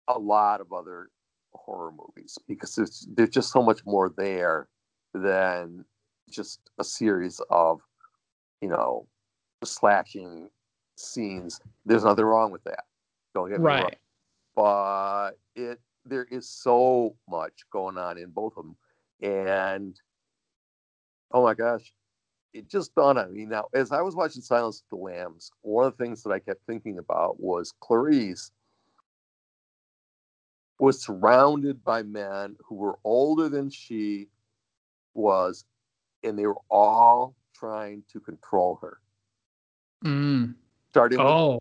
a 0.08 0.18
lot 0.18 0.60
of 0.60 0.72
other 0.72 1.10
horror 1.54 1.92
movies 1.92 2.36
because 2.48 2.74
there's 2.74 3.06
there's 3.12 3.30
just 3.30 3.52
so 3.52 3.62
much 3.62 3.86
more 3.86 4.08
there 4.08 4.68
than 5.14 5.84
just 6.30 6.60
a 6.78 6.84
series 6.84 7.40
of 7.50 7.80
you 8.60 8.68
know 8.68 9.06
slashing 9.64 10.48
scenes. 10.96 11.60
There's 11.84 12.04
nothing 12.04 12.24
wrong 12.24 12.52
with 12.52 12.64
that. 12.64 12.84
Don't 13.34 13.48
get 13.50 13.60
me 13.60 13.66
wrong. 13.66 13.82
Right. 13.82 13.98
But 14.54 15.30
it 15.54 15.80
there 16.04 16.26
is 16.30 16.48
so 16.48 17.14
much 17.28 17.64
going 17.70 17.98
on 17.98 18.18
in 18.18 18.30
both 18.30 18.56
of 18.56 18.64
them, 18.64 18.76
and 19.22 20.00
oh 21.32 21.42
my 21.42 21.54
gosh, 21.54 21.92
it 22.52 22.68
just 22.68 22.94
dawned 22.94 23.18
on 23.18 23.32
me 23.32 23.46
now 23.46 23.66
as 23.74 23.92
I 23.92 24.02
was 24.02 24.14
watching 24.14 24.42
Silence 24.42 24.82
of 24.82 24.98
the 24.98 25.02
Lambs. 25.04 25.50
One 25.62 25.86
of 25.86 25.96
the 25.96 26.04
things 26.04 26.22
that 26.22 26.30
I 26.30 26.38
kept 26.38 26.66
thinking 26.66 26.98
about 26.98 27.40
was 27.40 27.72
Clarice 27.80 28.50
was 30.78 31.04
surrounded 31.04 31.84
by 31.84 32.02
men 32.02 32.56
who 32.66 32.74
were 32.74 32.98
older 33.04 33.48
than 33.48 33.68
she 33.68 34.28
was, 35.14 35.64
and 36.22 36.38
they 36.38 36.46
were 36.46 36.60
all 36.70 37.34
trying 37.54 38.02
to 38.12 38.20
control 38.20 38.78
her. 38.82 38.98
Mm. 40.04 40.54
Starting 40.90 41.18
with 41.18 41.26
Oh, 41.26 41.58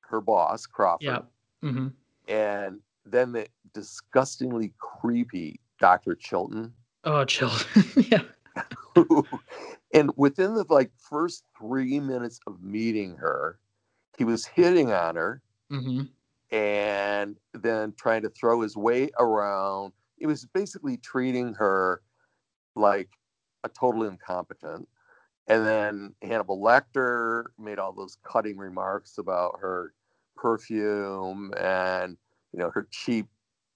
her 0.00 0.20
boss, 0.20 0.66
Crawford, 0.66 1.04
yeah. 1.04 1.20
hmm 1.62 1.88
and 2.28 2.80
then 3.06 3.32
the 3.32 3.46
disgustingly 3.72 4.72
creepy 4.78 5.60
Dr. 5.80 6.14
Chilton. 6.14 6.72
Oh, 7.04 7.24
Chilton. 7.24 7.84
yeah. 8.10 8.22
and 9.94 10.10
within 10.16 10.54
the 10.54 10.64
like 10.68 10.90
first 10.98 11.44
three 11.56 12.00
minutes 12.00 12.40
of 12.46 12.62
meeting 12.62 13.16
her, 13.16 13.58
he 14.16 14.24
was 14.24 14.44
hitting 14.46 14.92
on 14.92 15.16
her 15.16 15.42
hmm 15.70 16.02
and 16.50 17.36
then 17.52 17.92
trying 17.98 18.22
to 18.22 18.30
throw 18.30 18.62
his 18.62 18.74
weight 18.76 19.12
around. 19.18 19.92
It 20.18 20.26
was 20.26 20.46
basically 20.46 20.96
treating 20.96 21.52
her 21.54 22.02
like 22.74 23.10
a 23.64 23.68
total 23.68 24.04
incompetent. 24.04 24.88
And 25.46 25.66
then 25.66 26.14
Hannibal 26.22 26.60
Lecter 26.60 27.44
made 27.58 27.78
all 27.78 27.92
those 27.92 28.18
cutting 28.22 28.56
remarks 28.58 29.18
about 29.18 29.58
her 29.60 29.94
perfume 30.36 31.52
and 31.58 32.16
you 32.52 32.58
know 32.58 32.70
her 32.70 32.86
cheap 32.90 33.26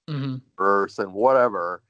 hmm 0.08 0.36
purse 0.56 0.98
and 0.98 1.12
whatever. 1.14 1.82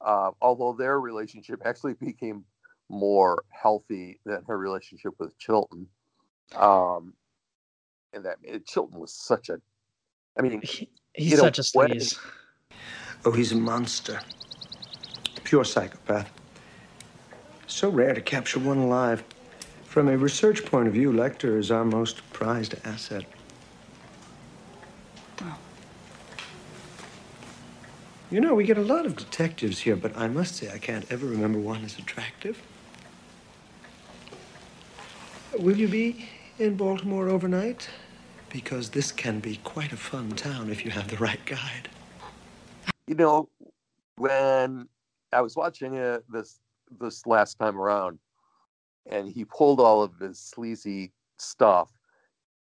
Uh, 0.00 0.30
although 0.42 0.72
their 0.72 1.00
relationship 1.00 1.60
actually 1.64 1.94
became 1.94 2.44
more 2.88 3.44
healthy 3.50 4.20
than 4.26 4.42
her 4.46 4.58
relationship 4.58 5.14
with 5.18 5.36
Chilton. 5.38 5.86
Um, 6.56 7.14
and 8.12 8.24
that 8.24 8.38
Chilton 8.66 8.98
was 8.98 9.12
such 9.12 9.48
a, 9.48 9.60
I 10.38 10.42
mean, 10.42 10.62
He's 11.14 11.38
such 11.38 11.58
a 11.58 11.78
way- 11.78 11.88
sleaze. 11.88 12.18
Oh, 13.24 13.30
he's 13.32 13.52
a 13.52 13.56
monster. 13.56 14.20
Pure 15.44 15.64
psychopath. 15.64 16.30
So 17.70 17.88
rare 17.88 18.14
to 18.14 18.20
capture 18.20 18.58
one 18.58 18.78
alive. 18.78 19.22
From 19.84 20.08
a 20.08 20.18
research 20.18 20.64
point 20.64 20.88
of 20.88 20.94
view, 20.94 21.12
Lecter 21.12 21.56
is 21.56 21.70
our 21.70 21.84
most 21.84 22.20
prized 22.32 22.74
asset. 22.84 23.24
You 28.28 28.40
know, 28.40 28.54
we 28.54 28.64
get 28.64 28.76
a 28.76 28.82
lot 28.82 29.06
of 29.06 29.16
detectives 29.16 29.80
here, 29.80 29.96
but 29.96 30.16
I 30.16 30.26
must 30.26 30.56
say 30.56 30.70
I 30.72 30.78
can't 30.78 31.10
ever 31.10 31.26
remember 31.26 31.58
one 31.58 31.84
as 31.84 31.96
attractive. 31.98 32.60
Will 35.58 35.76
you 35.76 35.88
be 35.88 36.28
in 36.58 36.76
Baltimore 36.76 37.28
overnight? 37.28 37.88
Because 38.48 38.90
this 38.90 39.12
can 39.12 39.38
be 39.38 39.56
quite 39.62 39.92
a 39.92 39.96
fun 39.96 40.32
town 40.32 40.70
if 40.70 40.84
you 40.84 40.90
have 40.90 41.08
the 41.08 41.16
right 41.16 41.44
guide. 41.46 41.88
you 43.06 43.14
know, 43.14 43.48
when 44.16 44.88
I 45.32 45.40
was 45.40 45.56
watching 45.56 45.94
it 45.94 46.24
this 46.30 46.60
this 46.98 47.26
last 47.26 47.58
time 47.58 47.78
around, 47.78 48.18
and 49.10 49.28
he 49.28 49.44
pulled 49.44 49.80
all 49.80 50.02
of 50.02 50.18
his 50.18 50.38
sleazy 50.38 51.12
stuff 51.38 51.90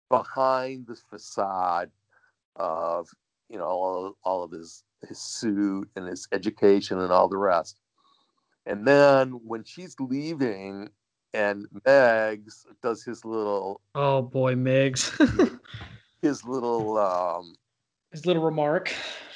behind 0.10 0.88
the 0.88 0.96
facade 0.96 1.92
of 2.56 3.08
you 3.50 3.58
know 3.58 3.66
all, 3.66 4.18
all 4.24 4.44
of 4.44 4.52
his 4.52 4.84
his 5.08 5.20
suit 5.20 5.90
and 5.96 6.08
his 6.08 6.28
education 6.32 7.00
and 7.00 7.12
all 7.12 7.30
the 7.30 7.38
rest. 7.38 7.80
And 8.66 8.86
then 8.88 9.32
when 9.46 9.64
she's 9.64 9.96
leaving 10.00 10.90
and 11.34 11.66
Miggs 11.86 12.66
does 12.82 13.04
his 13.04 13.24
little 13.24 13.82
Oh 13.96 14.22
boy, 14.22 14.56
Miggs 14.56 15.18
his 16.22 16.44
little 16.44 16.98
um 16.98 17.56
his 18.12 18.26
little 18.26 18.44
remark. 18.44 18.94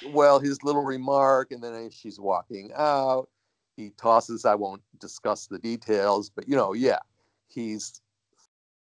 Well, 0.07 0.39
his 0.39 0.63
little 0.63 0.83
remark, 0.83 1.51
and 1.51 1.63
then 1.63 1.89
she's 1.91 2.19
walking 2.19 2.71
out, 2.75 3.29
he 3.75 3.91
tosses. 3.91 4.45
I 4.45 4.55
won't 4.55 4.81
discuss 4.99 5.47
the 5.47 5.59
details, 5.59 6.29
but 6.29 6.47
you 6.47 6.55
know, 6.55 6.73
yeah, 6.73 6.99
he's 7.47 8.01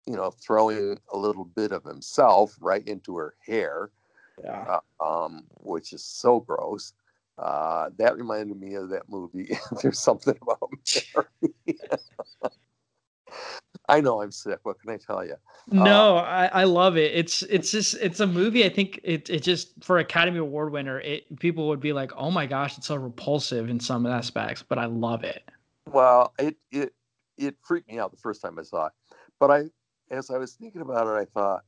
you 0.07 0.17
know 0.17 0.31
throwing 0.31 0.99
a 1.13 1.17
little 1.17 1.45
bit 1.45 1.73
of 1.73 1.85
himself 1.85 2.57
right 2.61 2.87
into 2.87 3.17
her 3.17 3.35
hair, 3.47 3.91
yeah, 4.43 4.79
uh, 5.01 5.25
um, 5.25 5.45
which 5.61 5.93
is 5.93 6.05
so 6.05 6.41
gross. 6.41 6.93
Uh, 7.39 7.89
that 7.97 8.17
reminded 8.17 8.61
me 8.61 8.75
of 8.75 8.91
that 8.91 9.09
movie. 9.09 9.57
There's 9.83 9.99
something 9.99 10.37
about 10.43 10.71
Mary. 11.15 11.77
I 13.93 14.01
know 14.01 14.23
I'm 14.23 14.33
sick. 14.33 14.59
What 14.63 14.81
can 14.81 14.89
I 14.89 14.97
tell 14.97 15.23
you? 15.23 15.35
No, 15.71 16.17
uh, 16.17 16.23
I, 16.23 16.63
I 16.63 16.65
love 16.65 16.97
it. 16.97 17.13
It's 17.15 17.43
it's 17.43 17.71
just 17.71 17.95
it's 17.97 18.21
a 18.21 18.27
movie. 18.27 18.65
I 18.65 18.71
think 18.71 18.99
it 19.05 19.29
it 19.29 19.43
just 19.43 19.85
for 19.85 19.99
Academy 19.99 20.39
Award 20.39 20.73
winner, 20.73 20.99
it 21.01 21.39
people 21.39 21.69
would 21.69 21.81
be 21.81 21.93
like, 21.93 22.11
oh 22.17 22.31
my 22.31 22.47
gosh, 22.47 22.79
it's 22.79 22.87
so 22.87 22.97
repulsive 22.97 23.69
in 23.69 23.79
some 23.79 24.07
aspects, 24.07 24.65
but 24.67 24.79
I 24.79 24.87
love 24.87 25.25
it. 25.25 25.43
Well, 25.87 26.33
it 26.39 26.57
it 26.71 26.95
it 27.37 27.57
freaked 27.61 27.91
me 27.91 27.99
out 27.99 28.13
the 28.13 28.17
first 28.17 28.41
time 28.41 28.59
I 28.59 28.63
saw 28.63 28.87
it, 28.87 28.93
but 29.39 29.51
I 29.51 29.65
as 30.11 30.31
I 30.31 30.39
was 30.39 30.55
thinking 30.55 30.81
about 30.81 31.07
it, 31.07 31.21
I 31.21 31.27
thought, 31.27 31.63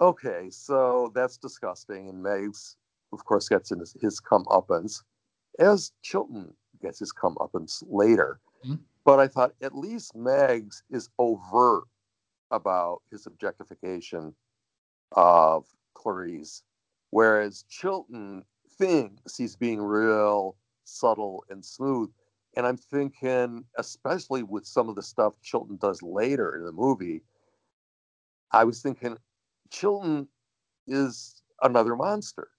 okay, 0.00 0.48
so 0.48 1.12
that's 1.14 1.36
disgusting, 1.36 2.08
and 2.08 2.22
Meg's 2.22 2.76
of 3.12 3.22
course 3.26 3.46
gets 3.46 3.68
his, 3.68 3.94
his 4.00 4.22
comeuppance, 4.22 5.02
as 5.58 5.92
Chilton 6.00 6.54
gets 6.80 6.98
his 6.98 7.12
comeuppance 7.12 7.84
later. 7.86 8.40
Mm-hmm. 8.64 8.76
But 9.10 9.18
I 9.18 9.26
thought 9.26 9.54
at 9.60 9.76
least 9.76 10.14
Miggs 10.14 10.84
is 10.88 11.08
overt 11.18 11.82
about 12.52 13.02
his 13.10 13.26
objectification 13.26 14.36
of 15.10 15.66
Clarice, 15.94 16.62
whereas 17.10 17.64
Chilton 17.68 18.44
thinks 18.78 19.36
he's 19.36 19.56
being 19.56 19.82
real 19.82 20.54
subtle 20.84 21.42
and 21.50 21.64
smooth. 21.64 22.12
And 22.56 22.64
I'm 22.64 22.76
thinking, 22.76 23.64
especially 23.78 24.44
with 24.44 24.64
some 24.64 24.88
of 24.88 24.94
the 24.94 25.02
stuff 25.02 25.34
Chilton 25.42 25.76
does 25.82 26.00
later 26.04 26.54
in 26.54 26.64
the 26.64 26.70
movie, 26.70 27.22
I 28.52 28.62
was 28.62 28.80
thinking 28.80 29.16
Chilton 29.70 30.28
is 30.86 31.42
another 31.62 31.96
monster. 31.96 32.50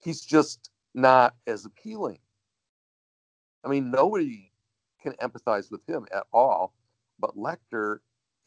He's 0.00 0.22
just 0.22 0.70
not 0.92 1.36
as 1.46 1.64
appealing. 1.64 2.18
I 3.64 3.68
mean, 3.68 3.92
nobody 3.92 4.50
can 5.02 5.12
empathize 5.14 5.70
with 5.70 5.86
him 5.88 6.06
at 6.12 6.24
all, 6.32 6.74
but 7.18 7.36
Lecter 7.36 7.98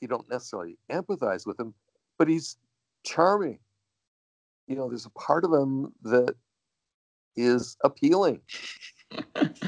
you 0.02 0.08
don't 0.08 0.30
necessarily 0.30 0.78
empathize 0.92 1.46
with 1.46 1.60
him, 1.60 1.74
but 2.18 2.28
he's 2.28 2.58
charming. 3.06 3.60
You 4.68 4.76
know, 4.76 4.90
there's 4.90 5.06
a 5.06 5.12
part 5.12 5.46
of 5.46 5.54
him 5.54 5.94
that 6.04 6.36
is 7.36 7.78
appealing. 7.84 8.42
That's 9.36 9.62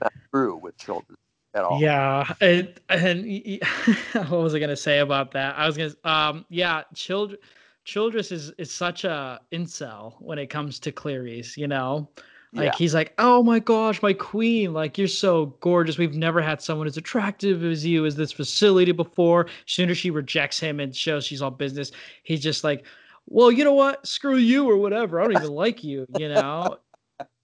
not 0.00 0.12
true 0.32 0.56
with 0.56 0.76
Chilton 0.78 1.16
at 1.54 1.62
all. 1.62 1.80
Yeah, 1.80 2.32
and, 2.40 2.72
and 2.88 3.24
what 4.12 4.30
was 4.30 4.54
I 4.54 4.58
gonna 4.58 4.76
say 4.76 4.98
about 4.98 5.32
that? 5.32 5.56
I 5.56 5.66
was 5.66 5.76
gonna, 5.76 5.94
um, 6.04 6.44
yeah, 6.48 6.82
Chilton. 6.94 7.36
Chilton 7.84 8.18
is 8.18 8.32
is 8.32 8.72
such 8.72 9.04
a 9.04 9.40
incel 9.52 10.14
when 10.20 10.38
it 10.38 10.48
comes 10.48 10.80
to 10.80 10.90
Clarice, 10.90 11.56
you 11.56 11.68
know. 11.68 12.08
Like 12.52 12.66
yeah. 12.66 12.78
he's 12.78 12.94
like, 12.94 13.12
oh 13.18 13.42
my 13.42 13.58
gosh, 13.58 14.00
my 14.02 14.12
queen! 14.12 14.72
Like 14.72 14.96
you're 14.96 15.08
so 15.08 15.46
gorgeous. 15.60 15.98
We've 15.98 16.14
never 16.14 16.40
had 16.40 16.62
someone 16.62 16.86
as 16.86 16.96
attractive 16.96 17.64
as 17.64 17.84
you 17.84 18.06
as 18.06 18.16
this 18.16 18.32
facility 18.32 18.92
before. 18.92 19.46
As 19.46 19.52
soon 19.66 19.90
as 19.90 19.98
she 19.98 20.10
rejects 20.10 20.58
him 20.58 20.80
and 20.80 20.94
shows 20.94 21.24
she's 21.24 21.42
all 21.42 21.50
business, 21.50 21.92
he's 22.22 22.40
just 22.40 22.64
like, 22.64 22.86
well, 23.26 23.50
you 23.50 23.64
know 23.64 23.74
what? 23.74 24.06
Screw 24.06 24.36
you 24.36 24.68
or 24.70 24.76
whatever. 24.76 25.20
I 25.20 25.24
don't 25.24 25.36
even 25.36 25.52
like 25.52 25.82
you. 25.82 26.06
You 26.18 26.28
know, 26.28 26.78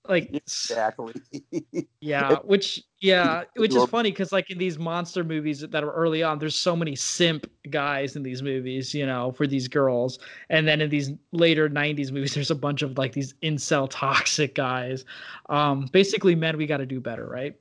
like 0.09 0.35
exactly 0.35 1.15
yeah 2.01 2.37
which 2.43 2.83
yeah 3.01 3.45
which 3.57 3.75
is 3.75 3.85
funny 3.85 4.11
because 4.11 4.33
like 4.33 4.51
in 4.51 4.59
these 4.59 4.79
monster 4.79 5.23
movies 5.23 5.61
that 5.61 5.85
are 5.85 5.93
early 5.93 6.23
on 6.23 6.39
there's 6.39 6.57
so 6.57 6.75
many 6.75 6.97
simp 6.97 7.47
guys 7.71 8.17
in 8.17 8.23
these 8.23 8.43
movies 8.43 8.93
you 8.93 9.07
know 9.07 9.31
for 9.31 9.47
these 9.47 9.69
girls 9.69 10.19
and 10.51 10.67
then 10.67 10.81
in 10.81 10.91
these 10.91 11.13
later 11.31 11.69
90s 11.69 12.11
movies 12.11 12.35
there's 12.35 12.51
a 12.51 12.55
bunch 12.55 12.83
of 12.83 12.99
like 12.99 13.13
these 13.13 13.35
incel 13.43 13.89
toxic 13.91 14.55
guys 14.57 15.05
um 15.51 15.87
basically 15.93 16.35
men 16.35 16.57
we 16.57 16.67
got 16.67 16.79
to 16.79 16.87
do 16.87 17.01
better 17.01 17.29
right 17.29 17.55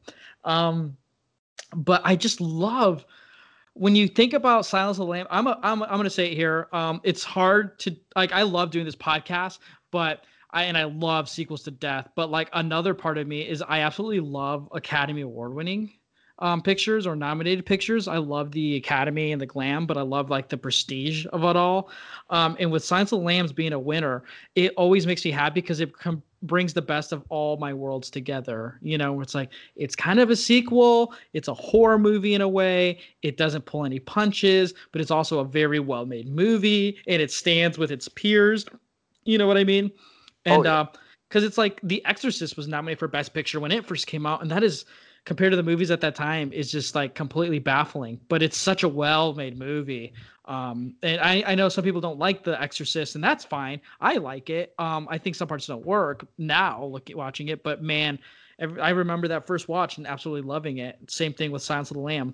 um 0.44 0.98
but 1.76 2.02
i 2.04 2.16
just 2.16 2.42
love 2.42 3.06
when 3.74 3.96
you 3.96 4.08
think 4.08 4.34
about 4.34 4.66
Silence 4.66 4.98
of 4.98 5.06
the 5.06 5.12
Lamb, 5.12 5.28
I'm 5.30 5.48
a, 5.48 5.58
I'm 5.64 5.82
I'm 5.84 5.89
gonna 5.92 6.10
say 6.10 6.32
it 6.32 6.36
here. 6.36 6.68
Um, 6.74 7.00
it's 7.04 7.24
hard 7.24 7.80
to 7.80 7.96
like. 8.18 8.34
I 8.34 8.42
love 8.42 8.70
doing 8.70 8.84
this 8.84 8.98
podcast, 8.98 9.60
but 9.92 10.26
I 10.54 10.64
and 10.64 10.78
I 10.78 10.84
love 10.84 11.30
sequels 11.30 11.64
to 11.64 11.72
death, 11.72 12.10
but 12.16 12.30
like 12.30 12.49
another 12.54 12.93
part 12.93 13.18
of 13.18 13.28
me 13.28 13.41
is 13.41 13.62
I 13.62 13.80
absolutely 13.80 14.20
love 14.20 14.68
Academy 14.74 15.22
Award 15.22 15.54
winning 15.54 15.91
um, 16.41 16.62
pictures 16.62 17.06
or 17.06 17.16
nominated 17.16 17.66
pictures. 17.66 18.08
I 18.08 18.18
love 18.18 18.52
the 18.52 18.76
Academy 18.76 19.32
and 19.32 19.39
the 19.39 19.45
glam, 19.45 19.86
but 19.86 19.97
I 19.97 20.02
love 20.02 20.30
like 20.30 20.49
the 20.49 20.58
prestige 20.58 21.26
of 21.32 21.43
it 21.43 21.56
all. 21.56 21.89
Um, 22.32 22.58
and 22.60 22.72
with 22.72 22.84
Silence 22.84 23.12
of 23.12 23.20
the 23.20 23.26
Lambs 23.26 23.54
being 23.54 23.74
a 23.74 23.80
winner, 23.80 24.24
it 24.56 24.74
always 24.76 25.06
makes 25.06 25.24
me 25.24 25.30
happy 25.30 25.62
because 25.62 25.80
it 25.80 25.95
com- 25.95 26.24
brings 26.41 26.74
the 26.74 26.82
best 26.82 27.12
of 27.12 27.24
all 27.30 27.58
my 27.58 27.74
worlds 27.74 28.10
together. 28.10 28.80
You 28.82 28.97
know, 28.97 29.22
it's 29.22 29.36
like 29.36 29.52
it's 29.76 29.95
kind 29.95 30.20
of 30.20 30.32
a 30.32 30.36
sequel, 30.36 31.14
it's 31.34 31.47
a 31.47 31.54
horror 31.54 31.99
movie 31.99 32.34
in 32.34 32.41
a 32.41 32.49
way. 32.49 32.99
It 33.22 33.38
doesn't 33.38 33.66
pull 33.66 33.86
any 33.86 33.99
punches, 33.99 34.74
but 34.91 34.99
it's 34.99 35.12
also 35.12 35.39
a 35.39 35.45
very 35.45 35.80
well 35.80 36.08
made 36.08 36.28
movie 36.28 36.97
and 37.08 37.22
it 37.22 37.32
stands 37.32 37.78
with 37.78 37.91
its 37.91 38.08
peers. 38.08 38.66
You 39.26 39.38
know 39.38 39.45
what 39.45 39.58
I 39.58 39.64
mean? 39.64 39.91
Oh, 40.46 40.54
and 40.54 40.68
oh, 40.68 40.70
yeah. 40.70 40.80
uh 40.82 40.86
because 41.32 41.46
it's 41.46 41.58
like 41.58 41.80
The 41.84 42.04
Exorcist 42.06 42.58
was 42.58 42.68
nominated 42.68 43.00
for 43.00 43.08
Best 43.08 43.34
Picture 43.34 43.62
when 43.62 43.72
it 43.72 43.86
first 43.86 44.06
came 44.06 44.26
out, 44.26 44.42
and 44.42 44.52
that 44.52 44.64
is 44.64 44.84
compared 45.24 45.54
to 45.54 45.56
the 45.56 45.64
movies 45.64 45.89
at 45.89 46.02
that 46.02 46.14
time 46.14 46.52
is 46.52 46.70
just 46.70 46.94
like 46.94 47.16
completely 47.16 47.58
baffling. 47.58 48.20
But 48.28 48.44
it's 48.44 48.58
such 48.58 48.84
a 48.84 48.89
well-made 48.89 49.58
movie. 49.58 50.14
Um, 50.44 50.96
and 51.04 51.22
I, 51.22 51.42
I 51.48 51.56
know 51.56 51.70
some 51.70 51.86
people 51.86 52.02
don't 52.02 52.20
like 52.20 52.44
The 52.44 52.62
Exorcist, 52.62 53.16
and 53.16 53.24
that's 53.24 53.46
fine. 53.46 53.80
I 54.02 54.16
like 54.16 54.50
it. 54.50 54.74
Um, 54.78 55.08
I 55.10 55.18
think 55.18 55.38
some 55.38 55.48
parts 55.48 55.68
don't 55.68 55.86
work 55.86 56.28
now, 56.38 56.84
look 56.84 57.10
at 57.10 57.16
watching 57.16 57.48
it, 57.48 57.64
but 57.64 57.82
man, 57.82 58.20
every, 58.60 58.82
I 58.82 58.89
remember 58.89 59.30
that 59.30 59.48
first 59.48 59.70
watch 59.70 60.00
and 60.00 60.08
absolutely 60.08 60.46
loving 60.46 60.80
it. 60.80 61.00
Same 61.08 61.34
thing 61.34 61.52
with 61.52 61.62
Silence 61.62 61.92
of 61.92 61.96
the 61.96 62.02
Lamb. 62.02 62.34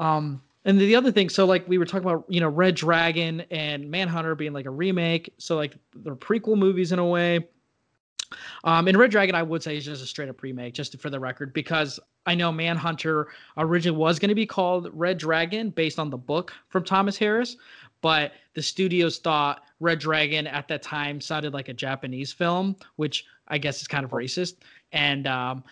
Um, 0.00 0.42
and 0.64 0.80
the 0.80 0.94
other 0.94 1.10
thing, 1.10 1.28
so 1.28 1.44
like 1.44 1.66
we 1.68 1.78
were 1.78 1.84
talking 1.84 2.08
about, 2.08 2.24
you 2.28 2.40
know, 2.40 2.48
Red 2.48 2.74
Dragon 2.74 3.42
and 3.50 3.90
Manhunter 3.90 4.34
being 4.34 4.52
like 4.52 4.66
a 4.66 4.70
remake. 4.70 5.34
So 5.38 5.56
like 5.56 5.76
they're 5.94 6.14
prequel 6.14 6.56
movies 6.56 6.92
in 6.92 6.98
a 6.98 7.06
way. 7.06 7.48
Um, 8.64 8.88
and 8.88 8.96
Red 8.96 9.10
Dragon, 9.10 9.34
I 9.34 9.42
would 9.42 9.62
say, 9.62 9.76
is 9.76 9.84
just 9.84 10.02
a 10.02 10.06
straight 10.06 10.28
up 10.28 10.42
remake, 10.42 10.74
just 10.74 10.98
for 10.98 11.10
the 11.10 11.20
record, 11.20 11.52
because 11.52 12.00
I 12.24 12.34
know 12.34 12.50
Manhunter 12.52 13.28
originally 13.58 13.98
was 13.98 14.18
going 14.18 14.30
to 14.30 14.34
be 14.34 14.46
called 14.46 14.88
Red 14.92 15.18
Dragon 15.18 15.70
based 15.70 15.98
on 15.98 16.10
the 16.10 16.16
book 16.16 16.52
from 16.68 16.84
Thomas 16.84 17.18
Harris, 17.18 17.56
but 18.00 18.32
the 18.54 18.62
studios 18.62 19.18
thought 19.18 19.64
Red 19.80 19.98
Dragon 19.98 20.46
at 20.46 20.68
that 20.68 20.82
time 20.82 21.20
sounded 21.20 21.52
like 21.52 21.68
a 21.68 21.74
Japanese 21.74 22.32
film, 22.32 22.76
which 22.96 23.26
I 23.48 23.58
guess 23.58 23.80
is 23.82 23.88
kind 23.88 24.04
of 24.04 24.12
racist. 24.12 24.54
And 24.92 25.26
um, 25.26 25.64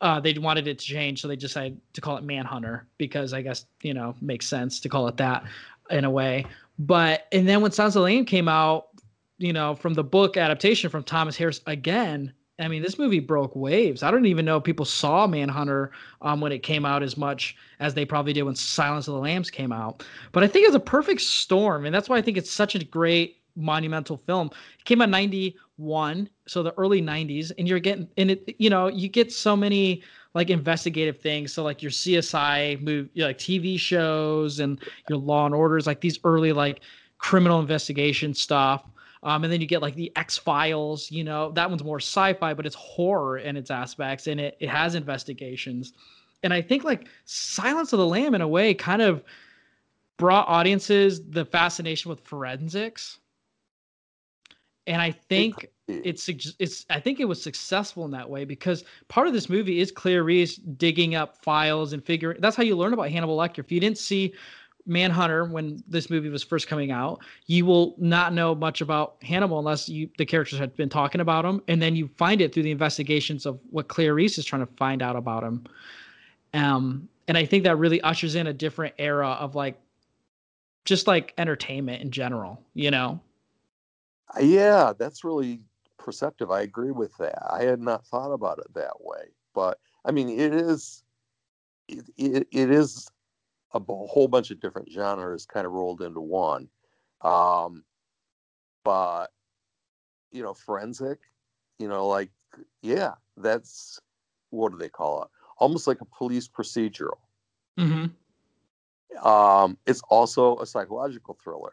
uh, 0.00 0.20
they 0.20 0.32
wanted 0.34 0.68
it 0.68 0.78
to 0.78 0.84
change, 0.84 1.20
so 1.20 1.28
they 1.28 1.36
decided 1.36 1.80
to 1.92 2.00
call 2.00 2.16
it 2.16 2.24
Manhunter 2.24 2.86
because 2.98 3.32
I 3.32 3.42
guess 3.42 3.66
you 3.82 3.94
know 3.94 4.14
makes 4.20 4.46
sense 4.46 4.80
to 4.80 4.88
call 4.88 5.08
it 5.08 5.16
that 5.16 5.44
in 5.90 6.04
a 6.04 6.10
way. 6.10 6.46
But 6.78 7.26
and 7.32 7.48
then 7.48 7.60
when 7.60 7.72
Sounds 7.72 7.96
of 7.96 8.02
Lane 8.02 8.24
came 8.24 8.48
out, 8.48 8.88
you 9.38 9.52
know, 9.52 9.74
from 9.74 9.94
the 9.94 10.04
book 10.04 10.36
adaptation 10.36 10.90
from 10.90 11.02
Thomas 11.02 11.36
Harris 11.36 11.60
again. 11.66 12.32
I 12.60 12.66
mean, 12.66 12.82
this 12.82 12.98
movie 12.98 13.20
broke 13.20 13.54
waves. 13.54 14.02
I 14.02 14.10
don't 14.10 14.26
even 14.26 14.44
know 14.44 14.56
if 14.56 14.64
people 14.64 14.84
saw 14.84 15.28
Manhunter 15.28 15.92
um, 16.22 16.40
when 16.40 16.50
it 16.50 16.64
came 16.64 16.84
out 16.84 17.04
as 17.04 17.16
much 17.16 17.54
as 17.78 17.94
they 17.94 18.04
probably 18.04 18.32
did 18.32 18.42
when 18.42 18.56
Silence 18.56 19.06
of 19.06 19.14
the 19.14 19.20
Lambs 19.20 19.48
came 19.48 19.70
out. 19.70 20.04
But 20.32 20.42
I 20.42 20.48
think 20.48 20.66
it's 20.66 20.74
a 20.74 20.80
perfect 20.80 21.20
storm, 21.20 21.86
and 21.86 21.94
that's 21.94 22.08
why 22.08 22.16
I 22.16 22.22
think 22.22 22.36
it's 22.36 22.50
such 22.50 22.74
a 22.74 22.84
great 22.84 23.36
monumental 23.54 24.16
film. 24.26 24.50
It 24.78 24.84
came 24.84 25.00
out 25.00 25.10
91, 25.78 26.28
so 26.46 26.62
the 26.62 26.74
early 26.76 27.00
90s, 27.00 27.52
and 27.56 27.68
you're 27.68 27.78
getting 27.78 28.08
and 28.16 28.32
it 28.32 28.54
you 28.58 28.70
know, 28.70 28.88
you 28.88 29.08
get 29.08 29.32
so 29.32 29.56
many 29.56 30.02
like 30.34 30.50
investigative 30.50 31.20
things. 31.20 31.52
So 31.52 31.62
like 31.62 31.82
your 31.82 31.90
CSI 31.90 32.80
movie 32.82 33.10
like 33.22 33.38
TV 33.38 33.78
shows 33.78 34.60
and 34.60 34.80
your 35.08 35.18
Law 35.18 35.46
and 35.46 35.54
Orders, 35.54 35.86
like 35.86 36.00
these 36.00 36.18
early 36.24 36.52
like 36.52 36.80
criminal 37.18 37.60
investigation 37.60 38.34
stuff. 38.34 38.84
Um, 39.22 39.42
and 39.42 39.52
then 39.52 39.60
you 39.60 39.66
get 39.66 39.82
like 39.82 39.96
the 39.96 40.12
X 40.16 40.38
Files, 40.38 41.10
you 41.10 41.24
know, 41.24 41.50
that 41.52 41.68
one's 41.68 41.82
more 41.82 41.98
sci-fi, 41.98 42.54
but 42.54 42.66
it's 42.66 42.76
horror 42.76 43.38
in 43.38 43.56
its 43.56 43.70
aspects 43.70 44.26
and 44.26 44.38
it, 44.38 44.56
it 44.60 44.68
has 44.68 44.94
investigations. 44.94 45.92
And 46.44 46.54
I 46.54 46.62
think 46.62 46.84
like 46.84 47.08
Silence 47.24 47.92
of 47.92 47.98
the 47.98 48.06
Lamb 48.06 48.34
in 48.34 48.42
a 48.42 48.48
way 48.48 48.74
kind 48.74 49.02
of 49.02 49.24
brought 50.18 50.46
audiences 50.48 51.20
the 51.30 51.44
fascination 51.44 52.08
with 52.08 52.20
forensics 52.20 53.18
and 54.88 55.02
I 55.02 55.12
think 55.12 55.68
it's 55.86 56.28
it's 56.58 56.86
I 56.90 56.98
think 56.98 57.20
it 57.20 57.26
was 57.26 57.40
successful 57.40 58.04
in 58.04 58.10
that 58.12 58.28
way 58.28 58.44
because 58.44 58.84
part 59.08 59.26
of 59.26 59.34
this 59.34 59.48
movie 59.48 59.80
is 59.80 59.92
Clarice 59.92 60.56
digging 60.56 61.14
up 61.14 61.36
files 61.44 61.92
and 61.92 62.04
figuring. 62.04 62.38
That's 62.40 62.56
how 62.56 62.62
you 62.62 62.76
learn 62.76 62.94
about 62.94 63.10
Hannibal 63.10 63.36
Lecter. 63.36 63.58
If 63.58 63.70
you 63.70 63.78
didn't 63.78 63.98
see 63.98 64.34
Manhunter 64.86 65.44
when 65.44 65.82
this 65.86 66.08
movie 66.08 66.30
was 66.30 66.42
first 66.42 66.66
coming 66.66 66.90
out, 66.90 67.20
you 67.46 67.66
will 67.66 67.94
not 67.98 68.32
know 68.32 68.54
much 68.54 68.80
about 68.80 69.16
Hannibal 69.22 69.58
unless 69.58 69.88
you 69.88 70.08
the 70.16 70.24
characters 70.24 70.58
had 70.58 70.74
been 70.74 70.88
talking 70.88 71.20
about 71.20 71.44
him, 71.44 71.62
and 71.68 71.80
then 71.80 71.94
you 71.94 72.08
find 72.16 72.40
it 72.40 72.54
through 72.54 72.62
the 72.62 72.70
investigations 72.70 73.44
of 73.44 73.60
what 73.70 73.88
Clarice 73.88 74.38
is 74.38 74.46
trying 74.46 74.66
to 74.66 74.72
find 74.76 75.02
out 75.02 75.16
about 75.16 75.44
him. 75.44 75.64
Um, 76.54 77.08
and 77.28 77.36
I 77.36 77.44
think 77.44 77.64
that 77.64 77.76
really 77.76 78.00
ushers 78.00 78.34
in 78.34 78.46
a 78.46 78.54
different 78.54 78.94
era 78.98 79.28
of 79.28 79.54
like, 79.54 79.78
just 80.86 81.06
like 81.06 81.34
entertainment 81.36 82.00
in 82.00 82.10
general, 82.10 82.62
you 82.72 82.90
know. 82.90 83.20
Yeah, 84.40 84.92
that's 84.98 85.24
really 85.24 85.60
perceptive. 85.98 86.50
I 86.50 86.62
agree 86.62 86.90
with 86.90 87.16
that. 87.18 87.38
I 87.50 87.64
had 87.64 87.80
not 87.80 88.06
thought 88.06 88.32
about 88.32 88.58
it 88.58 88.72
that 88.74 89.00
way, 89.00 89.28
but 89.54 89.78
I 90.04 90.10
mean, 90.10 90.28
it 90.28 90.54
is, 90.54 91.02
it, 91.88 92.04
it, 92.16 92.48
it 92.50 92.70
is 92.70 93.08
a 93.74 93.80
whole 93.80 94.28
bunch 94.28 94.50
of 94.50 94.60
different 94.60 94.90
genres 94.90 95.46
kind 95.46 95.66
of 95.66 95.72
rolled 95.72 96.02
into 96.02 96.20
one. 96.20 96.68
Um, 97.22 97.84
but 98.84 99.28
you 100.30 100.42
know, 100.42 100.54
forensic, 100.54 101.18
you 101.78 101.88
know, 101.88 102.06
like 102.06 102.30
yeah, 102.82 103.14
that's 103.36 104.00
what 104.50 104.72
do 104.72 104.78
they 104.78 104.88
call 104.88 105.22
it? 105.22 105.28
Almost 105.58 105.86
like 105.86 106.00
a 106.00 106.06
police 106.06 106.48
procedural. 106.48 107.18
Mm-hmm. 107.78 109.26
Um, 109.26 109.78
it's 109.86 110.02
also 110.08 110.58
a 110.58 110.66
psychological 110.66 111.36
thriller. 111.42 111.72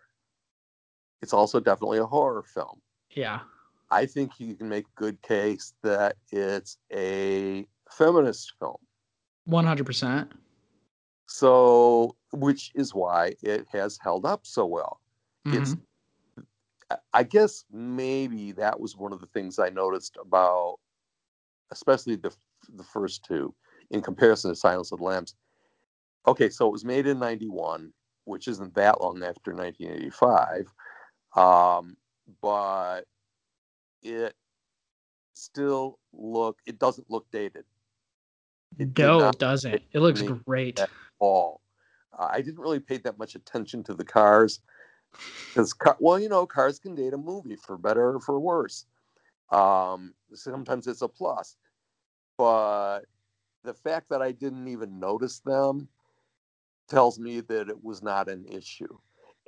It's 1.25 1.33
also 1.33 1.59
definitely 1.59 1.97
a 1.97 2.05
horror 2.05 2.43
film. 2.43 2.79
Yeah. 3.09 3.39
I 3.89 4.05
think 4.05 4.33
you 4.37 4.53
can 4.53 4.69
make 4.69 4.85
good 4.93 5.19
case 5.23 5.73
that 5.81 6.17
it's 6.31 6.77
a 6.93 7.65
feminist 7.89 8.53
film. 8.59 8.77
One 9.45 9.65
hundred 9.65 9.87
percent. 9.87 10.31
So, 11.25 12.15
which 12.31 12.71
is 12.75 12.93
why 12.93 13.33
it 13.41 13.65
has 13.71 13.97
held 13.99 14.23
up 14.23 14.41
so 14.45 14.67
well. 14.67 15.01
It's, 15.47 15.73
mm-hmm. 15.73 16.95
I 17.11 17.23
guess 17.23 17.65
maybe 17.71 18.51
that 18.51 18.79
was 18.79 18.95
one 18.95 19.11
of 19.11 19.19
the 19.19 19.25
things 19.33 19.57
I 19.57 19.69
noticed 19.69 20.17
about, 20.21 20.75
especially 21.71 22.17
the 22.17 22.31
the 22.75 22.83
first 22.83 23.25
two, 23.25 23.55
in 23.89 24.03
comparison 24.03 24.51
to 24.51 24.55
Silence 24.55 24.91
of 24.91 24.99
the 24.99 25.05
Lambs. 25.05 25.33
Okay, 26.27 26.49
so 26.49 26.67
it 26.67 26.71
was 26.71 26.85
made 26.85 27.07
in 27.07 27.17
'91, 27.17 27.91
which 28.25 28.47
isn't 28.47 28.75
that 28.75 29.01
long 29.01 29.23
after 29.23 29.55
1985, 29.55 30.67
um, 31.35 31.97
but 32.41 33.01
it 34.01 34.33
still 35.33 35.99
look 36.13 36.59
it 36.65 36.79
doesn't 36.79 37.09
look 37.09 37.25
dated. 37.31 37.65
did 38.77 38.97
No, 38.97 39.29
it 39.29 39.39
doesn't. 39.39 39.81
It 39.91 39.99
looks 39.99 40.21
great. 40.45 40.79
at 40.79 40.89
all. 41.19 41.61
Uh, 42.17 42.29
I 42.31 42.41
didn't 42.41 42.59
really 42.59 42.79
pay 42.79 42.97
that 42.97 43.17
much 43.17 43.35
attention 43.35 43.83
to 43.83 43.93
the 43.93 44.05
cars 44.05 44.61
because, 45.53 45.73
car, 45.73 45.97
well, 45.99 46.19
you 46.19 46.29
know, 46.29 46.45
cars 46.45 46.79
can 46.79 46.95
date 46.95 47.13
a 47.13 47.17
movie 47.17 47.55
for 47.55 47.77
better 47.77 48.15
or 48.15 48.19
for 48.19 48.39
worse. 48.39 48.85
Um, 49.51 50.13
sometimes 50.33 50.87
it's 50.87 51.01
a 51.01 51.07
plus, 51.07 51.57
but 52.37 53.01
the 53.63 53.73
fact 53.73 54.09
that 54.09 54.21
I 54.21 54.31
didn't 54.31 54.67
even 54.67 54.99
notice 54.99 55.39
them 55.39 55.87
tells 56.89 57.19
me 57.19 57.41
that 57.41 57.69
it 57.69 57.83
was 57.83 58.01
not 58.01 58.27
an 58.27 58.45
issue, 58.45 58.97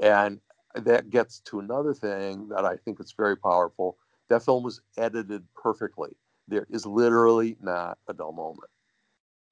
and 0.02 0.40
that 0.86 1.10
gets 1.10 1.40
to 1.42 1.60
another 1.60 1.94
thing 1.94 2.48
that 2.50 2.66
I 2.66 2.76
think 2.78 3.00
is 3.00 3.14
very 3.18 3.36
powerful. 3.38 3.98
That 4.30 4.44
film 4.44 4.64
was 4.64 4.82
edited 4.98 5.44
perfectly. 5.56 6.16
There 6.48 6.66
is 6.70 6.86
literally 6.86 7.58
not 7.62 7.98
a 8.08 8.14
dull 8.14 8.34
moment. 8.34 8.70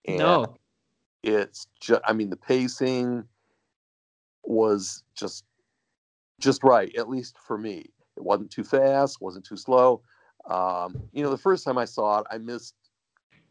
And 0.07 0.19
No. 0.19 0.57
it's 1.23 1.65
just 1.79 2.01
i 2.05 2.13
mean 2.13 2.29
the 2.29 2.37
pacing 2.37 3.23
was 4.43 5.03
just 5.15 5.43
just 6.39 6.63
right 6.63 6.95
at 6.95 7.09
least 7.09 7.35
for 7.39 7.57
me 7.57 7.83
it 8.15 8.23
wasn't 8.23 8.51
too 8.51 8.63
fast 8.63 9.19
wasn't 9.21 9.43
too 9.43 9.57
slow 9.57 10.01
um, 10.47 10.95
you 11.11 11.23
know 11.23 11.31
the 11.31 11.37
first 11.37 11.65
time 11.65 11.79
i 11.79 11.85
saw 11.85 12.19
it 12.19 12.27
i 12.29 12.37
missed 12.37 12.75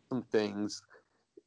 some 0.08 0.22
things 0.22 0.82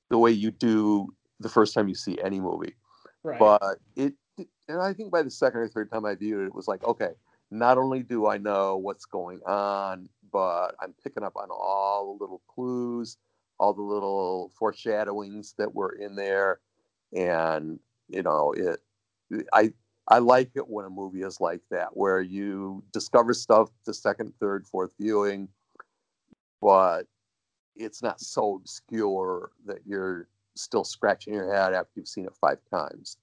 the 0.09 0.17
way 0.17 0.29
you 0.31 0.51
do 0.51 1.07
the 1.39 1.47
first 1.47 1.73
time 1.73 1.87
you 1.87 1.95
see 1.95 2.19
any 2.21 2.41
movie 2.41 2.75
Right. 3.23 3.39
but 3.39 3.77
it 3.95 4.13
and 4.67 4.81
i 4.81 4.93
think 4.93 5.11
by 5.11 5.21
the 5.21 5.31
second 5.31 5.59
or 5.59 5.67
third 5.67 5.91
time 5.91 6.05
i 6.05 6.15
viewed 6.15 6.43
it 6.43 6.47
it 6.47 6.55
was 6.55 6.67
like 6.67 6.83
okay 6.83 7.11
not 7.51 7.77
only 7.77 8.03
do 8.03 8.27
i 8.27 8.37
know 8.37 8.77
what's 8.77 9.05
going 9.05 9.39
on 9.45 10.09
but 10.31 10.75
i'm 10.81 10.93
picking 11.03 11.23
up 11.23 11.35
on 11.35 11.47
all 11.49 12.15
the 12.17 12.23
little 12.23 12.41
clues 12.47 13.17
all 13.59 13.73
the 13.73 13.81
little 13.81 14.51
foreshadowings 14.57 15.55
that 15.57 15.73
were 15.73 15.93
in 15.93 16.15
there. 16.15 16.59
And 17.15 17.79
you 18.09 18.23
know 18.23 18.53
it 18.53 18.79
i 19.53 19.71
i 20.07 20.17
like 20.17 20.51
it 20.55 20.67
when 20.67 20.85
a 20.85 20.89
movie 20.89 21.23
is 21.23 21.41
like 21.41 21.61
that 21.69 21.89
where 21.95 22.21
you 22.21 22.83
discover 22.93 23.33
stuff 23.33 23.69
the 23.85 23.93
second 23.93 24.33
third 24.39 24.65
fourth 24.65 24.93
viewing 24.99 25.49
but 26.61 27.03
it's 27.75 28.01
not 28.01 28.21
so 28.21 28.55
obscure 28.55 29.51
that 29.65 29.79
you're 29.85 30.29
still 30.55 30.85
scratching 30.85 31.33
your 31.33 31.53
head 31.53 31.73
after 31.73 31.91
you've 31.95 32.07
seen 32.07 32.25
it 32.25 32.35
five 32.39 32.59
times 32.71 33.17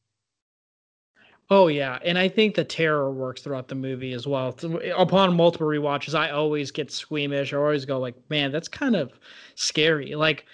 Oh 1.50 1.66
yeah, 1.66 1.98
and 2.02 2.18
I 2.18 2.28
think 2.28 2.54
the 2.54 2.64
terror 2.64 3.12
works 3.12 3.42
throughout 3.42 3.68
the 3.68 3.74
movie 3.74 4.12
as 4.14 4.26
well. 4.26 4.56
Upon 4.96 5.36
multiple 5.36 5.66
rewatches, 5.66 6.14
I 6.14 6.30
always 6.30 6.70
get 6.70 6.90
squeamish. 6.90 7.52
I 7.52 7.58
always 7.58 7.84
go 7.84 7.98
like, 7.98 8.14
"Man, 8.30 8.50
that's 8.50 8.68
kind 8.68 8.96
of 8.96 9.12
scary." 9.54 10.14
Like, 10.14 10.46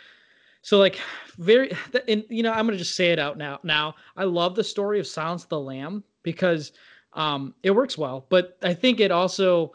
so 0.63 0.79
like 0.79 0.99
very, 1.39 1.71
and 2.09 2.25
you 2.29 2.43
know, 2.43 2.53
I'm 2.53 2.67
gonna 2.67 2.77
just 2.79 2.97
say 2.97 3.11
it 3.13 3.19
out 3.21 3.37
now. 3.39 3.61
Now, 3.63 3.95
I 4.17 4.25
love 4.25 4.57
the 4.57 4.65
story 4.65 4.99
of 4.99 5.07
Silence 5.07 5.45
of 5.45 5.49
the 5.49 5.61
Lamb 5.61 6.03
because 6.25 6.73
um, 7.13 7.55
it 7.63 7.71
works 7.71 7.97
well, 7.97 8.27
but 8.29 8.57
I 8.63 8.75
think 8.75 9.01
it 9.01 9.11
also, 9.13 9.73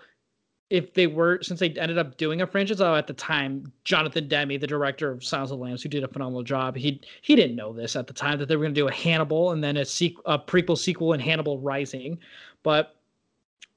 if 0.75 0.93
they 0.93 1.07
were 1.07 1.41
since 1.41 1.61
they 1.61 1.69
ended 1.69 1.97
up 1.97 2.17
doing 2.17 2.41
a 2.41 2.47
franchise 2.47 2.81
oh, 2.81 2.95
at 2.95 3.07
the 3.07 3.13
time, 3.13 3.71
Jonathan 3.85 4.27
Demme, 4.27 4.59
the 4.59 4.67
director 4.67 5.09
of 5.09 5.23
Silence 5.23 5.49
of 5.51 5.57
the 5.57 5.63
Lambs, 5.63 5.81
who 5.81 5.87
did 5.87 6.03
a 6.03 6.07
phenomenal 6.07 6.43
job, 6.43 6.75
he 6.75 6.99
he 7.21 7.35
didn't 7.35 7.55
know 7.55 7.71
this 7.71 7.95
at 7.95 8.07
the 8.07 8.13
time 8.13 8.37
that 8.39 8.47
they 8.47 8.57
were 8.57 8.63
going 8.63 8.73
to 8.73 8.81
do 8.81 8.87
a 8.87 8.93
Hannibal 8.93 9.51
and 9.51 9.63
then 9.63 9.77
a, 9.77 9.81
sequ- 9.81 10.21
a 10.25 10.37
prequel 10.37 10.77
sequel 10.77 11.13
in 11.13 11.21
Hannibal 11.21 11.59
Rising, 11.59 12.19
but 12.61 12.97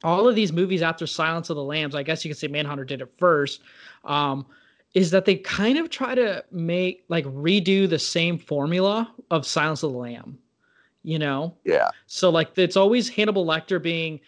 all 0.03 0.29
of 0.29 0.35
these 0.35 0.53
movies 0.53 0.83
after 0.83 1.07
Silence 1.07 1.51
of 1.51 1.57
the 1.57 1.63
Lambs, 1.63 1.95
I 1.95 2.03
guess 2.03 2.25
you 2.25 2.31
could 2.31 2.39
say 2.39 2.49
Manhunter 2.49 2.85
did 2.85 3.01
it 3.01 3.13
first, 3.19 3.63
um, 4.05 4.45
is 4.95 5.11
that 5.13 5.25
they 5.25 5.37
kind 5.37 5.79
of 5.79 5.91
try 5.91 6.15
to 6.15 6.45
make 6.51 7.05
like 7.09 7.25
redo 7.27 7.89
the 7.89 7.99
same 7.99 8.39
formula 8.39 9.13
of 9.31 9.47
Silence 9.47 9.83
of 9.85 9.93
the 9.93 9.99
Lamb, 9.99 10.39
you 11.05 11.19
know? 11.19 11.55
yeah 11.65 11.91
So 12.07 12.31
like 12.31 12.57
it's 12.59 12.77
always 12.77 13.09
Hannibal 13.09 13.47
Lecter 13.47 13.81
being 13.81 14.21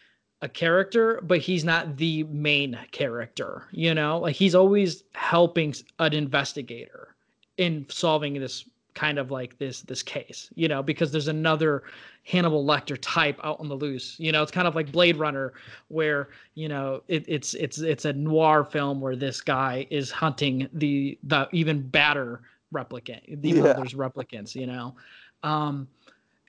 a 0.43 0.49
character, 0.49 1.21
but 1.23 1.39
he's 1.39 1.65
not 1.65 1.97
the 1.97 2.25
main 2.25 2.79
character, 2.93 3.67
you 3.73 3.95
know? 3.95 4.19
Like 4.19 4.37
he's 4.37 4.55
always 4.55 5.05
helping 5.15 5.75
an 5.99 6.13
investigator 6.15 7.15
in 7.59 7.87
solving 7.89 8.35
this 8.35 8.65
kind 8.95 9.19
of 9.19 9.31
like 9.31 9.59
this 9.59 9.83
this 9.83 10.03
case, 10.03 10.51
you 10.55 10.67
know, 10.67 10.83
because 10.83 11.13
there's 11.13 11.29
another 11.29 11.85
Hannibal 12.25 12.65
Lecter 12.65 12.99
type 13.01 13.39
out 13.45 13.61
on 13.61 13.69
the 13.69 13.75
loose. 13.75 14.17
You 14.19 14.33
know, 14.33 14.43
it's 14.43 14.51
kind 14.51 14.67
of 14.67 14.75
like 14.75 14.91
Blade 14.91 15.17
Runner 15.17 15.53
where, 15.89 16.29
you 16.55 16.69
know, 16.69 17.03
it, 17.09 17.25
it's 17.29 17.55
it's 17.55 17.79
it's 17.79 18.05
a 18.05 18.13
noir 18.13 18.65
film 18.65 19.01
where 19.01 19.17
this 19.17 19.41
guy 19.41 19.87
is 19.91 20.11
hunting 20.11 20.69
the 20.73 21.19
the 21.23 21.49
even 21.53 21.83
badder 21.87 22.41
replicant, 22.75 23.21
even 23.27 23.63
though 23.63 23.69
Yeah. 23.69 23.73
there's 23.75 23.95
replicants, 23.95 24.55
you 24.55 24.67
know. 24.67 24.95
Um 25.43 25.87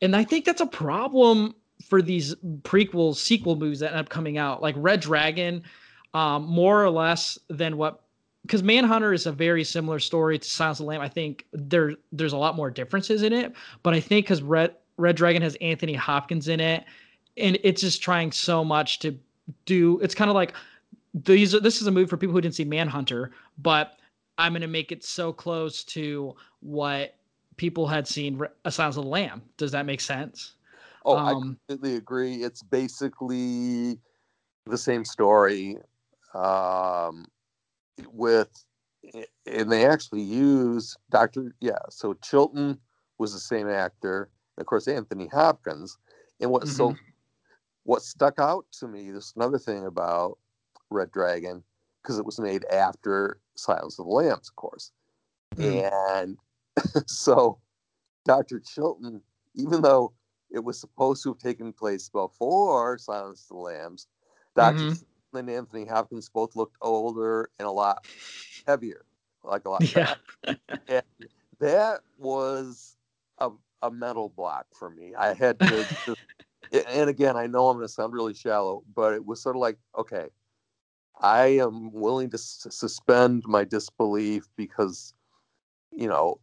and 0.01 0.15
I 0.15 0.23
think 0.23 0.45
that's 0.45 0.61
a 0.61 0.65
problem 0.65 1.53
for 1.87 2.01
these 2.01 2.35
prequel 2.61 3.15
sequel 3.15 3.55
movies 3.55 3.79
that 3.79 3.91
end 3.91 3.99
up 3.99 4.09
coming 4.09 4.37
out, 4.37 4.61
like 4.61 4.75
Red 4.77 4.99
Dragon, 4.99 5.63
um, 6.13 6.43
more 6.45 6.83
or 6.83 6.89
less 6.89 7.37
than 7.49 7.77
what 7.77 8.01
because 8.43 8.63
Manhunter 8.63 9.13
is 9.13 9.27
a 9.27 9.31
very 9.31 9.63
similar 9.63 9.99
story 9.99 10.39
to 10.39 10.49
Silence 10.49 10.79
of 10.79 10.85
the 10.85 10.89
Lamb. 10.89 11.01
I 11.01 11.09
think 11.09 11.45
there 11.53 11.93
there's 12.11 12.33
a 12.33 12.37
lot 12.37 12.55
more 12.55 12.71
differences 12.71 13.23
in 13.23 13.33
it, 13.33 13.53
but 13.83 13.93
I 13.93 13.99
think 13.99 14.25
because 14.25 14.41
Red 14.41 14.75
Red 14.97 15.15
Dragon 15.15 15.41
has 15.41 15.55
Anthony 15.61 15.93
Hopkins 15.93 16.47
in 16.47 16.59
it, 16.59 16.85
and 17.37 17.57
it's 17.63 17.81
just 17.81 18.01
trying 18.01 18.31
so 18.31 18.63
much 18.63 18.99
to 18.99 19.17
do. 19.65 19.99
It's 19.99 20.15
kind 20.15 20.29
of 20.29 20.35
like 20.35 20.53
these. 21.13 21.51
This 21.51 21.81
is 21.81 21.87
a 21.87 21.91
movie 21.91 22.07
for 22.07 22.17
people 22.17 22.33
who 22.33 22.41
didn't 22.41 22.55
see 22.55 22.65
Manhunter, 22.65 23.31
but 23.57 23.99
I'm 24.37 24.53
gonna 24.53 24.67
make 24.67 24.91
it 24.91 25.03
so 25.03 25.31
close 25.31 25.83
to 25.85 26.35
what 26.61 27.15
people 27.57 27.87
had 27.87 28.07
seen 28.07 28.41
A 28.65 28.71
Silence 28.71 28.97
of 28.97 29.03
the 29.03 29.09
Lamb. 29.09 29.41
Does 29.57 29.71
that 29.71 29.85
make 29.85 30.01
sense? 30.01 30.53
Oh, 31.05 31.17
Um, 31.17 31.25
I 31.25 31.33
completely 31.35 31.95
agree. 31.95 32.43
It's 32.43 32.63
basically 32.63 33.99
the 34.65 34.77
same 34.77 35.05
story, 35.05 35.77
um, 36.33 37.25
with, 38.07 38.65
and 39.45 39.71
they 39.71 39.85
actually 39.85 40.21
use 40.21 40.97
Doctor. 41.09 41.55
Yeah, 41.61 41.79
so 41.89 42.13
Chilton 42.15 42.79
was 43.17 43.33
the 43.33 43.39
same 43.39 43.69
actor, 43.69 44.29
and 44.57 44.61
of 44.63 44.67
course 44.67 44.87
Anthony 44.87 45.27
Hopkins. 45.27 45.97
And 46.41 46.51
what 46.51 46.67
so, 46.67 46.91
Mhm. 46.91 46.99
what 47.83 48.03
stuck 48.03 48.39
out 48.39 48.65
to 48.73 48.87
me? 48.87 49.11
This 49.11 49.27
is 49.27 49.33
another 49.35 49.59
thing 49.59 49.85
about 49.85 50.39
Red 50.89 51.11
Dragon 51.11 51.63
because 52.01 52.19
it 52.19 52.25
was 52.25 52.39
made 52.39 52.65
after 52.65 53.39
Silence 53.55 53.99
of 53.99 54.05
the 54.05 54.11
Lambs, 54.11 54.49
of 54.49 54.55
course. 54.55 54.91
And 55.59 56.37
so 57.07 57.59
Dr. 58.25 58.59
Chilton, 58.59 59.23
even 59.55 59.81
though 59.81 60.13
it 60.51 60.59
was 60.63 60.79
supposed 60.79 61.23
to 61.23 61.29
have 61.29 61.39
taken 61.39 61.73
place 61.73 62.09
before 62.09 62.97
Silence 62.97 63.43
of 63.43 63.57
the 63.57 63.61
Lambs, 63.61 64.07
doctor 64.55 64.85
Mhm. 64.85 65.05
and 65.33 65.49
Anthony 65.49 65.85
Hopkins 65.85 66.29
both 66.29 66.55
looked 66.55 66.77
older 66.81 67.49
and 67.59 67.67
a 67.67 67.71
lot 67.71 68.03
heavier, 68.67 69.05
like 69.43 69.65
a 69.65 69.69
lot 69.69 69.85
Yeah. 69.95 70.15
and 70.87 71.03
that 71.59 72.01
was 72.17 72.97
a, 73.39 73.51
a 73.81 73.91
mental 73.91 74.29
block 74.29 74.67
for 74.73 74.89
me. 74.89 75.13
I 75.15 75.33
had 75.33 75.61
to, 75.63 75.87
just, 76.05 76.17
and 76.87 77.09
again, 77.09 77.37
I 77.37 77.47
know 77.47 77.69
I'm 77.69 77.77
going 77.77 77.87
to 77.87 77.93
sound 77.93 78.13
really 78.13 78.33
shallow, 78.33 78.83
but 78.95 79.13
it 79.13 79.25
was 79.25 79.41
sort 79.41 79.55
of 79.55 79.61
like, 79.61 79.77
okay, 79.97 80.29
I 81.19 81.47
am 81.59 81.91
willing 81.91 82.29
to 82.31 82.35
s- 82.37 82.67
suspend 82.69 83.43
my 83.47 83.63
disbelief 83.63 84.49
because, 84.55 85.13
you 85.91 86.07
know, 86.07 86.39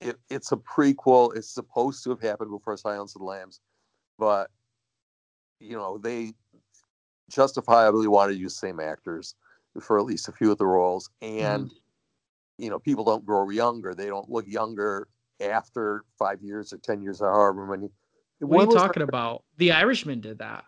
it, 0.00 0.16
it's 0.28 0.52
a 0.52 0.56
prequel. 0.56 1.36
It's 1.36 1.50
supposed 1.50 2.02
to 2.04 2.10
have 2.10 2.20
happened 2.20 2.50
before 2.50 2.76
Silence 2.76 3.14
of 3.14 3.20
the 3.20 3.26
Lambs, 3.26 3.60
but 4.18 4.50
you 5.58 5.76
know 5.76 5.98
they 5.98 6.32
justifiably 7.30 8.08
wanted 8.08 8.34
to 8.34 8.38
use 8.38 8.56
same 8.56 8.80
actors 8.80 9.34
for 9.80 9.98
at 9.98 10.04
least 10.04 10.28
a 10.28 10.32
few 10.32 10.50
of 10.50 10.58
the 10.58 10.66
roles, 10.66 11.10
and 11.22 11.66
mm-hmm. 11.66 12.62
you 12.62 12.70
know 12.70 12.78
people 12.78 13.04
don't 13.04 13.24
grow 13.24 13.48
younger. 13.50 13.94
They 13.94 14.06
don't 14.06 14.30
look 14.30 14.46
younger 14.46 15.08
after 15.40 16.04
five 16.18 16.42
years 16.42 16.72
or 16.72 16.78
ten 16.78 17.02
years 17.02 17.20
or 17.20 17.30
however 17.30 17.66
many. 17.66 17.90
What 18.40 18.48
When 18.48 18.68
are 18.68 18.70
you 18.70 18.78
talking 18.78 19.02
about? 19.02 19.44
The 19.58 19.72
Irishman 19.72 20.20
did 20.20 20.38
that. 20.38 20.64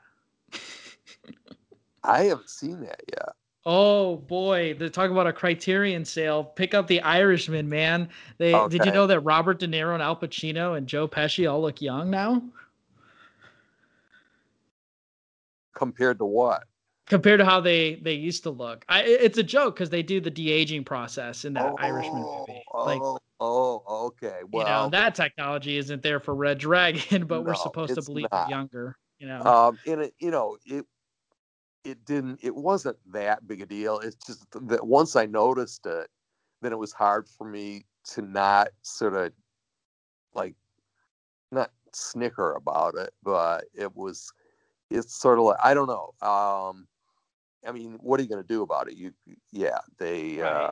I 2.04 2.24
haven't 2.24 2.50
seen 2.50 2.80
that 2.80 3.00
yet. 3.10 3.30
Oh 3.64 4.16
boy, 4.16 4.74
they're 4.74 4.88
talking 4.88 5.12
about 5.12 5.28
a 5.28 5.32
Criterion 5.32 6.04
sale. 6.04 6.42
Pick 6.42 6.74
up 6.74 6.88
the 6.88 7.00
Irishman, 7.00 7.68
man. 7.68 8.08
They 8.38 8.52
did 8.68 8.84
you 8.84 8.90
know 8.90 9.06
that 9.06 9.20
Robert 9.20 9.60
De 9.60 9.68
Niro 9.68 9.94
and 9.94 10.02
Al 10.02 10.16
Pacino 10.16 10.76
and 10.76 10.86
Joe 10.86 11.06
Pesci 11.06 11.50
all 11.50 11.62
look 11.62 11.80
young 11.80 12.10
now 12.10 12.42
Compared 15.74 16.18
to 16.18 16.24
what? 16.24 16.64
compared 17.06 17.40
to 17.40 17.44
how 17.44 17.60
they 17.60 17.96
they 17.96 18.14
used 18.14 18.42
to 18.44 18.50
look. 18.50 18.84
I 18.88 19.02
it's 19.02 19.38
a 19.38 19.42
joke 19.42 19.74
because 19.74 19.90
they 19.90 20.02
do 20.02 20.20
the 20.20 20.30
de 20.30 20.50
aging 20.50 20.84
process 20.84 21.44
in 21.44 21.52
that 21.54 21.74
Irishman 21.78 22.22
movie. 22.22 22.64
Like 22.74 23.02
Oh, 23.02 23.18
oh, 23.40 24.06
okay. 24.06 24.40
Well, 24.50 24.66
you 24.66 24.72
know 24.72 24.88
that 24.90 25.14
technology 25.14 25.76
isn't 25.76 26.02
there 26.02 26.20
for 26.20 26.34
Red 26.34 26.58
Dragon, 26.58 27.24
but 27.26 27.44
we're 27.44 27.54
supposed 27.54 27.94
to 27.94 28.02
believe 28.02 28.28
not. 28.32 28.48
younger. 28.48 28.96
You 29.18 29.28
know. 29.28 29.42
um 29.42 29.78
and 29.86 30.00
it 30.02 30.14
you 30.18 30.30
know 30.30 30.56
it 30.64 30.86
it 31.84 32.04
didn't 32.04 32.38
it 32.42 32.54
wasn't 32.54 32.96
that 33.12 33.46
big 33.46 33.60
a 33.62 33.66
deal. 33.66 33.98
It's 34.00 34.16
just 34.16 34.46
that 34.68 34.86
once 34.86 35.16
i 35.16 35.26
noticed 35.26 35.86
it 35.86 36.08
then 36.60 36.72
it 36.72 36.78
was 36.78 36.92
hard 36.92 37.26
for 37.28 37.44
me 37.48 37.84
to 38.04 38.22
not 38.22 38.68
sort 38.82 39.14
of 39.14 39.32
like 40.34 40.54
not 41.50 41.70
snicker 41.92 42.52
about 42.54 42.94
it 42.94 43.12
but 43.22 43.64
it 43.74 43.94
was 43.96 44.32
it's 44.90 45.14
sort 45.20 45.38
of 45.38 45.44
like 45.44 45.58
i 45.62 45.74
don't 45.74 45.88
know 45.88 46.14
um 46.26 46.86
i 47.66 47.72
mean 47.72 47.98
what 48.00 48.18
are 48.18 48.22
you 48.22 48.28
going 48.28 48.42
to 48.42 48.48
do 48.48 48.62
about 48.62 48.88
it? 48.88 48.96
You 48.96 49.12
yeah 49.52 49.78
they 49.98 50.40
uh 50.40 50.70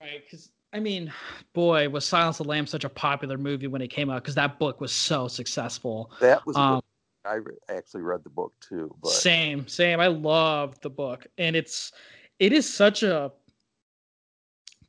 Right, 0.00 0.22
because 0.24 0.50
I 0.72 0.80
mean, 0.80 1.12
boy, 1.52 1.88
was 1.88 2.04
Silence 2.04 2.40
of 2.40 2.46
the 2.46 2.50
Lambs 2.50 2.70
such 2.70 2.82
a 2.84 2.88
popular 2.88 3.38
movie 3.38 3.66
when 3.68 3.82
it 3.82 3.88
came 3.88 4.10
out 4.10 4.22
because 4.22 4.34
that 4.34 4.58
book 4.58 4.80
was 4.80 4.90
so 4.90 5.28
successful. 5.28 6.10
that 6.20 6.44
was 6.46 6.56
Um, 6.56 6.76
good- 6.76 6.82
i 7.24 7.38
actually 7.68 8.02
read 8.02 8.22
the 8.24 8.30
book 8.30 8.52
too 8.60 8.94
but 9.02 9.10
Same, 9.10 9.66
same. 9.68 10.00
I 10.00 10.08
love 10.08 10.80
the 10.80 10.90
book, 10.90 11.26
and 11.38 11.56
it's 11.56 11.92
it 12.38 12.52
is 12.52 12.72
such 12.72 13.02
a 13.02 13.32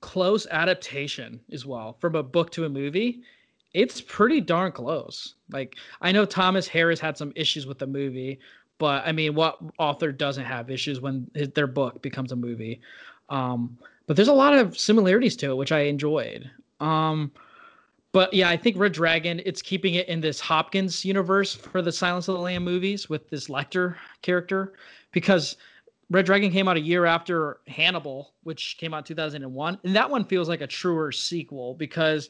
close 0.01 0.45
adaptation 0.47 1.39
as 1.51 1.65
well 1.65 1.97
from 1.99 2.15
a 2.15 2.23
book 2.23 2.51
to 2.51 2.65
a 2.65 2.69
movie. 2.69 3.21
It's 3.73 4.01
pretty 4.01 4.41
darn 4.41 4.71
close. 4.71 5.35
Like 5.51 5.75
I 6.01 6.11
know 6.11 6.25
Thomas 6.25 6.67
Harris 6.67 6.99
had 6.99 7.17
some 7.17 7.31
issues 7.35 7.65
with 7.65 7.79
the 7.79 7.87
movie, 7.87 8.39
but 8.77 9.05
I 9.05 9.11
mean, 9.11 9.35
what 9.35 9.59
author 9.79 10.11
doesn't 10.11 10.45
have 10.45 10.69
issues 10.69 10.99
when 10.99 11.29
his, 11.33 11.49
their 11.49 11.67
book 11.67 12.01
becomes 12.01 12.31
a 12.31 12.35
movie? 12.35 12.81
Um, 13.29 13.77
but 14.05 14.15
there's 14.15 14.27
a 14.27 14.33
lot 14.33 14.53
of 14.53 14.77
similarities 14.77 15.35
to 15.37 15.51
it, 15.51 15.55
which 15.55 15.71
I 15.71 15.81
enjoyed. 15.81 16.51
Um, 16.79 17.31
but 18.13 18.31
yeah, 18.33 18.47
I 18.47 18.55
think 18.55 18.77
Red 18.77 18.93
Dragon, 18.93 19.41
it's 19.43 19.61
keeping 19.61 19.95
it 19.95 20.07
in 20.07 20.21
this 20.21 20.39
Hopkins 20.39 21.03
universe 21.03 21.55
for 21.55 21.81
the 21.81 21.91
Silence 21.91 22.27
of 22.27 22.35
the 22.35 22.41
Lamb 22.41 22.63
movies 22.63 23.09
with 23.09 23.27
this 23.29 23.47
Lecter 23.47 23.95
character 24.21 24.73
because 25.11 25.57
Red 26.11 26.25
Dragon 26.27 26.51
came 26.51 26.67
out 26.67 26.77
a 26.77 26.81
year 26.81 27.05
after 27.05 27.61
Hannibal, 27.67 28.33
which 28.43 28.77
came 28.77 28.93
out 28.93 28.99
in 28.99 29.03
2001. 29.05 29.79
And 29.83 29.95
that 29.95 30.09
one 30.09 30.25
feels 30.25 30.47
like 30.47 30.61
a 30.61 30.67
truer 30.67 31.11
sequel 31.11 31.73
because 31.73 32.29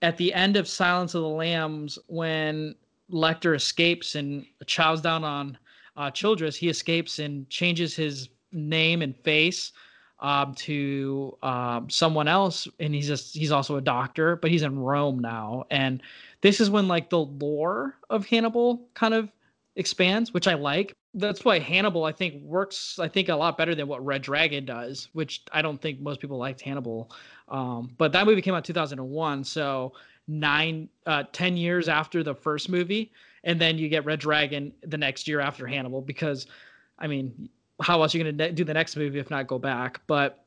at 0.00 0.16
the 0.16 0.32
end 0.32 0.56
of 0.56 0.68
Silence 0.68 1.14
of 1.14 1.22
the 1.22 1.28
Lambs, 1.28 1.98
when 2.06 2.76
Lecter 3.10 3.56
escapes 3.56 4.14
and 4.14 4.46
chows 4.66 5.00
down 5.00 5.24
on 5.24 5.58
uh, 5.96 6.10
Chilton, 6.12 6.52
he 6.52 6.68
escapes 6.68 7.18
and 7.18 7.50
changes 7.50 7.96
his 7.96 8.28
name 8.52 9.02
and 9.02 9.16
face 9.24 9.72
um, 10.20 10.54
to 10.54 11.36
um, 11.42 11.90
someone 11.90 12.28
else, 12.28 12.68
and 12.78 12.94
he's 12.94 13.06
just 13.06 13.34
he's 13.34 13.52
also 13.52 13.76
a 13.76 13.80
doctor, 13.80 14.36
but 14.36 14.50
he's 14.50 14.62
in 14.62 14.78
Rome 14.78 15.18
now, 15.18 15.64
and 15.70 16.02
this 16.42 16.60
is 16.60 16.70
when 16.70 16.88
like 16.88 17.10
the 17.10 17.18
lore 17.20 17.96
of 18.08 18.26
Hannibal 18.26 18.86
kind 18.94 19.14
of 19.14 19.30
expands, 19.76 20.32
which 20.32 20.46
I 20.46 20.54
like. 20.54 20.92
That's 21.14 21.44
why 21.44 21.58
Hannibal 21.58 22.04
I 22.04 22.12
think 22.12 22.42
works 22.42 22.98
I 22.98 23.08
think 23.08 23.28
a 23.28 23.34
lot 23.34 23.58
better 23.58 23.74
than 23.74 23.88
what 23.88 24.04
Red 24.04 24.22
Dragon 24.22 24.64
does, 24.64 25.08
which 25.12 25.42
I 25.52 25.62
don't 25.62 25.80
think 25.80 26.00
most 26.00 26.20
people 26.20 26.38
liked 26.38 26.60
Hannibal. 26.60 27.10
Um, 27.48 27.90
but 27.98 28.12
that 28.12 28.26
movie 28.26 28.42
came 28.42 28.54
out 28.54 28.64
2001, 28.64 29.44
so 29.44 29.92
nine 30.28 30.88
uh 31.06 31.24
10 31.32 31.56
years 31.56 31.88
after 31.88 32.22
the 32.22 32.34
first 32.34 32.68
movie 32.68 33.10
and 33.44 33.60
then 33.60 33.78
you 33.78 33.88
get 33.88 34.04
Red 34.04 34.20
Dragon 34.20 34.72
the 34.82 34.98
next 34.98 35.26
year 35.26 35.40
after 35.40 35.66
Hannibal 35.66 36.02
because 36.02 36.46
I 36.98 37.06
mean 37.06 37.48
how 37.80 38.02
else 38.02 38.14
are 38.14 38.18
you 38.18 38.24
going 38.24 38.36
to 38.36 38.46
ne- 38.46 38.52
do 38.52 38.64
the 38.64 38.74
next 38.74 38.96
movie 38.96 39.18
if 39.18 39.30
not 39.30 39.46
go 39.46 39.58
back 39.58 40.00
but 40.06 40.44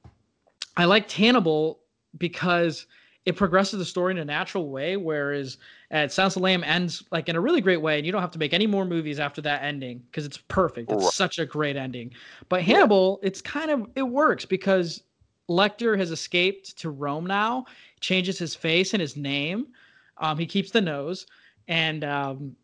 I 0.77 0.85
liked 0.85 1.11
Hannibal 1.11 1.79
because 2.17 2.87
it 3.25 3.35
progresses 3.35 3.79
the 3.79 3.85
story 3.85 4.11
in 4.11 4.17
a 4.17 4.25
natural 4.25 4.69
way 4.69 4.97
whereas 4.97 5.57
at 5.91 6.11
Silence 6.11 6.35
of 6.35 6.41
the 6.41 6.43
Lamb 6.43 6.63
ends 6.63 7.03
like 7.11 7.29
in 7.29 7.35
a 7.35 7.41
really 7.41 7.61
great 7.61 7.81
way 7.81 7.97
and 7.97 8.05
you 8.05 8.11
don't 8.11 8.21
have 8.21 8.31
to 8.31 8.39
make 8.39 8.53
any 8.53 8.67
more 8.67 8.85
movies 8.85 9.19
after 9.19 9.41
that 9.41 9.63
ending 9.63 9.99
because 10.11 10.25
it's 10.25 10.37
perfect 10.37 10.91
it's 10.91 11.03
Right. 11.03 11.13
such 11.13 11.39
a 11.39 11.45
great 11.45 11.75
ending 11.75 12.11
but 12.49 12.61
Hannibal 12.61 13.19
it's 13.23 13.41
kind 13.41 13.71
of 13.71 13.87
it 13.95 14.03
works 14.03 14.45
because 14.45 15.03
Lecter 15.49 15.97
has 15.97 16.11
escaped 16.11 16.77
to 16.79 16.89
Rome 16.89 17.25
now, 17.25 17.65
changes 17.99 18.39
his 18.39 18.55
face 18.55 18.93
and 18.93 19.01
his 19.01 19.17
name. 19.17 19.67
Um, 20.17 20.37
he 20.37 20.45
keeps 20.45 20.71
the 20.71 20.81
nose, 20.81 21.27
and 21.67 22.03
um, 22.03 22.55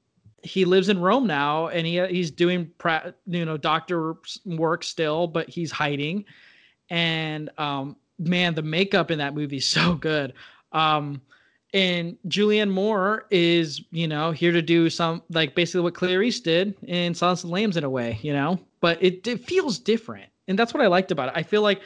he 0.44 0.66
lives 0.66 0.90
in 0.90 1.00
Rome 1.00 1.28
now, 1.28 1.68
and 1.68 1.86
he 1.86 2.06
he's 2.08 2.32
doing 2.32 2.72
pra- 2.78 3.14
you 3.26 3.46
know 3.46 3.58
doctor 3.58 4.16
work 4.46 4.84
still, 4.84 5.28
but 5.28 5.50
he's 5.50 5.72
hiding. 5.72 6.26
And 6.90 7.50
um, 7.58 7.96
man, 8.18 8.56
the 8.56 8.62
makeup 8.62 9.12
in 9.12 9.20
that 9.20 9.36
movie 9.36 9.58
is 9.58 9.68
so 9.68 9.96
good. 9.96 10.34
Um, 10.72 11.22
and 11.74 12.18
Julianne 12.28 12.72
Moore 12.72 13.28
is, 13.30 13.82
you 13.92 14.08
know, 14.08 14.32
here 14.32 14.52
to 14.52 14.62
do 14.62 14.90
some 14.90 15.22
like 15.30 15.54
basically 15.54 15.82
what 15.82 15.94
Clarice 15.94 16.40
did 16.40 16.76
in 16.84 17.14
Silence 17.14 17.44
of 17.44 17.50
the 17.50 17.54
Lambs 17.54 17.78
in 17.78 17.84
a 17.84 17.90
way, 17.90 18.18
you 18.22 18.34
know, 18.34 18.60
but 18.82 19.02
it, 19.04 19.28
it 19.28 19.46
feels 19.46 19.78
different. 19.78 20.32
And 20.48 20.58
that's 20.58 20.74
what 20.74 20.82
I 20.82 20.88
liked 20.88 21.12
about 21.12 21.28
it. 21.30 21.34
I 21.36 21.44
feel 21.44 21.62
like 21.62 21.82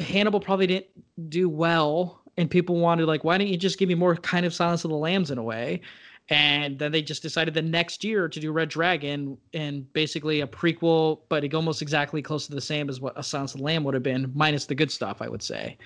Hannibal 0.00 0.40
probably 0.40 0.66
didn't 0.66 1.30
do 1.30 1.48
well, 1.48 2.20
and 2.36 2.50
people 2.50 2.76
wanted 2.80 3.06
like, 3.06 3.22
why 3.22 3.38
don't 3.38 3.46
you 3.46 3.56
just 3.56 3.78
give 3.78 3.88
me 3.88 3.94
more 3.94 4.16
kind 4.16 4.44
of 4.44 4.52
Silence 4.52 4.84
of 4.84 4.90
the 4.90 4.96
Lambs 4.96 5.30
in 5.30 5.38
a 5.38 5.42
way? 5.42 5.80
And 6.28 6.76
then 6.78 6.90
they 6.90 7.02
just 7.02 7.22
decided 7.22 7.54
the 7.54 7.62
next 7.62 8.02
year 8.02 8.28
to 8.28 8.40
do 8.40 8.50
Red 8.50 8.68
Dragon 8.68 9.38
and 9.54 9.90
basically 9.92 10.40
a 10.40 10.46
prequel, 10.46 11.20
but 11.28 11.44
it 11.44 11.54
almost 11.54 11.82
exactly 11.82 12.20
close 12.20 12.46
to 12.48 12.54
the 12.54 12.60
same 12.60 12.88
as 12.88 13.00
what 13.00 13.16
a 13.16 13.22
Silence 13.22 13.54
of 13.54 13.58
the 13.58 13.64
Lamb 13.64 13.84
would 13.84 13.94
have 13.94 14.02
been, 14.02 14.32
minus 14.34 14.66
the 14.66 14.74
good 14.74 14.90
stuff, 14.90 15.22
I 15.22 15.28
would 15.28 15.42
say. 15.42 15.78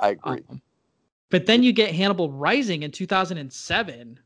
I 0.00 0.10
agree. 0.10 0.42
Um, 0.48 0.60
but 1.30 1.46
then 1.46 1.62
you 1.62 1.72
get 1.72 1.94
Hannibal 1.94 2.32
Rising 2.32 2.82
in 2.82 2.90
2007. 2.90 4.18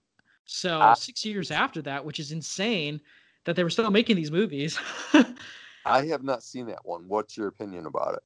So 0.47 0.81
Ah. 0.81 0.95
six 0.95 1.25
years 1.27 1.51
after 1.51 1.83
that, 1.83 2.03
which 2.03 2.21
is 2.21 2.33
insane 2.33 3.01
that 3.45 3.55
they 3.55 3.65
were 3.65 3.71
still 3.71 3.91
making 3.91 4.17
these 4.17 4.31
movies. 4.31 4.79
I 5.85 6.07
have 6.07 6.23
not 6.23 6.43
seen 6.43 6.67
that 6.69 6.85
one. 6.85 7.07
What's 7.07 7.37
your 7.37 7.49
opinion 7.49 7.85
about 7.85 8.15
it? 8.15 8.23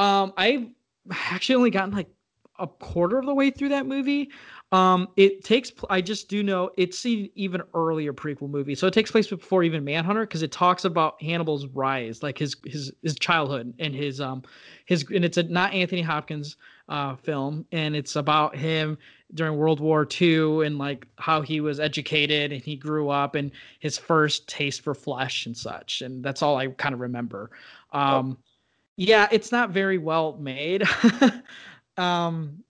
Um, 0.00 0.34
I've 0.36 0.68
actually 1.10 1.56
only 1.56 1.70
gotten 1.70 1.94
like 1.94 2.08
a 2.58 2.66
quarter 2.66 3.18
of 3.18 3.26
the 3.26 3.34
way 3.34 3.50
through 3.50 3.68
that 3.70 3.86
movie. 3.86 4.30
Um, 4.70 5.08
it 5.16 5.44
takes. 5.44 5.72
I 5.88 6.00
just 6.02 6.28
do 6.28 6.42
know 6.42 6.70
it's 6.76 7.04
an 7.06 7.30
even 7.34 7.62
earlier 7.74 8.12
prequel 8.12 8.50
movie, 8.50 8.74
so 8.74 8.86
it 8.86 8.92
takes 8.92 9.10
place 9.10 9.26
before 9.26 9.62
even 9.62 9.82
Manhunter 9.82 10.26
because 10.26 10.42
it 10.42 10.52
talks 10.52 10.84
about 10.84 11.20
Hannibal's 11.22 11.66
rise, 11.68 12.22
like 12.22 12.36
his 12.36 12.54
his 12.66 12.92
his 13.02 13.18
childhood 13.18 13.72
and 13.78 13.94
his 13.94 14.20
um 14.20 14.42
his 14.84 15.06
and 15.14 15.24
it's 15.24 15.38
a 15.38 15.44
not 15.44 15.72
Anthony 15.72 16.02
Hopkins 16.02 16.56
uh 16.90 17.16
film, 17.16 17.64
and 17.72 17.96
it's 17.96 18.16
about 18.16 18.54
him 18.56 18.98
during 19.32 19.56
World 19.56 19.80
War 19.80 20.06
II 20.20 20.66
and 20.66 20.76
like 20.76 21.06
how 21.16 21.40
he 21.40 21.60
was 21.60 21.80
educated 21.80 22.52
and 22.52 22.62
he 22.62 22.76
grew 22.76 23.08
up 23.10 23.34
and 23.34 23.50
his 23.78 23.98
first 23.98 24.48
taste 24.48 24.82
for 24.82 24.94
flesh 24.94 25.46
and 25.46 25.56
such, 25.56 26.02
and 26.02 26.22
that's 26.22 26.42
all 26.42 26.58
I 26.58 26.66
kind 26.68 26.94
of 26.94 27.00
remember. 27.00 27.50
Um, 27.92 28.36
oh. 28.38 28.44
yeah, 28.96 29.28
it's 29.32 29.50
not 29.50 29.70
very 29.70 29.96
well 29.96 30.36
made. 30.38 30.82
um 31.98 32.62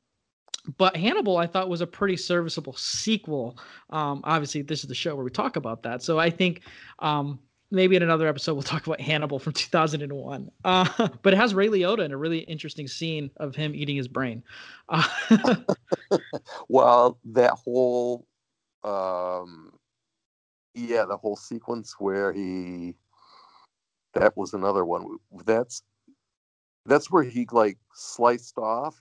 but 0.76 0.96
Hannibal, 0.96 1.38
I 1.38 1.46
thought 1.46 1.68
was 1.68 1.80
a 1.80 1.86
pretty 1.86 2.16
serviceable 2.16 2.74
sequel. 2.74 3.58
Um, 3.90 4.20
obviously, 4.24 4.62
this 4.62 4.82
is 4.82 4.88
the 4.88 4.94
show 4.94 5.14
where 5.14 5.24
we 5.24 5.30
talk 5.30 5.56
about 5.56 5.82
that, 5.84 6.02
so 6.02 6.18
I 6.18 6.28
think 6.28 6.62
um, 6.98 7.38
maybe 7.70 7.96
in 7.96 8.02
another 8.02 8.28
episode 8.28 8.54
we'll 8.54 8.62
talk 8.62 8.86
about 8.86 9.00
Hannibal 9.00 9.38
from 9.38 9.52
2001. 9.54 10.50
Uh, 10.64 11.08
but 11.22 11.32
it 11.32 11.36
has 11.36 11.54
Ray 11.54 11.68
Liotta 11.68 12.04
in 12.04 12.12
a 12.12 12.16
really 12.16 12.40
interesting 12.40 12.86
scene 12.86 13.30
of 13.36 13.54
him 13.54 13.74
eating 13.74 13.96
his 13.96 14.08
brain. 14.08 14.42
Uh, 14.88 15.06
well, 16.68 17.18
that 17.24 17.52
whole, 17.52 18.26
um, 18.84 19.72
yeah, 20.74 21.04
the 21.04 21.16
whole 21.16 21.36
sequence 21.36 21.94
where 21.98 22.32
he, 22.32 22.94
that 24.14 24.36
was 24.36 24.54
another 24.54 24.84
one. 24.84 25.18
That's 25.44 25.82
that's 26.86 27.10
where 27.10 27.22
he 27.22 27.46
like 27.52 27.76
sliced 27.92 28.56
off 28.56 28.98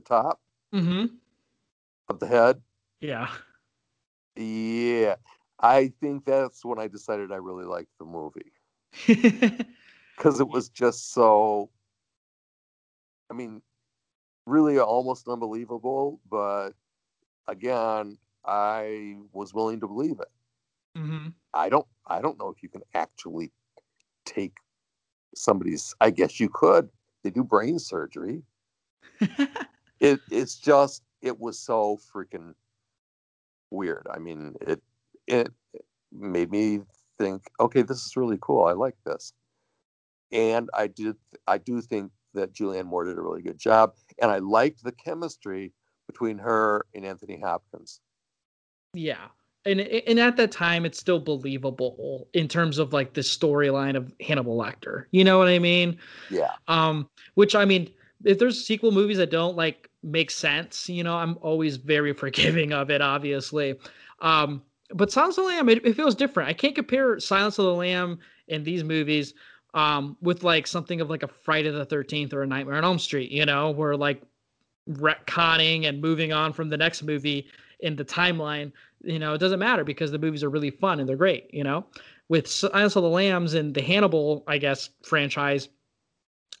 the 0.00 0.08
top 0.08 0.40
mm-hmm. 0.74 1.06
of 2.08 2.20
the 2.20 2.26
head. 2.26 2.60
Yeah. 3.00 3.28
Yeah. 4.36 5.16
I 5.60 5.92
think 6.00 6.24
that's 6.24 6.64
when 6.64 6.78
I 6.78 6.88
decided 6.88 7.32
I 7.32 7.36
really 7.36 7.64
liked 7.64 7.92
the 7.98 8.06
movie. 8.06 8.52
Because 10.16 10.38
it 10.38 10.48
was 10.48 10.68
just 10.68 11.14
so, 11.14 11.70
I 13.30 13.34
mean, 13.34 13.62
really 14.44 14.78
almost 14.78 15.26
unbelievable. 15.28 16.20
But 16.30 16.72
again, 17.48 18.18
I 18.44 19.16
was 19.32 19.54
willing 19.54 19.80
to 19.80 19.88
believe 19.88 20.20
it. 20.20 20.98
Mm-hmm. 20.98 21.28
I 21.54 21.70
don't. 21.70 21.86
I 22.06 22.20
don't 22.20 22.38
know 22.38 22.50
if 22.50 22.62
you 22.62 22.68
can 22.68 22.82
actually 22.92 23.50
take 24.26 24.58
somebody's. 25.34 25.94
I 26.02 26.10
guess 26.10 26.38
you 26.38 26.50
could. 26.52 26.90
They 27.22 27.30
do 27.30 27.42
brain 27.42 27.78
surgery. 27.78 28.42
it 30.00 30.20
it's 30.30 30.56
just 30.56 31.02
it 31.22 31.38
was 31.38 31.58
so 31.58 31.98
freaking 32.12 32.54
weird. 33.70 34.06
I 34.10 34.18
mean, 34.18 34.54
it 34.60 34.82
it 35.26 35.52
made 36.12 36.50
me 36.50 36.80
think, 37.18 37.42
okay, 37.60 37.82
this 37.82 38.04
is 38.04 38.16
really 38.16 38.38
cool. 38.40 38.64
I 38.64 38.72
like 38.72 38.96
this, 39.04 39.32
and 40.32 40.68
I 40.74 40.88
did. 40.88 41.16
I 41.46 41.58
do 41.58 41.80
think 41.80 42.10
that 42.34 42.52
Julianne 42.52 42.86
Moore 42.86 43.04
did 43.04 43.18
a 43.18 43.22
really 43.22 43.42
good 43.42 43.58
job, 43.58 43.94
and 44.20 44.30
I 44.30 44.38
liked 44.38 44.82
the 44.82 44.92
chemistry 44.92 45.72
between 46.06 46.38
her 46.38 46.86
and 46.94 47.04
Anthony 47.04 47.38
Hopkins. 47.40 48.00
Yeah. 48.94 49.28
And 49.66 49.80
and 49.80 50.18
at 50.18 50.36
that 50.38 50.52
time, 50.52 50.86
it's 50.86 50.98
still 50.98 51.20
believable 51.20 52.26
in 52.32 52.48
terms 52.48 52.78
of 52.78 52.94
like 52.94 53.12
the 53.12 53.20
storyline 53.20 53.94
of 53.94 54.12
Hannibal 54.20 54.56
Lecter. 54.56 55.04
You 55.10 55.22
know 55.22 55.38
what 55.38 55.48
I 55.48 55.58
mean? 55.58 55.98
Yeah. 56.30 56.52
Um, 56.66 57.08
which 57.34 57.54
I 57.54 57.66
mean, 57.66 57.90
if 58.24 58.38
there's 58.38 58.64
sequel 58.64 58.90
movies 58.90 59.18
that 59.18 59.30
don't 59.30 59.56
like 59.56 59.89
make 60.02 60.30
sense, 60.30 60.88
you 60.88 61.04
know, 61.04 61.16
I'm 61.16 61.38
always 61.40 61.76
very 61.76 62.12
forgiving 62.24 62.72
of 62.72 62.90
it, 62.90 63.00
obviously. 63.00 63.78
Um, 64.20 64.62
but 64.92 65.12
Silence 65.12 65.38
of 65.38 65.44
the 65.44 65.50
Lamb, 65.50 65.68
it, 65.68 65.84
it, 65.84 65.94
feels 65.94 66.14
different. 66.14 66.48
I 66.48 66.52
can't 66.52 66.74
compare 66.74 67.18
Silence 67.20 67.58
of 67.58 67.64
the 67.64 67.74
Lamb 67.74 68.18
in 68.48 68.64
these 68.64 68.82
movies 68.82 69.34
um, 69.74 70.16
with 70.20 70.42
like 70.42 70.66
something 70.66 71.00
of 71.00 71.08
like 71.08 71.22
a 71.22 71.28
Friday 71.28 71.70
the 71.70 71.86
13th 71.86 72.32
or 72.32 72.42
a 72.42 72.46
Nightmare 72.46 72.76
on 72.76 72.84
Elm 72.84 72.98
Street, 72.98 73.30
you 73.30 73.46
know, 73.46 73.70
where 73.70 73.96
like 73.96 74.22
retconning 74.88 75.88
and 75.88 76.00
moving 76.00 76.32
on 76.32 76.52
from 76.52 76.68
the 76.68 76.76
next 76.76 77.02
movie 77.02 77.46
in 77.80 77.96
the 77.96 78.04
timeline, 78.04 78.72
you 79.02 79.18
know, 79.18 79.32
it 79.32 79.38
doesn't 79.38 79.58
matter 79.58 79.84
because 79.84 80.10
the 80.10 80.18
movies 80.18 80.42
are 80.42 80.50
really 80.50 80.70
fun 80.70 81.00
and 81.00 81.08
they're 81.08 81.16
great, 81.16 81.52
you 81.52 81.64
know. 81.64 81.86
With 82.28 82.46
Silence 82.46 82.96
of 82.96 83.02
the 83.02 83.08
Lambs 83.08 83.54
and 83.54 83.74
the 83.74 83.82
Hannibal, 83.82 84.44
I 84.46 84.58
guess, 84.58 84.90
franchise, 85.02 85.68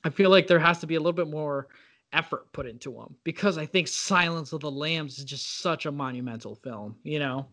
I 0.04 0.10
feel 0.10 0.30
like 0.30 0.46
there 0.46 0.58
has 0.58 0.78
to 0.80 0.86
be 0.86 0.94
a 0.94 1.00
little 1.00 1.12
bit 1.12 1.28
more 1.28 1.68
effort 2.12 2.50
put 2.52 2.66
into 2.66 2.92
them 2.92 3.14
because 3.24 3.58
I 3.58 3.66
think 3.66 3.88
Silence 3.88 4.52
of 4.52 4.60
the 4.60 4.70
Lambs 4.70 5.18
is 5.18 5.24
just 5.24 5.60
such 5.60 5.86
a 5.86 5.92
monumental 5.92 6.54
film, 6.56 6.96
you 7.02 7.18
know. 7.18 7.46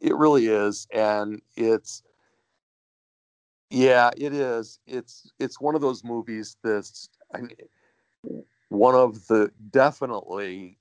It 0.00 0.16
really 0.16 0.46
is 0.46 0.86
and 0.92 1.40
it's 1.56 2.02
yeah, 3.70 4.10
it 4.18 4.34
is. 4.34 4.80
It's 4.86 5.30
it's 5.38 5.58
one 5.58 5.74
of 5.74 5.80
those 5.80 6.04
movies 6.04 6.56
that's 6.62 7.08
I 7.34 7.40
mean, 7.40 8.44
one 8.68 8.94
of 8.94 9.26
the 9.28 9.50
definitely 9.70 10.78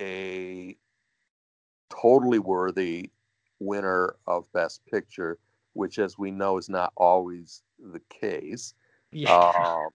a 0.00 0.76
totally 1.90 2.38
worthy 2.38 3.10
winner 3.58 4.14
of 4.28 4.50
best 4.52 4.86
picture, 4.86 5.38
which 5.72 5.98
as 5.98 6.16
we 6.16 6.30
know 6.30 6.56
is 6.58 6.68
not 6.68 6.92
always 6.96 7.62
the 7.80 8.00
case. 8.08 8.74
Yeah. 9.10 9.34
Um, 9.34 9.88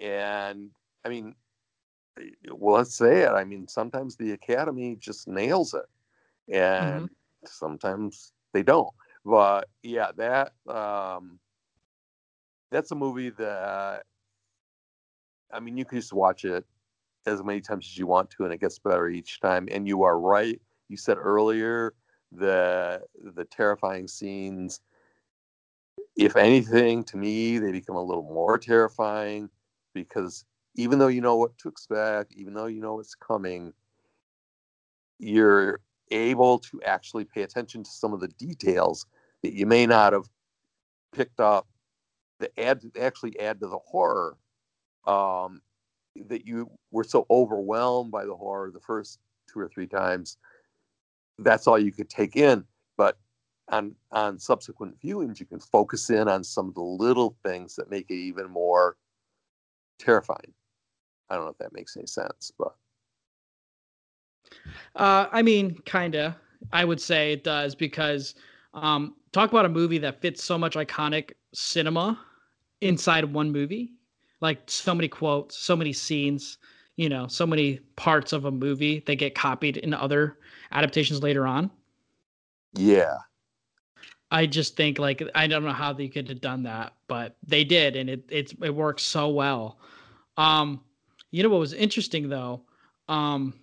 and 0.00 0.70
I 1.04 1.08
mean, 1.08 1.34
well, 2.50 2.76
let's 2.76 2.94
say 2.94 3.22
it. 3.22 3.30
I 3.30 3.44
mean, 3.44 3.68
sometimes 3.68 4.16
the 4.16 4.32
Academy 4.32 4.96
just 4.98 5.28
nails 5.28 5.74
it, 5.74 5.86
and 6.54 7.06
mm-hmm. 7.06 7.46
sometimes 7.46 8.32
they 8.52 8.62
don't. 8.62 8.92
But 9.24 9.68
yeah, 9.82 10.10
that 10.16 10.52
um, 10.68 11.38
that's 12.70 12.90
a 12.90 12.94
movie 12.96 13.30
that 13.30 14.04
I 15.52 15.60
mean, 15.60 15.76
you 15.76 15.84
can 15.84 15.98
just 15.98 16.12
watch 16.12 16.44
it 16.44 16.64
as 17.26 17.42
many 17.42 17.60
times 17.60 17.86
as 17.86 17.98
you 17.98 18.06
want 18.06 18.30
to, 18.30 18.44
and 18.44 18.52
it 18.52 18.60
gets 18.60 18.78
better 18.78 19.08
each 19.08 19.40
time. 19.40 19.68
And 19.70 19.88
you 19.88 20.02
are 20.02 20.18
right. 20.18 20.60
You 20.88 20.96
said 20.96 21.16
earlier 21.18 21.94
the 22.32 23.02
the 23.34 23.44
terrifying 23.44 24.08
scenes 24.08 24.80
if 26.16 26.36
anything, 26.36 27.02
to 27.04 27.16
me, 27.16 27.58
they 27.58 27.72
become 27.72 27.96
a 27.96 28.02
little 28.02 28.22
more 28.22 28.58
terrifying 28.58 29.50
because 29.94 30.44
even 30.74 30.98
though 30.98 31.08
you 31.08 31.20
know 31.20 31.36
what 31.36 31.56
to 31.58 31.68
expect, 31.68 32.32
even 32.34 32.54
though 32.54 32.66
you 32.66 32.80
know 32.80 32.94
what's 32.94 33.14
coming, 33.14 33.72
you're 35.18 35.80
able 36.10 36.58
to 36.58 36.82
actually 36.82 37.24
pay 37.24 37.42
attention 37.42 37.82
to 37.82 37.90
some 37.90 38.12
of 38.12 38.20
the 38.20 38.28
details 38.28 39.06
that 39.42 39.54
you 39.54 39.66
may 39.66 39.86
not 39.86 40.12
have 40.12 40.28
picked 41.12 41.40
up 41.40 41.68
that 42.40 42.50
add 42.58 42.82
actually 43.00 43.38
add 43.38 43.60
to 43.60 43.66
the 43.66 43.78
horror. 43.78 44.36
Um, 45.06 45.60
that 46.26 46.46
you 46.46 46.70
were 46.90 47.04
so 47.04 47.26
overwhelmed 47.30 48.10
by 48.10 48.24
the 48.24 48.34
horror 48.34 48.70
the 48.70 48.80
first 48.80 49.18
two 49.52 49.58
or 49.58 49.68
three 49.68 49.86
times. 49.86 50.38
That's 51.38 51.66
all 51.66 51.78
you 51.78 51.92
could 51.92 52.08
take 52.08 52.36
in. 52.36 52.64
But 52.96 53.18
on 53.68 53.94
on 54.12 54.38
subsequent 54.38 55.00
viewings 55.00 55.40
you 55.40 55.46
can 55.46 55.60
focus 55.60 56.10
in 56.10 56.28
on 56.28 56.44
some 56.44 56.68
of 56.68 56.74
the 56.74 56.82
little 56.82 57.36
things 57.44 57.74
that 57.76 57.90
make 57.90 58.10
it 58.10 58.14
even 58.14 58.50
more 58.50 58.96
terrifying 59.98 60.52
i 61.34 61.36
don't 61.36 61.46
know 61.46 61.50
if 61.50 61.58
that 61.58 61.72
makes 61.72 61.96
any 61.96 62.06
sense 62.06 62.52
but. 62.58 62.74
Uh, 64.94 65.26
i 65.32 65.42
mean 65.42 65.76
kinda. 65.84 66.36
I 66.72 66.84
would 66.84 67.00
say 67.00 67.32
it 67.32 67.44
does 67.44 67.74
because 67.74 68.34
um, 68.72 69.16
talk 69.32 69.50
about 69.50 69.66
a 69.66 69.68
movie 69.68 69.98
that 69.98 70.22
fits 70.22 70.42
so 70.42 70.56
much 70.56 70.76
iconic 70.76 71.32
cinema 71.52 72.18
inside 72.80 73.24
one 73.24 73.52
movie. 73.52 73.92
Like 74.40 74.62
so 74.70 74.94
many 74.94 75.08
quotes 75.08 75.58
so 75.58 75.76
many 75.76 75.92
scenes 75.92 76.58
you 76.96 77.08
know 77.08 77.26
so 77.26 77.46
many 77.46 77.80
parts 77.96 78.32
of 78.32 78.44
a 78.44 78.50
movie 78.50 79.02
that 79.06 79.16
get 79.16 79.34
copied 79.34 79.76
in 79.78 79.92
other 79.92 80.38
adaptations 80.72 81.22
later 81.22 81.46
on. 81.46 81.70
Yeah. 82.74 83.18
I 84.30 84.46
just 84.46 84.76
think 84.76 84.98
like 84.98 85.22
I 85.34 85.46
don't 85.46 85.64
know 85.64 85.72
how 85.72 85.92
they 85.92 86.08
could 86.08 86.28
have 86.28 86.40
done 86.40 86.64
that, 86.64 86.94
but 87.06 87.36
they 87.46 87.64
did, 87.64 87.96
and 87.96 88.10
it 88.10 88.24
it's 88.28 88.52
it 88.62 88.74
works 88.74 89.02
so 89.02 89.28
well. 89.28 89.78
Um, 90.36 90.80
you 91.34 91.42
know 91.42 91.48
what 91.48 91.58
was 91.58 91.72
interesting 91.72 92.28
though, 92.28 92.62
um, 93.08 93.54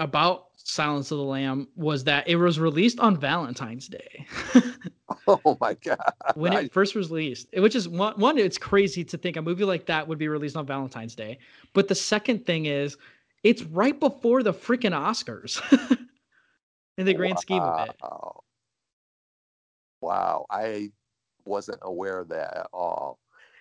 about 0.00 0.46
Silence 0.56 1.12
of 1.12 1.18
the 1.18 1.24
Lamb 1.24 1.68
was 1.76 2.02
that 2.04 2.28
it 2.28 2.34
was 2.34 2.58
released 2.58 2.98
on 2.98 3.16
Valentine's 3.16 3.86
Day. 3.86 4.26
oh 5.28 5.56
my 5.60 5.74
god! 5.74 6.12
when 6.34 6.52
it 6.52 6.72
first 6.72 6.96
was 6.96 7.08
released, 7.08 7.46
which 7.56 7.76
is 7.76 7.88
one, 7.88 8.14
one, 8.14 8.38
it's 8.38 8.58
crazy 8.58 9.04
to 9.04 9.16
think 9.16 9.36
a 9.36 9.42
movie 9.42 9.62
like 9.62 9.86
that 9.86 10.08
would 10.08 10.18
be 10.18 10.26
released 10.26 10.56
on 10.56 10.66
Valentine's 10.66 11.14
Day. 11.14 11.38
But 11.74 11.86
the 11.86 11.94
second 11.94 12.44
thing 12.44 12.66
is, 12.66 12.96
it's 13.44 13.62
right 13.62 13.98
before 13.98 14.42
the 14.42 14.52
freaking 14.52 14.92
Oscars. 14.92 15.60
in 16.98 17.06
the 17.06 17.14
grand 17.14 17.36
wow. 17.36 17.40
scheme 17.40 17.62
of 17.62 17.88
it. 17.88 17.96
Wow, 20.00 20.46
I 20.50 20.90
wasn't 21.44 21.78
aware 21.82 22.18
of 22.18 22.28
that 22.30 22.56
at 22.56 22.66
all. 22.72 23.20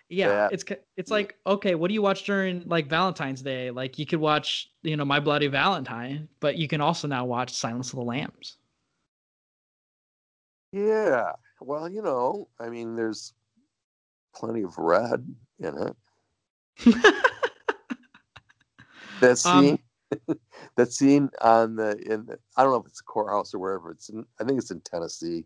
Yeah, 0.09 0.29
that- 0.29 0.53
it's 0.53 0.63
it's 0.97 1.11
like 1.11 1.37
okay, 1.45 1.75
what 1.75 1.87
do 1.87 1.93
you 1.93 2.01
watch 2.01 2.23
during 2.23 2.63
like 2.65 2.89
Valentine's 2.89 3.43
Day? 3.43 3.69
Like 3.69 3.99
you 3.99 4.07
could 4.07 4.19
watch, 4.19 4.71
you 4.81 4.97
know, 4.97 5.05
My 5.05 5.19
Bloody 5.19 5.47
Valentine, 5.47 6.27
but 6.39 6.57
you 6.57 6.67
can 6.67 6.81
also 6.81 7.07
now 7.07 7.25
watch 7.25 7.53
Silence 7.53 7.91
of 7.93 7.97
the 7.97 8.05
Lambs. 8.05 8.57
Yeah. 10.71 11.33
Well, 11.61 11.89
you 11.89 12.01
know, 12.01 12.47
I 12.59 12.69
mean, 12.69 12.95
there's 12.95 13.33
plenty 14.35 14.63
of 14.63 14.77
red 14.77 15.25
in 15.59 15.77
it. 15.77 15.95
that 19.19 19.45
um, 19.45 19.63
scene, 19.63 19.79
that 20.75 20.91
scene 20.91 21.29
on 21.41 21.75
the 21.75 21.97
in 22.11 22.25
the, 22.25 22.39
I 22.57 22.63
don't 22.63 22.71
know 22.71 22.79
if 22.79 22.87
it's 22.87 23.01
a 23.01 23.03
courthouse 23.03 23.53
or 23.53 23.59
wherever 23.59 23.91
it's 23.91 24.09
in. 24.09 24.25
I 24.39 24.43
think 24.43 24.59
it's 24.59 24.71
in 24.71 24.81
Tennessee. 24.81 25.45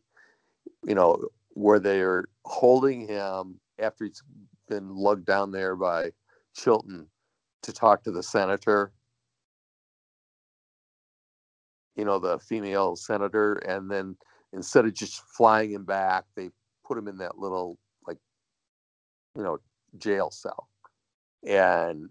You 0.86 0.96
know, 0.96 1.28
where 1.50 1.80
they 1.80 2.02
are 2.02 2.30
holding 2.46 3.08
him 3.08 3.60
after 3.80 4.06
he's 4.06 4.22
been 4.68 4.96
lugged 4.96 5.26
down 5.26 5.52
there 5.52 5.76
by 5.76 6.12
Chilton 6.56 7.08
to 7.64 7.74
talk 7.74 8.04
to 8.04 8.12
the 8.12 8.24
senator. 8.24 8.92
You 11.96 12.06
know, 12.06 12.20
the 12.20 12.40
female 12.40 12.96
senator, 12.96 13.56
and 13.56 13.90
then 13.90 14.18
instead 14.52 14.86
of 14.86 14.94
just 14.94 15.22
flying 15.38 15.72
him 15.72 15.86
back, 15.86 16.26
they 16.36 16.50
put 16.86 16.98
him 16.98 17.08
in 17.08 17.18
that 17.18 17.38
little 17.38 17.78
like, 18.08 18.18
you 19.36 19.44
know, 19.44 19.60
jail 19.98 20.32
cell, 20.32 20.70
and 21.46 22.10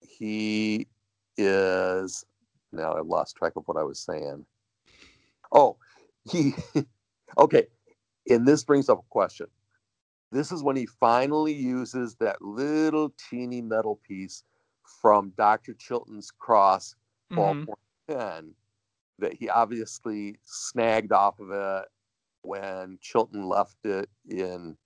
he 0.00 0.86
is 1.38 2.24
now 2.72 2.94
I've 2.94 3.06
lost 3.06 3.36
track 3.36 3.52
of 3.56 3.66
what 3.66 3.76
I 3.76 3.82
was 3.82 4.00
saying. 4.00 4.44
Oh, 5.52 5.76
he 6.30 6.54
okay. 7.38 7.66
And 8.28 8.46
this 8.46 8.64
brings 8.64 8.88
up 8.88 8.98
a 8.98 9.08
question. 9.10 9.46
This 10.34 10.50
is 10.50 10.64
when 10.64 10.74
he 10.74 10.86
finally 10.86 11.52
uses 11.52 12.16
that 12.16 12.42
little 12.42 13.14
teeny 13.30 13.62
metal 13.62 14.00
piece 14.04 14.42
from 15.00 15.32
Dr. 15.36 15.74
Chilton's 15.74 16.32
cross 16.32 16.96
ballpoint 17.30 17.68
mm-hmm. 18.08 18.12
pen 18.18 18.54
that 19.20 19.32
he 19.32 19.48
obviously 19.48 20.34
snagged 20.42 21.12
off 21.12 21.38
of 21.38 21.52
it 21.52 21.84
when 22.42 22.98
Chilton 23.00 23.46
left 23.46 23.76
it 23.84 24.08
in 24.28 24.76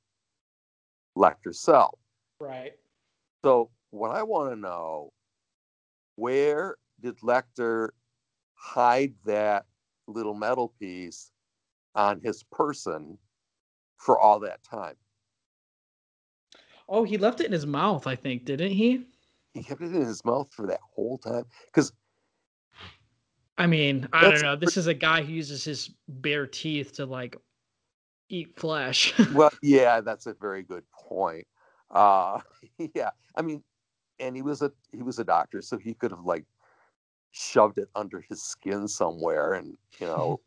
Lecter's 1.16 1.60
cell. 1.60 1.98
Right. 2.38 2.74
So 3.42 3.70
what 3.88 4.10
I 4.10 4.24
want 4.24 4.50
to 4.50 4.56
know, 4.56 5.14
where 6.16 6.76
did 7.00 7.18
Lecter 7.20 7.88
hide 8.52 9.14
that 9.24 9.64
little 10.06 10.34
metal 10.34 10.74
piece 10.78 11.32
on 11.94 12.20
his 12.20 12.42
person 12.42 13.16
for 13.96 14.20
all 14.20 14.40
that 14.40 14.62
time? 14.62 14.96
Oh, 16.88 17.04
he 17.04 17.18
left 17.18 17.40
it 17.40 17.46
in 17.46 17.52
his 17.52 17.66
mouth, 17.66 18.06
I 18.06 18.16
think, 18.16 18.44
didn't 18.44 18.70
he? 18.70 19.06
He 19.52 19.62
kept 19.62 19.82
it 19.82 19.86
in 19.86 20.04
his 20.06 20.24
mouth 20.24 20.48
for 20.52 20.66
that 20.66 20.80
whole 20.94 21.18
time 21.18 21.44
because 21.66 21.92
I 23.58 23.66
mean, 23.66 24.08
I 24.12 24.30
don't 24.30 24.40
know. 24.40 24.54
This 24.54 24.76
is 24.76 24.86
a 24.86 24.94
guy 24.94 25.22
who 25.22 25.32
uses 25.32 25.64
his 25.64 25.90
bare 26.06 26.46
teeth 26.46 26.92
to 26.94 27.06
like 27.06 27.36
eat 28.28 28.56
flesh. 28.56 29.12
well, 29.34 29.50
yeah, 29.62 30.00
that's 30.00 30.26
a 30.26 30.34
very 30.34 30.62
good 30.62 30.84
point. 30.92 31.44
Uh, 31.90 32.40
yeah, 32.94 33.10
I 33.34 33.42
mean, 33.42 33.64
and 34.20 34.36
he 34.36 34.42
was 34.42 34.62
a 34.62 34.70
he 34.92 35.02
was 35.02 35.18
a 35.18 35.24
doctor, 35.24 35.60
so 35.60 35.76
he 35.76 35.92
could 35.92 36.12
have 36.12 36.24
like 36.24 36.44
shoved 37.32 37.78
it 37.78 37.88
under 37.96 38.24
his 38.28 38.42
skin 38.42 38.88
somewhere, 38.88 39.54
and 39.54 39.76
you 40.00 40.06
know. 40.06 40.40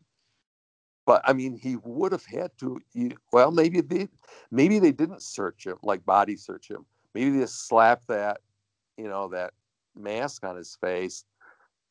But 1.05 1.21
I 1.25 1.33
mean, 1.33 1.57
he 1.57 1.77
would 1.83 2.11
have 2.11 2.25
had 2.25 2.51
to. 2.59 2.79
You, 2.93 3.11
well, 3.31 3.51
maybe 3.51 3.81
they 3.81 4.07
maybe 4.51 4.79
they 4.79 4.91
didn't 4.91 5.21
search 5.21 5.65
him 5.65 5.77
like 5.83 6.05
body 6.05 6.35
search 6.35 6.69
him. 6.69 6.85
Maybe 7.13 7.31
they 7.31 7.39
just 7.39 7.67
slapped 7.67 8.07
that, 8.07 8.39
you 8.97 9.07
know, 9.07 9.27
that 9.29 9.53
mask 9.95 10.45
on 10.45 10.55
his 10.55 10.77
face, 10.79 11.25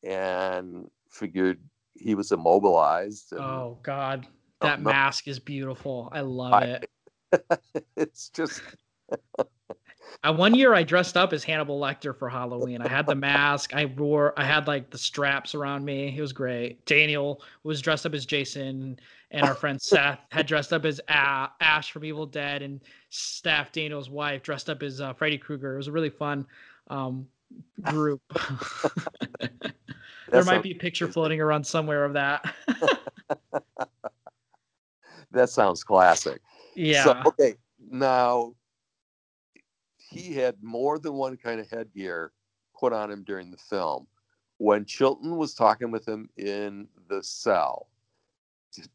and 0.02 0.88
figured 1.10 1.60
he 1.94 2.14
was 2.14 2.32
immobilized. 2.32 3.32
And, 3.32 3.40
oh 3.40 3.78
God, 3.82 4.26
that 4.60 4.80
no. 4.82 4.90
mask 4.90 5.28
is 5.28 5.38
beautiful. 5.38 6.08
I 6.12 6.20
love 6.20 6.52
I- 6.52 6.64
it. 6.64 6.90
it's 7.96 8.28
just 8.30 8.60
Uh, 10.22 10.32
one 10.34 10.54
year 10.54 10.74
I 10.74 10.82
dressed 10.82 11.16
up 11.16 11.32
as 11.32 11.42
Hannibal 11.42 11.80
Lecter 11.80 12.16
for 12.16 12.28
Halloween. 12.28 12.82
I 12.82 12.88
had 12.88 13.06
the 13.06 13.14
mask. 13.14 13.74
I 13.74 13.86
wore. 13.86 14.34
I 14.38 14.44
had 14.44 14.66
like 14.66 14.90
the 14.90 14.98
straps 14.98 15.54
around 15.54 15.84
me. 15.84 16.14
It 16.16 16.20
was 16.20 16.32
great. 16.32 16.84
Daniel 16.84 17.42
was 17.62 17.80
dressed 17.80 18.04
up 18.04 18.14
as 18.14 18.26
Jason, 18.26 18.98
and 19.30 19.46
our 19.46 19.54
friend 19.54 19.80
Seth 19.80 20.18
had 20.30 20.46
dressed 20.46 20.72
up 20.72 20.84
as 20.84 21.00
Ash 21.08 21.90
from 21.90 22.04
Evil 22.04 22.26
Dead, 22.26 22.62
and 22.62 22.80
Staff 23.08 23.72
Daniel's 23.72 24.10
wife 24.10 24.42
dressed 24.42 24.68
up 24.68 24.82
as 24.82 25.00
uh, 25.00 25.14
Freddy 25.14 25.38
Krueger. 25.38 25.74
It 25.74 25.78
was 25.78 25.88
a 25.88 25.92
really 25.92 26.10
fun 26.10 26.46
um, 26.88 27.26
group. 27.84 28.20
there 30.30 30.44
might 30.44 30.62
be 30.62 30.72
a 30.72 30.76
picture 30.76 31.08
floating 31.08 31.40
around 31.40 31.64
somewhere 31.64 32.04
of 32.04 32.12
that. 32.12 32.54
that 35.30 35.48
sounds 35.48 35.82
classic. 35.82 36.40
yeah. 36.74 37.04
So 37.04 37.22
okay, 37.26 37.54
now 37.90 38.54
he 40.10 40.34
had 40.34 40.62
more 40.62 40.98
than 40.98 41.14
one 41.14 41.36
kind 41.36 41.60
of 41.60 41.70
headgear 41.70 42.32
put 42.78 42.92
on 42.92 43.10
him 43.10 43.22
during 43.22 43.50
the 43.50 43.56
film. 43.56 44.06
When 44.58 44.84
Chilton 44.84 45.36
was 45.36 45.54
talking 45.54 45.90
with 45.90 46.06
him 46.06 46.28
in 46.36 46.88
the 47.08 47.22
cell, 47.22 47.88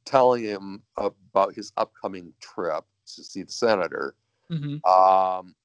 telling 0.06 0.44
him 0.44 0.84
about 0.98 1.54
his 1.54 1.72
upcoming 1.78 2.34
trip 2.40 2.86
to 3.08 3.24
see 3.24 3.44
the 3.44 3.52
senator, 3.52 4.16
Mhm. 4.50 4.86
um, 4.86 5.56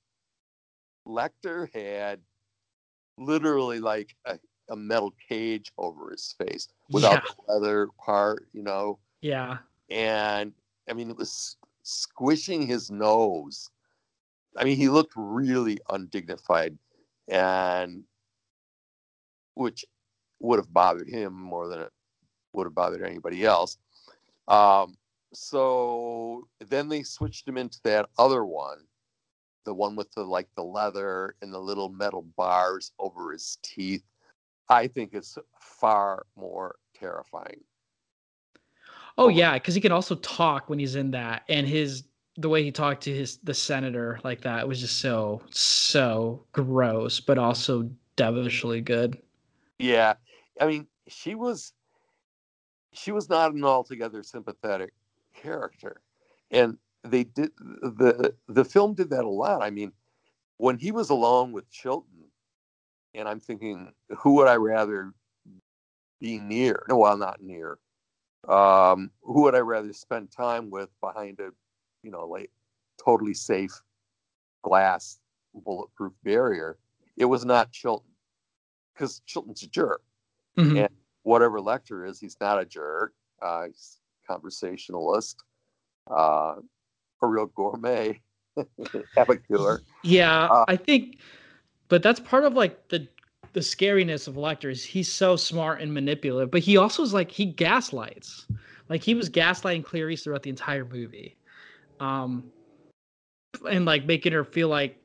Lecter 1.07 1.73
had 1.75 2.21
literally 3.19 3.81
like 3.81 4.17
a, 4.27 4.39
a 4.69 4.77
metal 4.77 5.13
cage 5.29 5.73
over 5.79 6.11
his 6.11 6.33
face 6.33 6.69
without 6.91 7.23
Yeah. 7.25 7.31
the 7.47 7.53
leather 7.53 7.89
part, 7.99 8.49
you 8.53 8.63
know 8.63 8.99
Yeah. 9.21 9.59
and 9.91 10.55
I 10.89 10.93
mean, 10.93 11.11
it 11.11 11.17
was 11.17 11.57
squishing 11.83 12.67
his 12.67 12.91
nose. 12.91 13.71
I 14.57 14.65
mean, 14.65 14.77
he 14.77 14.89
looked 14.89 15.13
really 15.17 15.79
undignified, 15.89 16.77
and 17.29 18.05
which 19.55 19.85
would 20.41 20.59
have 20.59 20.73
bothered 20.73 21.09
him 21.09 21.35
more 21.35 21.69
than 21.69 21.81
it 21.81 21.93
would 22.53 22.65
have 22.65 22.75
bothered 22.75 23.03
anybody 23.03 23.45
else. 23.45 23.79
Um, 24.49 24.97
so 25.33 26.49
then 26.69 26.89
they 26.89 27.03
switched 27.03 27.47
him 27.47 27.57
into 27.57 27.79
that 27.85 28.09
other 28.19 28.45
one, 28.45 28.79
the 29.65 29.75
one 29.75 29.95
with 29.95 30.11
the 30.13 30.23
like 30.23 30.49
the 30.57 30.65
leather 30.65 31.37
and 31.43 31.53
the 31.53 31.59
little 31.59 31.89
metal 31.89 32.23
bars 32.37 32.93
over 32.99 33.33
his 33.33 33.59
teeth. 33.63 34.03
I 34.69 34.87
think 34.87 35.15
it's 35.15 35.37
far 35.61 36.27
more 36.37 36.77
terrifying. 36.95 37.61
Oh 39.19 39.29
yeah, 39.29 39.55
because 39.55 39.75
he 39.75 39.81
can 39.81 39.93
also 39.93 40.15
talk 40.17 40.69
when 40.69 40.79
he's 40.79 40.95
in 40.95 41.11
that, 41.11 41.43
and 41.49 41.67
his 41.67 42.05
the 42.41 42.49
way 42.49 42.62
he 42.62 42.72
talked 42.72 43.03
to 43.05 43.14
his 43.14 43.38
the 43.43 43.55
senator 43.55 44.18
like 44.24 44.41
that 44.41 44.66
was 44.66 44.80
just 44.80 45.01
so 45.01 45.43
so 45.51 46.45
gross, 46.53 47.20
but 47.20 47.38
also 47.38 47.91
devilishly 48.16 48.80
good. 48.80 49.18
Yeah, 49.78 50.14
I 50.61 50.66
mean, 50.66 50.86
she 51.07 51.34
was 51.34 51.72
she 52.93 53.12
was 53.12 53.28
not 53.28 53.53
an 53.53 53.64
altogether 53.64 54.22
sympathetic 54.22 54.93
character, 55.34 56.01
and 56.51 56.78
they 57.05 57.24
did 57.24 57.51
the 57.59 58.34
the 58.49 58.64
film 58.64 58.95
did 58.95 59.11
that 59.11 59.24
a 59.24 59.28
lot. 59.28 59.62
I 59.62 59.70
mean, 59.70 59.93
when 60.57 60.78
he 60.78 60.93
was 60.93 61.11
alone 61.11 61.53
with 61.53 61.70
Chilton, 61.70 62.24
and 63.14 63.28
I'm 63.28 63.41
thinking, 63.41 63.93
who 64.18 64.34
would 64.36 64.49
I 64.49 64.57
rather 64.57 65.12
be 66.20 66.38
near? 66.38 66.84
No, 66.88 66.97
well, 66.97 67.16
not 67.16 67.43
near. 67.43 67.78
Um, 68.49 69.11
who 69.22 69.43
would 69.43 69.55
I 69.55 69.59
rather 69.59 69.93
spend 69.93 70.30
time 70.30 70.70
with 70.70 70.88
behind 71.03 71.41
a, 71.41 71.51
you 72.03 72.11
know, 72.11 72.27
like 72.27 72.51
totally 73.03 73.35
safe 73.35 73.73
glass 74.63 75.21
bulletproof 75.55 76.13
barrier? 76.25 76.79
It 77.17 77.25
was 77.25 77.45
not 77.45 77.71
Chilton 77.73 78.11
because 78.95 79.21
Chilton's 79.27 79.63
a 79.63 79.69
jerk. 79.69 80.03
Mhm. 80.57 80.85
And 80.85 80.95
whatever 81.23 81.61
Lecter 81.61 82.09
is, 82.09 82.21
he's 82.21 82.37
not 82.41 82.61
a 82.61 82.65
jerk. 82.65 83.15
Uh, 83.41 83.67
he's 83.67 83.99
a 84.25 84.33
conversationalist, 84.33 85.43
uh, 86.11 86.57
a 87.23 87.27
real 87.27 87.47
gourmet, 87.47 88.21
epicure. 89.17 89.83
Yeah, 90.03 90.47
Uh, 90.47 90.65
I 90.69 90.77
think, 90.77 91.19
but 91.89 92.03
that's 92.03 92.21
part 92.21 92.45
of 92.45 92.55
like 92.55 92.89
the 92.89 93.07
the 93.53 93.61
scariness 93.61 94.29
of 94.29 94.37
Lecter 94.37 94.71
is 94.71 94.85
he's 94.85 95.13
so 95.13 95.35
smart 95.35 95.81
and 95.81 95.93
manipulative, 95.93 96.53
but 96.53 96.61
he 96.61 96.77
also 96.77 97.03
is 97.03 97.13
like 97.13 97.31
he 97.33 97.47
gaslights. 97.47 98.47
Like 98.89 99.03
he 99.03 99.15
was 99.15 99.29
gaslighting 99.29 99.85
Clarice 99.85 100.23
throughout 100.23 100.43
the 100.45 100.51
entire 100.51 100.85
movie, 100.85 101.37
um, 102.01 102.51
and 103.71 103.85
like 103.85 104.07
making 104.07 104.33
her 104.33 104.45
feel 104.45 104.69
like 104.69 104.97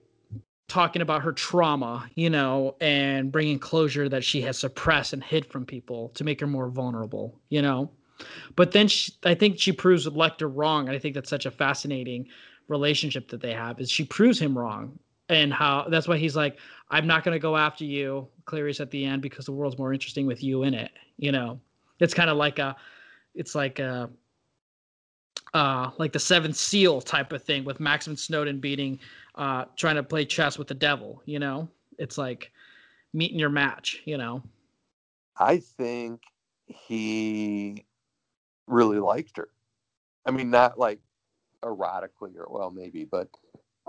talking 0.68 1.02
about 1.02 1.22
her 1.22 1.32
trauma, 1.32 2.10
you 2.16 2.30
know, 2.30 2.76
and 2.82 3.32
bringing 3.32 3.60
closure 3.60 4.10
that 4.10 4.24
she 4.24 4.42
has 4.42 4.58
suppressed 4.58 5.14
and 5.14 5.24
hid 5.24 5.46
from 5.46 5.66
people 5.66 6.10
to 6.10 6.24
make 6.24 6.40
her 6.40 6.48
more 6.48 6.70
vulnerable, 6.70 7.40
you 7.50 7.62
know. 7.62 7.92
But 8.56 8.72
then 8.72 8.88
she, 8.88 9.12
I 9.24 9.36
think 9.36 9.60
she 9.60 9.72
proves 9.72 10.08
Lecter 10.08 10.50
wrong, 10.52 10.88
and 10.88 10.96
I 10.96 11.00
think 11.00 11.14
that's 11.14 11.30
such 11.30 11.46
a 11.46 11.52
fascinating 11.52 12.28
relationship 12.68 13.30
that 13.30 13.42
they 13.42 13.54
have 13.54 13.80
is 13.80 13.92
she 13.92 14.04
proves 14.04 14.40
him 14.40 14.58
wrong 14.58 14.98
and 15.30 15.54
how 15.54 15.86
that's 15.90 16.08
why 16.08 16.18
he's 16.18 16.36
like 16.36 16.58
i'm 16.90 17.06
not 17.06 17.24
going 17.24 17.34
to 17.36 17.40
go 17.40 17.56
after 17.56 17.84
you 17.84 18.28
clarice 18.46 18.80
at 18.80 18.92
the 18.92 19.06
end 19.06 19.22
because 19.22 19.46
the 19.46 19.52
world's 19.52 19.78
more 19.78 19.94
interesting 19.94 20.26
with 20.26 20.44
you 20.44 20.64
in 20.64 20.74
it 20.74 20.92
you 21.18 21.32
know 21.32 21.60
it's 22.00 22.14
kind 22.14 22.30
of 22.30 22.38
like 22.38 22.60
a 22.60 22.76
it's 23.34 23.56
like 23.56 23.80
a 23.80 24.10
uh 25.54 25.92
like 25.98 26.12
the 26.12 26.20
seventh 26.20 26.56
seal 26.56 27.02
type 27.02 27.32
of 27.32 27.44
thing 27.44 27.64
with 27.64 27.80
Max 27.80 28.06
von 28.06 28.18
Sydow 28.18 28.52
beating 28.54 29.00
uh 29.36 29.66
trying 29.76 29.96
to 29.96 30.04
play 30.04 30.26
chess 30.26 30.58
with 30.58 30.68
the 30.68 30.74
devil 30.74 31.22
you 31.26 31.40
know 31.40 31.68
it's 31.98 32.18
like 32.18 32.52
meeting 33.14 33.40
your 33.40 33.50
match 33.50 34.02
you 34.06 34.18
know 34.18 34.42
I 35.38 35.58
think 35.58 36.22
he 36.66 37.86
really 38.68 39.00
liked 39.00 39.38
her. 39.38 39.50
I 40.26 40.32
mean, 40.32 40.50
not 40.50 40.80
like 40.80 41.00
erotically 41.64 42.36
or 42.38 42.48
well, 42.50 42.72
maybe, 42.72 43.06
but 43.06 43.30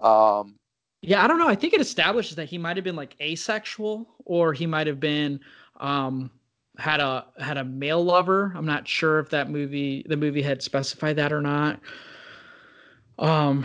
um, 0.03 0.57
yeah, 1.03 1.25
I 1.25 1.29
don't 1.29 1.39
know. 1.39 1.49
I 1.49 1.55
think 1.55 1.73
it 1.73 1.81
establishes 1.81 2.37
that 2.37 2.47
he 2.47 2.59
might 2.59 2.77
have 2.77 2.85
been 2.85 2.97
like 2.97 3.17
asexual, 3.21 4.09
or 4.25 4.53
he 4.53 4.67
might 4.67 4.87
have 4.87 5.01
been 5.01 5.41
um, 5.79 6.31
had 6.79 7.01
a 7.01 7.27
had 7.39 7.57
a 7.57 7.65
male 7.65 8.05
lover. 8.05 8.53
I'm 8.55 8.67
not 8.67 8.87
sure 8.87 9.19
if 9.19 9.31
that 9.31 9.51
movie 9.51 10.05
the 10.09 10.17
movie 10.17 10.43
had 10.43 10.63
specified 10.63 11.17
that 11.17 11.33
or 11.33 11.41
not. 11.41 11.81
Um, 13.19 13.65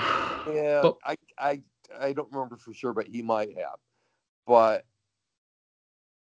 yeah, 0.52 0.82
but, 0.82 0.98
I 1.06 1.16
I 1.38 1.62
I 2.00 2.14
don't 2.14 2.32
remember 2.32 2.58
for 2.58 2.74
sure, 2.74 2.94
but 2.94 3.08
he 3.08 3.22
might 3.22 3.58
have. 3.58 3.78
But 4.48 4.86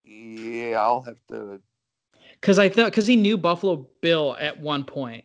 yeah, 0.04 0.78
I'll 0.80 1.02
have 1.04 1.18
to. 1.30 1.62
Because 2.40 2.60
I 2.60 2.70
thought 2.70 2.92
because 2.92 3.08
he 3.08 3.16
knew 3.16 3.38
Buffalo 3.38 3.88
Bill 4.02 4.36
at 4.40 4.60
one 4.60 4.84
point, 4.84 5.24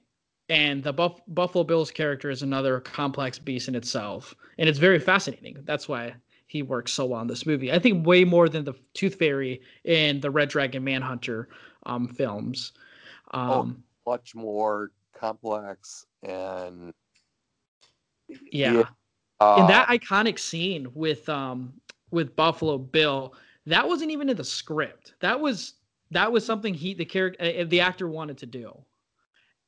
and 0.49 0.83
the 0.83 0.93
Buff- 0.93 1.21
Buffalo 1.29 1.65
Bill's 1.65 1.91
character 1.91 2.31
is 2.31 2.43
another 2.43 2.81
complex 2.81 3.39
beast 3.39 3.69
in 3.69 3.75
itself, 3.75 4.35
and 4.59 4.69
it's 4.69 4.79
very 4.79 4.99
fascinating. 4.99 5.57
That's 5.65 5.89
why 5.89 6.15
he 6.49 6.63
works 6.63 6.93
so 6.93 7.07
well 7.07 7.21
in 7.21 7.29
this 7.29 7.47
movie. 7.47 7.73
I 7.73 7.79
think 7.79 8.07
way 8.07 8.25
more 8.25 8.49
than 8.49 8.65
the 8.65 8.75
Tooth 8.95 9.15
Fairy 9.15 9.61
and 9.85 10.21
the 10.21 10.31
Red 10.31 10.49
Dragon 10.49 10.83
Manhunter 10.83 11.49
um, 11.87 12.09
films. 12.09 12.73
Um, 13.33 13.83
oh, 14.07 14.11
much 14.11 14.35
more 14.35 14.91
complex 15.15 16.07
and 16.23 16.93
yeah. 18.51 18.73
yeah. 18.73 18.85
Uh, 19.41 19.57
Uh, 19.57 19.67
that 19.69 19.89
iconic 19.89 20.39
scene 20.39 20.89
with 20.95 21.29
um 21.29 21.73
with 22.11 22.35
Buffalo 22.35 22.79
Bill, 22.79 23.35
that 23.67 23.87
wasn't 23.87 24.11
even 24.11 24.29
in 24.29 24.37
the 24.37 24.45
script. 24.45 25.15
That 25.21 25.39
was 25.39 25.75
that 26.11 26.33
was 26.33 26.45
something 26.45 26.75
he 26.75 26.95
the 26.95 27.05
character 27.05 27.45
uh, 27.45 27.65
the 27.69 27.81
actor 27.81 28.09
wanted 28.09 28.39
to 28.39 28.47
do. 28.47 28.77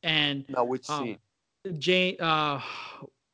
And 0.03 0.45
now 0.49 0.64
which 0.64 0.89
um, 0.91 1.05
scene? 1.05 1.78
Jane 1.78 2.16
uh 2.20 2.61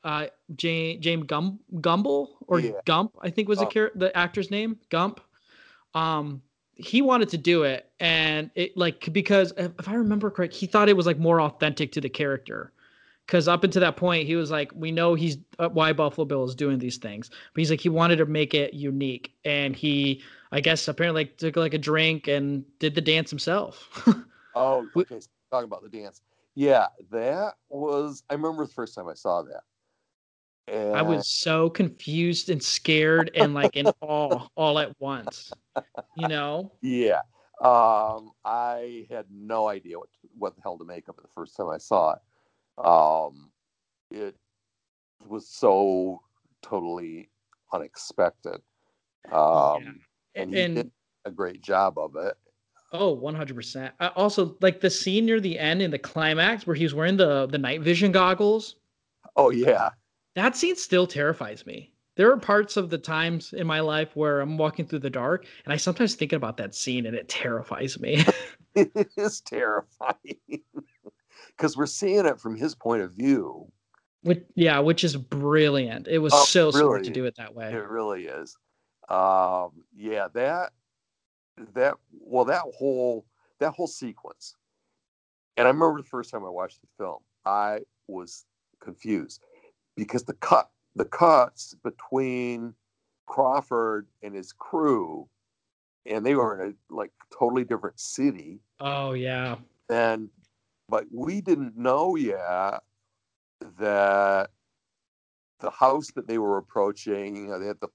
uh 0.06 0.26
James 0.54 1.26
Gumb 1.26 1.58
Gumble 1.80 2.38
or 2.46 2.60
Yeah. 2.60 2.80
Gump, 2.86 3.16
I 3.20 3.28
think 3.30 3.48
was 3.48 3.58
the 3.58 3.64
Gump. 3.64 3.74
char- 3.74 3.92
the 3.94 4.16
actor's 4.16 4.50
name, 4.50 4.78
Gump. 4.88 5.20
Um 5.94 6.40
he 6.78 7.00
wanted 7.02 7.30
to 7.30 7.38
do 7.38 7.64
it 7.64 7.90
and 8.00 8.50
it 8.54 8.76
like 8.76 9.12
because 9.12 9.52
if 9.56 9.88
I 9.88 9.94
remember 9.94 10.30
correct, 10.30 10.54
he 10.54 10.66
thought 10.66 10.88
it 10.88 10.96
was 10.96 11.06
like 11.06 11.18
more 11.18 11.40
authentic 11.40 11.92
to 11.92 12.00
the 12.00 12.08
character. 12.08 12.72
Cause 13.26 13.48
up 13.48 13.64
until 13.64 13.80
that 13.80 13.96
point, 13.96 14.28
he 14.28 14.36
was 14.36 14.52
like, 14.52 14.70
we 14.72 14.92
know 14.92 15.14
he's 15.14 15.38
uh, 15.58 15.68
why 15.68 15.92
Buffalo 15.92 16.24
Bill 16.24 16.44
is 16.44 16.54
doing 16.54 16.78
these 16.78 16.96
things, 16.96 17.28
but 17.28 17.60
he's 17.60 17.70
like, 17.70 17.80
he 17.80 17.88
wanted 17.88 18.16
to 18.16 18.26
make 18.26 18.54
it 18.54 18.72
unique, 18.72 19.32
and 19.44 19.74
he, 19.74 20.22
I 20.52 20.60
guess, 20.60 20.86
apparently 20.86 21.22
like, 21.22 21.36
took 21.36 21.56
like 21.56 21.74
a 21.74 21.78
drink 21.78 22.28
and 22.28 22.64
did 22.78 22.94
the 22.94 23.00
dance 23.00 23.28
himself. 23.30 23.90
Oh, 24.54 24.86
okay. 24.96 25.20
So 25.20 25.28
talking 25.50 25.66
about 25.66 25.82
the 25.82 25.90
dance. 25.90 26.22
Yeah, 26.54 26.86
that 27.10 27.54
was. 27.68 28.22
I 28.30 28.34
remember 28.34 28.64
the 28.64 28.72
first 28.72 28.94
time 28.94 29.06
I 29.06 29.14
saw 29.14 29.42
that. 29.42 29.62
And 30.68 30.96
I 30.96 31.02
was 31.02 31.28
so 31.28 31.70
confused 31.70 32.50
and 32.50 32.62
scared 32.62 33.30
and 33.34 33.54
like 33.54 33.76
in 33.76 33.86
awe 34.00 34.46
all 34.56 34.78
at 34.78 34.98
once. 35.00 35.52
You 36.16 36.28
know? 36.28 36.72
Yeah. 36.82 37.20
Um, 37.60 38.32
I 38.44 39.06
had 39.10 39.26
no 39.30 39.68
idea 39.68 39.98
what 39.98 40.08
what 40.38 40.54
the 40.56 40.62
hell 40.62 40.76
to 40.78 40.84
make 40.84 41.08
of 41.08 41.16
it 41.18 41.22
the 41.22 41.28
first 41.34 41.56
time 41.56 41.68
I 41.70 41.78
saw 41.78 42.14
it. 42.14 42.84
Um, 42.84 43.50
it 44.10 44.34
was 45.26 45.48
so 45.48 46.20
totally 46.62 47.30
unexpected. 47.72 48.60
Um, 49.32 50.00
and 50.34 50.52
he 50.54 50.60
And- 50.60 50.74
did 50.76 50.90
a 51.24 51.30
great 51.30 51.60
job 51.62 51.96
of 51.98 52.14
it. 52.16 52.34
Oh, 52.92 53.16
100%. 53.16 53.90
I 53.98 54.08
also 54.08 54.56
like 54.60 54.80
the 54.80 54.90
scene 54.90 55.26
near 55.26 55.40
the 55.40 55.58
end 55.58 55.82
in 55.82 55.90
the 55.90 55.98
climax 55.98 56.66
where 56.66 56.76
he's 56.76 56.94
wearing 56.94 57.16
the 57.16 57.46
the 57.46 57.58
night 57.58 57.80
vision 57.82 58.12
goggles. 58.12 58.76
Oh 59.36 59.50
yeah. 59.50 59.90
That 60.36 60.54
scene 60.54 60.76
still 60.76 61.06
terrifies 61.06 61.64
me. 61.64 61.90
There 62.16 62.30
are 62.30 62.36
parts 62.36 62.76
of 62.76 62.90
the 62.90 62.98
times 62.98 63.54
in 63.54 63.66
my 63.66 63.80
life 63.80 64.14
where 64.14 64.40
I'm 64.40 64.58
walking 64.58 64.86
through 64.86 64.98
the 64.98 65.10
dark 65.10 65.46
and 65.64 65.72
I 65.72 65.78
sometimes 65.78 66.14
think 66.14 66.34
about 66.34 66.58
that 66.58 66.74
scene 66.74 67.06
and 67.06 67.16
it 67.16 67.28
terrifies 67.28 67.98
me. 67.98 68.22
it 68.74 69.08
is 69.16 69.40
terrifying 69.40 70.62
because 71.56 71.74
we're 71.74 71.86
seeing 71.86 72.26
it 72.26 72.38
from 72.38 72.54
his 72.54 72.74
point 72.74 73.00
of 73.00 73.12
view. 73.14 73.72
which, 74.24 74.44
yeah, 74.54 74.78
which 74.78 75.04
is 75.04 75.16
brilliant. 75.16 76.06
It 76.06 76.18
was 76.18 76.34
Oh, 76.34 76.44
so 76.44 76.70
smart 76.70 77.04
to 77.04 77.10
do 77.10 77.24
it 77.24 77.36
that 77.36 77.54
way. 77.54 77.72
It 77.72 77.88
really 77.88 78.26
is. 78.26 78.58
Um, 79.08 79.70
yeah, 79.96 80.28
that 80.34 80.72
that 81.72 81.94
well, 82.12 82.44
that 82.44 82.62
whole 82.76 83.24
that 83.60 83.72
whole 83.72 83.86
sequence. 83.86 84.54
And 85.56 85.66
I 85.66 85.70
remember 85.70 86.02
the 86.02 86.08
first 86.08 86.30
time 86.30 86.44
I 86.44 86.50
watched 86.50 86.82
the 86.82 86.88
film, 86.98 87.20
I 87.46 87.80
was 88.06 88.44
confused 88.80 89.40
because 89.96 90.24
the 90.24 90.34
cut 90.34 90.70
the 90.94 91.04
cuts 91.04 91.74
between 91.82 92.74
Crawford 93.26 94.06
and 94.22 94.34
his 94.34 94.52
crew, 94.52 95.28
and 96.06 96.24
they 96.24 96.34
were 96.34 96.62
in 96.62 96.70
a 96.70 96.94
like 96.94 97.12
totally 97.36 97.64
different 97.64 97.98
city. 97.98 98.60
Oh 98.80 99.12
yeah. 99.12 99.56
And 99.90 100.28
but 100.88 101.04
we 101.12 101.40
didn't 101.40 101.76
know 101.76 102.16
yet 102.16 102.82
that 103.78 104.50
the 105.60 105.70
house 105.70 106.10
that 106.12 106.28
they 106.28 106.38
were 106.38 106.58
approaching, 106.58 107.36
you 107.36 107.46
know, 107.48 107.58
they 107.58 107.66
had 107.66 107.80
the 107.80 107.88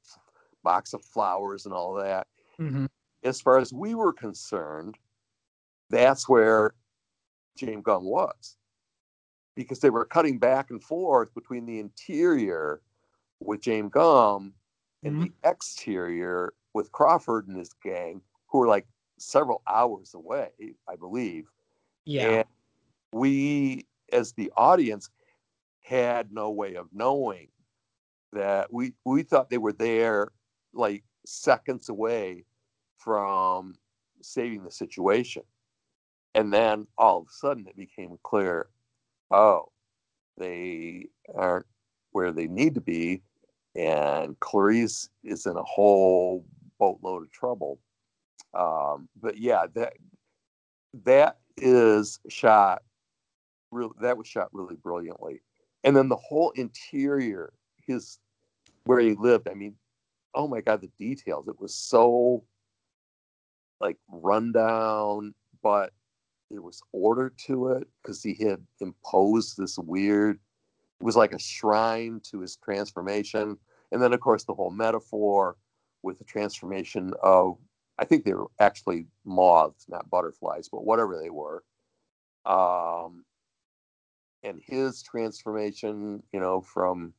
box 0.64 0.94
of 0.94 1.04
flowers 1.06 1.66
and 1.66 1.74
all 1.74 1.94
that. 1.94 2.28
Mhm. 2.60 2.88
As 3.24 3.40
far 3.40 3.58
as 3.58 3.72
we 3.72 3.96
were 3.96 4.14
concerned, 4.14 4.98
that's 5.90 6.28
where 6.28 6.74
James 7.56 7.84
Gumb 7.84 8.06
was. 8.06 8.58
Because 9.56 9.80
they 9.80 9.90
were 9.90 10.06
cutting 10.06 10.40
back 10.40 10.70
and 10.70 10.84
forth 10.84 11.34
between 11.34 11.66
the 11.66 11.80
interior 11.80 12.82
with 13.40 13.62
James 13.62 13.92
Gumb 13.92 14.54
and 15.04 15.16
mm-hmm. 15.16 15.24
the 15.24 15.50
exterior 15.50 16.54
with 16.74 16.92
Crawford 16.92 17.48
and 17.48 17.58
his 17.58 17.74
gang, 17.84 18.22
who 18.48 18.60
were 18.60 18.68
like 18.68 18.88
several 19.18 19.62
hours 19.68 20.14
away, 20.14 20.50
I 20.88 20.96
believe. 20.96 21.46
Yeah. 22.06 22.30
And 22.30 22.46
we, 23.12 23.86
as 24.12 24.34
the 24.34 24.52
audience, 24.56 25.10
had 25.82 26.32
no 26.32 26.50
way 26.52 26.76
of 26.76 26.88
knowing 26.94 27.48
that 28.34 28.72
we 28.72 28.94
we 29.04 29.24
thought 29.24 29.50
they 29.50 29.58
were 29.58 29.74
there 29.74 30.32
like 30.74 31.04
seconds 31.26 31.90
away 31.90 32.46
from 32.98 33.76
saving 34.22 34.64
the 34.64 34.72
situation. 34.72 35.44
And 36.34 36.54
then 36.54 36.88
all 36.98 37.20
of 37.20 37.28
a 37.28 37.32
sudden 37.32 37.68
it 37.68 37.76
became 37.76 38.18
clear, 38.24 38.70
oh, 39.32 39.72
they 40.38 41.08
aren't 41.34 41.66
where 42.12 42.32
they 42.32 42.48
need 42.48 42.76
to 42.76 42.82
be. 42.82 43.22
And 43.76 44.40
Clarice 44.40 45.10
is 45.24 45.46
in 45.46 45.56
a 45.56 45.64
whole 45.64 46.46
boatload 46.78 47.24
of 47.24 47.32
trouble. 47.32 47.80
Um, 48.54 49.08
but 49.22 49.38
yeah, 49.38 49.66
that 49.76 49.94
that 51.06 51.38
is 51.58 52.20
shot 52.28 52.82
really 53.72 53.94
that 54.02 54.18
was 54.18 54.28
shot 54.28 54.50
really 54.52 54.76
brilliantly. 54.76 55.42
And 55.84 55.96
then 55.96 56.10
the 56.10 56.18
whole 56.18 56.52
interior, 56.52 57.54
his 57.88 58.20
where 58.84 59.00
he 59.00 59.14
lived, 59.14 59.48
I 59.48 59.54
mean, 59.54 59.76
oh 60.36 60.48
my 60.48 60.62
god, 60.62 60.82
the 60.82 60.92
details. 61.00 61.48
It 61.48 61.60
was 61.60 61.74
so 61.74 62.44
like 63.80 63.98
rundown, 64.10 65.34
but 65.64 65.94
there 66.52 66.62
was 66.62 66.82
order 66.92 67.34
to 67.46 67.70
it 67.70 67.88
because 68.02 68.22
he 68.22 68.36
had 68.36 68.62
imposed 68.82 69.58
this 69.58 69.78
weird 69.78 70.40
it 71.02 71.04
was 71.04 71.16
like 71.16 71.34
a 71.34 71.40
shrine 71.40 72.22
to 72.26 72.42
his 72.42 72.58
transformation. 72.58 73.58
And 73.92 74.02
then 74.02 74.14
of 74.14 74.20
course 74.20 74.44
the 74.44 74.54
whole 74.54 74.70
metaphor 74.70 75.58
with 76.04 76.20
the 76.20 76.26
transformation 76.26 77.12
of 77.24 77.58
I 77.98 78.06
think 78.06 78.24
they 78.24 78.34
were 78.34 78.52
actually 78.60 79.08
moths, 79.26 79.86
not 79.90 80.10
butterflies, 80.10 80.70
but 80.70 80.86
whatever 80.86 81.20
they 81.20 81.32
were. 81.32 81.64
Um, 82.46 83.26
and 84.44 84.62
his 84.64 85.02
transformation, 85.02 86.22
you 86.32 86.40
know, 86.40 86.62
from 86.62 87.14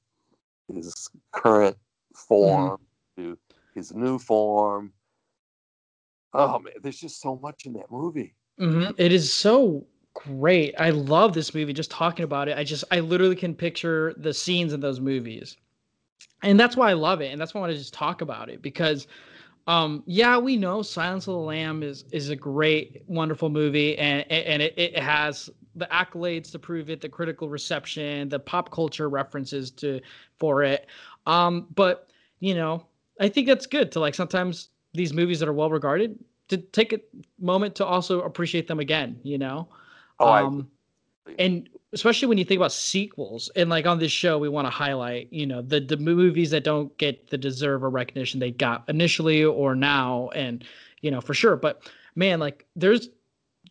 his 0.73 1.09
current 1.33 1.77
form 2.15 2.81
to 3.17 3.37
his 3.75 3.93
new 3.93 4.19
form. 4.19 4.93
Oh 6.35 6.61
man, 6.61 6.75
there's 6.83 7.01
just 7.01 7.21
so 7.21 7.37
much 7.37 7.67
in 7.67 7.73
that 7.75 7.91
movie. 7.91 8.35
Mhm. 8.61 8.95
It 8.99 9.13
is 9.13 9.33
so 9.33 9.87
great. 10.15 10.75
I 10.79 10.91
love 10.91 11.33
this 11.35 11.55
movie. 11.55 11.73
Just 11.73 11.91
talking 11.91 12.25
about 12.25 12.49
it, 12.49 12.57
I 12.57 12.65
just 12.65 12.85
I 12.91 13.01
literally 13.01 13.37
can 13.37 13.55
picture 13.55 14.15
the 14.19 14.33
scenes 14.35 14.73
in 14.73 14.81
those 14.81 15.01
movies, 15.01 15.57
and 16.43 16.59
that's 16.61 16.77
why 16.77 16.91
I 16.91 16.95
love 16.95 17.21
it, 17.23 17.33
and 17.33 17.41
that's 17.41 17.55
why 17.55 17.61
I 17.61 17.63
want 17.63 17.73
to 17.75 17.79
just 17.79 17.95
talk 17.95 18.23
about 18.23 18.51
it 18.51 18.63
because, 18.63 19.07
um, 19.69 20.03
yeah, 20.07 20.39
we 20.39 20.57
know 20.57 20.83
Silence 20.83 21.29
of 21.29 21.35
the 21.35 21.41
Lamb 21.41 21.83
is 21.83 22.05
is 22.13 22.31
a 22.31 22.37
great, 22.37 23.03
wonderful 23.09 23.51
movie, 23.51 23.99
and 23.99 24.31
and 24.31 24.63
it, 24.63 24.75
it 24.79 24.99
has 24.99 25.51
the 25.77 25.87
accolades 25.93 26.53
to 26.53 26.59
prove 26.59 26.91
it, 26.91 27.01
the 27.01 27.09
critical 27.09 27.49
reception, 27.49 28.29
the 28.29 28.39
pop 28.41 28.71
culture 28.73 29.09
references 29.11 29.71
to 29.73 30.01
for 30.39 30.63
it. 30.65 30.87
Um, 31.27 31.69
but 31.75 32.11
you 32.41 32.55
know, 32.55 32.87
I 33.21 33.29
think 33.29 33.47
that's 33.49 33.67
good 33.67 33.93
to 33.93 34.01
like 34.01 34.15
sometimes 34.15 34.71
these 34.95 35.13
movies 35.15 35.41
that 35.41 35.49
are 35.49 35.53
well 35.55 35.71
regarded 35.71 36.19
to 36.53 36.59
take 36.59 36.93
a 36.93 37.01
moment 37.41 37.75
to 37.77 37.85
also 37.85 38.21
appreciate 38.21 38.69
them 38.69 38.79
again. 38.79 39.19
You 39.23 39.39
know. 39.39 39.69
Oh, 40.21 40.33
um, 40.33 40.71
and 41.39 41.69
especially 41.93 42.29
when 42.29 42.39
you 42.39 42.45
think 42.45 42.59
about 42.59 42.73
sequels 42.73 43.51
and 43.57 43.71
like 43.71 43.87
on 43.87 43.99
this 43.99 44.13
show 44.13 44.39
we 44.39 44.49
want 44.49 44.67
to 44.67 44.71
highlight 44.71 45.33
you 45.33 45.47
know 45.47 45.63
the 45.63 45.81
the 45.81 45.97
movies 45.97 46.51
that 46.51 46.65
don't 46.65 46.97
get 46.99 47.31
the 47.31 47.39
deserve 47.39 47.85
or 47.85 47.91
recognition 47.91 48.41
they 48.41 48.51
got 48.51 48.85
initially 48.89 49.45
or 49.45 49.75
now 49.75 50.29
and 50.35 50.65
you 51.01 51.11
know 51.11 51.21
for 51.21 51.35
sure 51.35 51.57
but 51.57 51.89
man 52.15 52.41
like 52.41 52.67
there's 52.77 53.09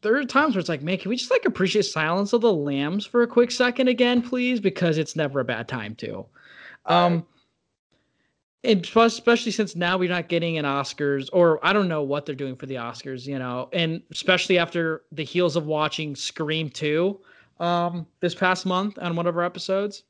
there 0.02 0.16
are 0.16 0.24
times 0.24 0.56
where 0.56 0.60
it's 0.60 0.70
like 0.70 0.82
man 0.82 0.98
can 0.98 1.10
we 1.10 1.16
just 1.16 1.32
like 1.32 1.46
appreciate 1.46 1.84
silence 1.84 2.34
of 2.34 2.42
the 2.42 2.54
lambs 2.54 3.06
for 3.06 3.22
a 3.22 3.28
quick 3.28 3.52
second 3.52 3.88
again 3.88 4.22
please 4.22 4.60
because 4.60 4.98
it's 4.98 5.16
never 5.16 5.40
a 5.40 5.46
bad 5.46 5.68
time 5.68 5.96
to 5.96 6.26
um 6.86 7.26
and 8.64 8.88
especially 8.96 9.52
since 9.52 9.76
now 9.76 9.98
we're 9.98 10.10
not 10.10 10.30
getting 10.30 10.58
an 10.58 10.66
Oscars, 10.66 11.30
or 11.34 11.64
I 11.66 11.74
don't 11.74 11.88
know 11.88 12.04
what 12.04 12.26
they're 12.26 12.36
doing 12.36 12.56
for 12.56 12.68
the 12.68 12.76
Oscars, 12.76 13.26
you 13.26 13.40
know, 13.40 13.70
and 13.74 14.02
especially 14.12 14.58
after 14.60 15.04
the 15.12 15.24
heels 15.24 15.56
of 15.56 15.66
watching 15.66 16.16
Scream 16.16 16.70
2 16.70 17.20
um, 17.60 18.06
this 18.20 18.36
past 18.36 18.66
month 18.66 19.00
on 19.00 19.16
one 19.16 19.26
of 19.26 19.36
our 19.36 19.44
episodes, 19.44 20.04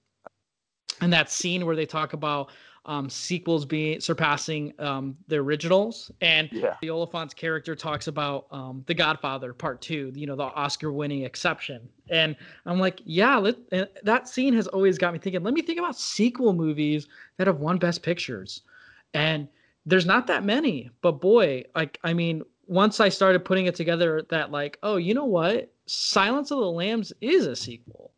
and 0.99 1.11
that 1.13 1.31
scene 1.31 1.65
where 1.65 1.75
they 1.75 1.85
talk 1.85 2.13
about 2.13 2.51
um, 2.85 3.09
sequels 3.09 3.65
being 3.65 3.99
surpassing 3.99 4.73
um, 4.79 5.15
the 5.27 5.35
originals, 5.35 6.11
and 6.21 6.49
yeah. 6.51 6.75
the 6.81 6.89
Olyphant's 6.89 7.33
character 7.33 7.75
talks 7.75 8.07
about 8.07 8.47
um, 8.51 8.83
The 8.87 8.93
Godfather 8.93 9.53
Part 9.53 9.81
Two, 9.81 10.11
you 10.15 10.25
know, 10.25 10.35
the 10.35 10.43
Oscar-winning 10.43 11.23
exception, 11.23 11.87
and 12.09 12.35
I'm 12.65 12.79
like, 12.79 13.01
yeah, 13.05 13.37
let, 13.37 13.57
that 14.03 14.27
scene 14.27 14.53
has 14.55 14.67
always 14.67 14.97
got 14.97 15.13
me 15.13 15.19
thinking. 15.19 15.43
Let 15.43 15.53
me 15.53 15.61
think 15.61 15.79
about 15.79 15.95
sequel 15.95 16.53
movies 16.53 17.07
that 17.37 17.47
have 17.47 17.59
won 17.59 17.77
Best 17.77 18.01
Pictures, 18.01 18.61
and 19.13 19.47
there's 19.85 20.05
not 20.05 20.27
that 20.27 20.43
many, 20.43 20.89
but 21.01 21.21
boy, 21.21 21.63
like 21.75 21.99
I 22.03 22.13
mean, 22.13 22.41
once 22.67 22.99
I 22.99 23.09
started 23.09 23.45
putting 23.45 23.67
it 23.67 23.75
together, 23.75 24.23
that 24.29 24.51
like, 24.51 24.79
oh, 24.81 24.95
you 24.97 25.13
know 25.13 25.25
what, 25.25 25.71
Silence 25.85 26.51
of 26.51 26.59
the 26.59 26.71
Lambs 26.71 27.13
is 27.21 27.45
a 27.45 27.55
sequel 27.55 28.10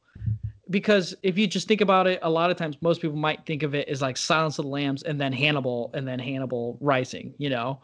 because 0.69 1.13
if 1.23 1.37
you 1.37 1.47
just 1.47 1.67
think 1.67 1.81
about 1.81 2.07
it, 2.07 2.19
a 2.21 2.29
lot 2.29 2.49
of 2.49 2.57
times 2.57 2.77
most 2.81 3.01
people 3.01 3.17
might 3.17 3.45
think 3.45 3.63
of 3.63 3.75
it 3.75 3.87
as 3.89 4.01
like 4.01 4.17
Silence 4.17 4.59
of 4.59 4.65
the 4.65 4.71
Lambs 4.71 5.03
and 5.03 5.19
then 5.19 5.33
Hannibal 5.33 5.91
and 5.93 6.07
then 6.07 6.19
Hannibal 6.19 6.77
Rising, 6.79 7.33
you 7.37 7.49
know. 7.49 7.79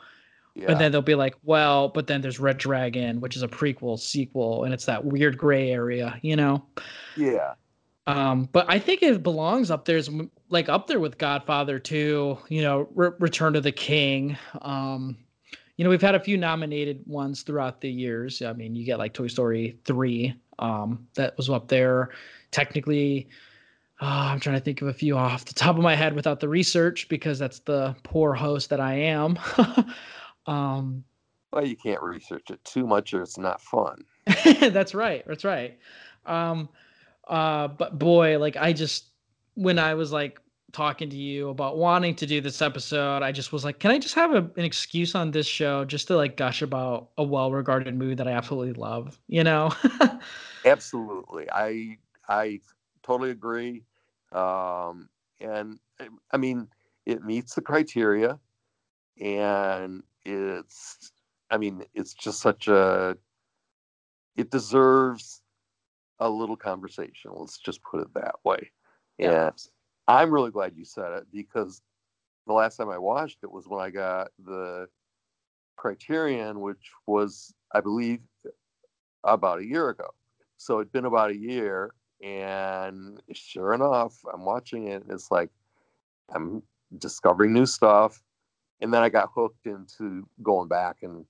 Yeah. 0.55 0.71
And 0.71 0.79
then 0.79 0.91
they'll 0.91 1.01
be 1.01 1.15
like, 1.15 1.35
well, 1.43 1.89
but 1.89 2.07
then 2.07 2.21
there's 2.21 2.39
Red 2.39 2.57
Dragon, 2.57 3.21
which 3.21 3.35
is 3.35 3.43
a 3.43 3.47
prequel 3.47 3.99
sequel, 3.99 4.63
and 4.63 4.73
it's 4.73 4.85
that 4.85 5.05
weird 5.05 5.37
gray 5.37 5.71
area, 5.71 6.19
you 6.21 6.35
know. 6.35 6.65
Yeah. 7.15 7.53
Um, 8.07 8.49
but 8.51 8.65
I 8.67 8.79
think 8.79 9.03
it 9.03 9.21
belongs 9.21 9.69
up 9.69 9.85
there, 9.85 10.01
like 10.49 10.67
up 10.67 10.87
there 10.87 10.99
with 10.99 11.17
Godfather 11.17 11.77
2, 11.77 12.39
you 12.49 12.61
know, 12.61 12.89
Re- 12.95 13.11
Return 13.19 13.53
to 13.53 13.61
the 13.61 13.71
King. 13.71 14.35
Um, 14.61 15.15
you 15.77 15.83
know, 15.83 15.91
we've 15.91 16.01
had 16.01 16.15
a 16.15 16.19
few 16.19 16.35
nominated 16.35 17.03
ones 17.05 17.43
throughout 17.43 17.81
the 17.81 17.89
years. 17.89 18.41
I 18.41 18.51
mean, 18.53 18.75
you 18.75 18.83
get 18.83 18.97
like 18.97 19.13
Toy 19.13 19.27
Story 19.27 19.77
3, 19.85 20.33
um, 20.59 21.07
that 21.15 21.35
was 21.37 21.49
up 21.49 21.67
there. 21.67 22.09
Technically 22.51 23.29
uh, 24.01 24.05
i'm 24.31 24.39
trying 24.39 24.55
to 24.55 24.61
think 24.61 24.81
of 24.81 24.87
a 24.87 24.93
few 24.93 25.17
off 25.17 25.45
the 25.45 25.53
top 25.53 25.75
of 25.75 25.83
my 25.83 25.95
head 25.95 26.13
without 26.13 26.39
the 26.39 26.47
research 26.47 27.09
because 27.09 27.37
that's 27.37 27.59
the 27.59 27.95
poor 28.03 28.33
host 28.33 28.69
that 28.69 28.79
i 28.79 28.93
am. 28.93 29.37
Um, 30.45 31.03
well 31.51 31.63
you 31.63 31.75
can't 31.75 32.01
research 32.01 32.49
it 32.49 32.63
too 32.63 32.87
much 32.87 33.13
or 33.13 33.21
it's 33.21 33.37
not 33.37 33.61
fun. 33.61 34.03
That's 34.59 34.95
right 34.95 35.23
that's 35.27 35.43
right. 35.43 35.77
Um, 36.25 36.69
uh, 37.27 37.67
but 37.67 37.99
boy 37.99 38.39
like 38.39 38.57
i 38.57 38.73
just 38.73 39.11
when 39.53 39.77
i 39.77 39.93
was 39.93 40.11
like 40.11 40.39
talking 40.71 41.09
to 41.09 41.15
you 41.15 41.49
about 41.49 41.77
wanting 41.77 42.13
to 42.15 42.25
do 42.25 42.41
this 42.41 42.61
episode 42.61 43.23
i 43.23 43.31
just 43.31 43.51
was 43.51 43.63
like 43.63 43.79
can 43.79 43.91
i 43.91 43.97
just 43.97 44.15
have 44.15 44.33
a, 44.33 44.37
an 44.57 44.63
excuse 44.63 45.15
on 45.15 45.31
this 45.31 45.47
show 45.47 45.83
just 45.85 46.07
to 46.07 46.15
like 46.15 46.37
gush 46.37 46.61
about 46.61 47.09
a 47.17 47.23
well-regarded 47.23 47.95
movie 47.95 48.15
that 48.15 48.27
i 48.27 48.31
absolutely 48.31 48.73
love 48.73 49.19
you 49.27 49.43
know 49.43 49.71
absolutely 50.65 51.47
i 51.51 51.97
I 52.29 52.61
totally 53.01 53.31
agree. 53.31 53.83
Um, 54.31 55.09
and 55.41 55.79
I 56.31 56.37
mean, 56.37 56.67
it 57.05 57.23
meets 57.23 57.55
the 57.55 57.61
criteria, 57.61 58.39
and 59.19 60.03
it's, 60.23 61.11
I 61.49 61.57
mean, 61.57 61.83
it's 61.95 62.13
just 62.13 62.39
such 62.39 62.67
a, 62.67 63.17
it 64.37 64.51
deserves 64.51 65.41
a 66.19 66.29
little 66.29 66.55
conversation. 66.55 67.31
Let's 67.33 67.57
just 67.57 67.81
put 67.81 68.01
it 68.01 68.13
that 68.13 68.35
way. 68.43 68.71
Yeah. 69.17 69.47
And 69.47 69.55
I'm 70.09 70.31
really 70.31 70.49
glad 70.49 70.73
you 70.75 70.85
said 70.85 71.11
it 71.13 71.27
because 71.31 71.83
the 72.47 72.53
last 72.53 72.77
time 72.77 72.89
I 72.89 72.97
watched 72.97 73.43
it 73.43 73.51
was 73.51 73.67
when 73.67 73.79
I 73.79 73.91
got 73.91 74.31
the 74.43 74.87
Criterion, 75.77 76.61
which 76.61 76.91
was, 77.05 77.53
I 77.75 77.79
believe, 77.81 78.19
about 79.23 79.59
a 79.59 79.65
year 79.65 79.89
ago. 79.89 80.07
So 80.57 80.79
it'd 80.79 80.91
been 80.91 81.05
about 81.05 81.29
a 81.29 81.37
year, 81.37 81.93
and 82.23 83.21
sure 83.33 83.75
enough, 83.75 84.17
I'm 84.33 84.45
watching 84.45 84.87
it. 84.87 85.03
And 85.03 85.11
it's 85.11 85.29
like 85.29 85.51
I'm 86.33 86.63
discovering 86.97 87.53
new 87.53 87.67
stuff, 87.67 88.23
and 88.81 88.91
then 88.91 89.03
I 89.03 89.09
got 89.09 89.29
hooked 89.33 89.67
into 89.67 90.27
going 90.41 90.67
back 90.67 91.03
and 91.03 91.23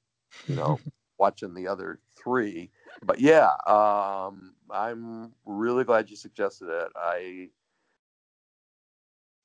you 0.47 0.55
know 0.55 0.79
watching 1.19 1.53
the 1.53 1.67
other 1.67 1.99
three. 2.17 2.71
But 3.03 3.19
yeah, 3.19 3.51
um, 3.67 4.53
I'm 4.71 5.33
really 5.45 5.83
glad 5.83 6.09
you 6.09 6.15
suggested 6.15 6.69
it. 6.69 6.87
I 6.95 7.49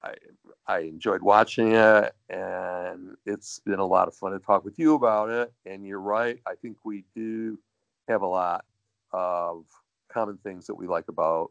I 0.04 0.14
I 0.66 0.78
enjoyed 0.80 1.22
watching 1.22 1.72
it, 1.72 2.14
and 2.30 3.16
it's 3.26 3.58
been 3.60 3.78
a 3.78 3.86
lot 3.86 4.08
of 4.08 4.14
fun 4.14 4.32
to 4.32 4.38
talk 4.38 4.64
with 4.64 4.78
you 4.78 4.94
about 4.94 5.30
it. 5.30 5.52
And 5.66 5.86
you're 5.86 6.00
right. 6.00 6.38
I 6.46 6.54
think 6.54 6.76
we 6.84 7.04
do 7.14 7.58
have 8.08 8.22
a 8.22 8.26
lot 8.26 8.64
of 9.12 9.64
common 10.08 10.38
things 10.38 10.66
that 10.66 10.74
we 10.74 10.86
like 10.86 11.08
about 11.08 11.50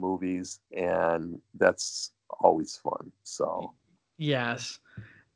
movies, 0.00 0.60
and 0.76 1.40
that's 1.54 2.12
always 2.40 2.76
fun. 2.76 3.12
So, 3.22 3.72
yes. 4.18 4.78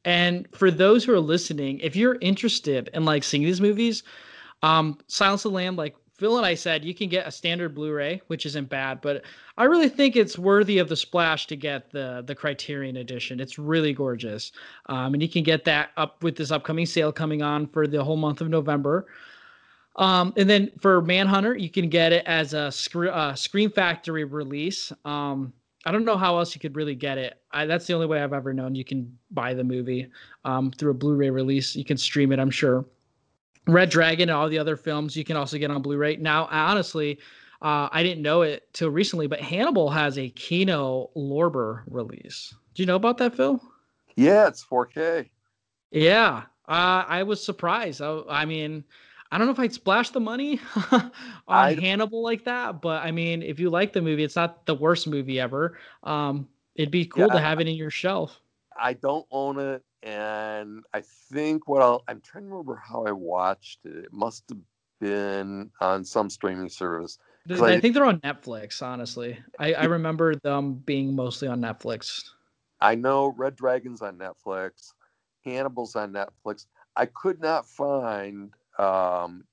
And 0.05 0.47
for 0.53 0.70
those 0.70 1.05
who 1.05 1.12
are 1.12 1.20
listening, 1.20 1.81
if 1.81 1.97
you're 1.97 2.19
interested 2.20 2.91
in 2.95 3.05
like 3.05 3.24
seeing 3.24 3.43
these 3.43 3.61
movies, 3.61 4.03
um, 4.62 4.99
Silence 5.09 5.45
of 5.45 5.53
the 5.53 5.57
Lamb, 5.57 5.77
like 5.77 5.97
Phil 6.18 6.38
and 6.38 6.47
I 6.47 6.55
said, 6.55 6.84
you 6.84 6.94
can 6.94 7.09
get 7.10 7.26
a 7.26 7.30
standard 7.30 7.74
Blu-ray, 7.74 8.22
which 8.28 8.47
isn't 8.47 8.70
bad, 8.70 9.01
but 9.02 9.22
I 9.59 9.64
really 9.64 9.90
think 9.90 10.16
it's 10.16 10.38
worthy 10.38 10.78
of 10.78 10.88
the 10.88 10.97
splash 10.97 11.47
to 11.48 11.56
get 11.56 11.90
the 11.90 12.24
the 12.26 12.34
Criterion 12.34 12.97
edition. 12.97 13.38
It's 13.38 13.59
really 13.59 13.93
gorgeous, 13.93 14.52
um, 14.86 15.12
and 15.12 15.22
you 15.22 15.28
can 15.28 15.43
get 15.43 15.64
that 15.66 15.90
up 15.97 16.22
with 16.22 16.36
this 16.36 16.51
upcoming 16.51 16.86
sale 16.86 17.12
coming 17.12 17.43
on 17.43 17.66
for 17.66 17.86
the 17.86 18.02
whole 18.02 18.16
month 18.16 18.40
of 18.40 18.48
November. 18.48 19.06
Um, 19.97 20.32
and 20.36 20.48
then 20.48 20.70
for 20.78 21.01
Manhunter, 21.01 21.56
you 21.56 21.70
can 21.70 21.88
get 21.88 22.12
it 22.12 22.24
as 22.26 22.52
a 22.55 22.70
scre- 22.70 23.09
uh, 23.09 23.34
Scream 23.34 23.70
Factory 23.70 24.24
release. 24.24 24.93
Um, 25.05 25.52
I 25.86 25.93
don't 25.93 26.05
know 26.05 26.16
how 26.16 26.36
else 26.38 26.55
you 26.55 26.60
could 26.60 26.76
really 26.76 26.94
get 26.94 27.16
it. 27.16 27.40
I, 27.52 27.64
that's 27.64 27.86
the 27.86 27.94
only 27.94 28.06
way 28.06 28.22
I've 28.22 28.32
ever 28.32 28.52
known 28.52 28.74
you 28.74 28.84
can 28.84 29.16
buy 29.30 29.55
the 29.55 29.64
movie 29.64 30.10
um, 30.44 30.70
through 30.72 30.90
a 30.90 30.94
Blu-ray 30.94 31.30
release. 31.30 31.76
You 31.76 31.84
can 31.84 31.97
stream 31.97 32.32
it, 32.32 32.38
I'm 32.38 32.51
sure. 32.51 32.84
Red 33.66 33.90
Dragon 33.90 34.28
and 34.28 34.36
all 34.36 34.48
the 34.48 34.59
other 34.59 34.76
films 34.76 35.16
you 35.16 35.24
can 35.24 35.36
also 35.36 35.59
get 35.59 35.70
on 35.70 35.82
Blu-ray. 35.82 36.16
Now, 36.16 36.48
honestly, 36.51 37.18
uh, 37.62 37.88
I 37.90 38.02
didn't 38.02 38.22
know 38.22 38.43
it 38.43 38.72
till 38.72 38.90
recently, 38.90 39.26
but 39.26 39.40
Hannibal 39.40 39.90
has 39.90 40.18
a 40.18 40.28
Kino 40.30 41.10
Lorber 41.16 41.82
release. 41.88 42.55
Do 42.74 42.82
you 42.82 42.86
know 42.86 42.97
about 42.97 43.18
that, 43.18 43.34
Phil? 43.34 43.60
Yeah, 44.16 44.47
it's 44.47 44.64
4K. 44.64 45.28
Yeah, 45.90 46.43
uh, 46.68 47.05
I 47.06 47.22
was 47.22 47.44
surprised. 47.44 48.02
I, 48.02 48.20
I 48.28 48.44
mean, 48.44 48.84
I 49.30 49.38
don't 49.38 49.47
know 49.47 49.52
if 49.52 49.59
I'd 49.59 49.72
splash 49.72 50.10
the 50.10 50.20
money 50.20 50.60
on 50.93 51.10
I, 51.48 51.74
Hannibal 51.74 52.22
like 52.22 52.44
that, 52.44 52.80
but 52.80 53.02
I 53.02 53.10
mean, 53.10 53.43
if 53.43 53.59
you 53.59 53.70
like 53.70 53.93
the 53.93 54.02
movie, 54.02 54.24
it's 54.24 54.36
not 54.36 54.66
the 54.66 54.74
worst 54.74 55.06
movie 55.06 55.40
ever. 55.40 55.78
Um, 56.02 56.48
it'd 56.74 56.93
be 56.93 57.06
cool 57.06 57.26
yeah, 57.26 57.34
to 57.34 57.40
have 57.40 57.60
it 57.60 57.66
in 57.66 57.74
your 57.74 57.90
shelf. 57.90 58.40
I 58.78 58.93
don't 58.93 59.26
own 59.30 59.59
it, 59.59 59.82
and 60.07 60.85
I 60.95 61.03
think 61.33 61.66
what 61.66 61.83
I'll, 61.83 62.05
I'm 62.07 62.20
trying 62.20 62.45
to 62.45 62.51
remember 62.51 62.77
how 62.77 63.05
I 63.05 63.11
watched 63.11 63.81
it. 63.85 63.97
It 63.97 64.12
must 64.12 64.45
have 64.49 64.59
been 65.01 65.70
on 65.81 66.05
some 66.05 66.31
streaming 66.31 66.69
service. 66.69 67.19
I, 67.51 67.74
I, 67.74 67.81
think 67.81 67.95
they're 67.95 68.07
on 68.07 68.20
Netflix. 68.20 68.83
Honestly, 68.83 69.37
I, 69.59 69.74
I 69.74 69.85
remember 69.85 70.37
them 70.37 70.74
being 70.74 71.15
mostly 71.15 71.49
on 71.49 71.61
Netflix. 71.61 72.23
I 72.81 72.95
know 72.95 73.35
Red 73.37 73.57
Dragon's 73.57 74.01
on 74.01 74.16
Netflix. 74.16 74.93
Hannibal's 75.45 75.97
on 75.97 76.12
Netflix. 76.12 76.66
I 76.95 77.07
could 77.07 77.41
not 77.41 77.69
find 77.69 78.53
um, 78.78 79.45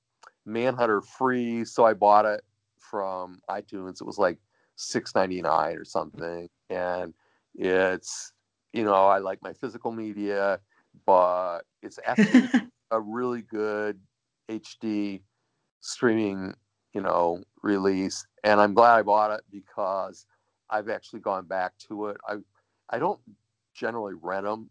Manhunter 0.46 1.02
free, 1.02 1.64
so 1.64 1.84
I 1.84 1.94
bought 1.94 2.26
it 2.26 2.42
from 2.78 3.40
iTunes. 3.50 4.00
It 4.00 4.06
was 4.06 4.18
like 4.18 4.38
six 4.76 5.14
ninety 5.14 5.42
nine 5.42 5.76
or 5.76 5.84
something, 5.84 6.48
and 6.70 7.12
it's 7.54 8.32
you 8.74 8.84
know 8.84 9.08
I 9.08 9.18
like 9.20 9.42
my 9.42 9.54
physical 9.54 9.92
media, 9.92 10.60
but 11.06 11.60
it's 11.82 12.00
actually 12.06 12.50
a 12.92 13.00
really 13.00 13.42
good 13.42 14.00
HD 14.50 15.22
streaming 15.80 16.54
you 16.94 17.02
know 17.02 17.42
release, 17.62 18.26
and 18.44 18.60
I'm 18.60 18.74
glad 18.74 18.96
I 18.98 19.02
bought 19.02 19.32
it 19.32 19.44
because 19.52 20.26
I've 20.70 20.90
actually 20.90 21.20
gone 21.20 21.46
back 21.46 21.78
to 21.88 22.08
it. 22.08 22.18
I 22.28 22.36
I 22.90 22.98
don't 22.98 23.20
generally 23.74 24.14
rent 24.22 24.46
them 24.46 24.70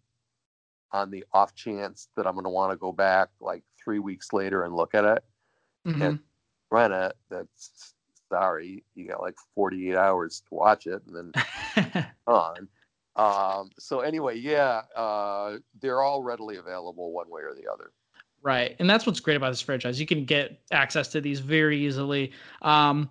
on 0.94 1.12
the 1.12 1.26
off 1.34 1.56
chance 1.56 2.10
that 2.16 2.28
I'm 2.28 2.34
going 2.34 2.46
to 2.46 2.50
want 2.50 2.72
to 2.72 2.78
go 2.78 2.92
back 2.92 3.30
like 3.42 3.64
three 3.84 4.00
weeks 4.00 4.34
later 4.34 4.64
and 4.64 4.76
look 4.76 4.96
at 4.96 5.06
it 5.06 5.24
Mm-hmm. 5.88 6.02
and 6.04 6.20
rent 6.72 6.94
it. 6.94 7.14
That's 7.30 7.96
sorry, 8.30 8.84
you 8.96 9.08
got 9.08 9.22
like 9.22 9.36
48 9.56 9.96
hours 9.96 10.42
to 10.50 10.56
watch 10.56 10.88
it 10.88 11.02
and 11.08 11.34
then 11.34 12.06
on. 12.28 12.68
Um, 13.16 13.70
so 13.78 14.00
anyway, 14.00 14.38
yeah, 14.38 14.82
uh, 14.96 15.58
they're 15.80 16.02
all 16.02 16.24
readily 16.24 16.58
available 16.58 17.12
one 17.12 17.30
way 17.30 17.42
or 17.42 17.54
the 17.54 17.72
other. 17.72 17.92
Right. 18.42 18.76
And 18.80 18.90
that's 18.90 19.06
what's 19.06 19.22
great 19.22 19.38
about 19.38 19.52
this 19.52 19.62
franchise. 19.62 20.00
You 20.00 20.06
can 20.06 20.26
get 20.26 20.60
access 20.72 21.08
to 21.10 21.22
these 21.22 21.40
very 21.40 21.80
easily. 21.80 22.32
Um, 22.62 23.10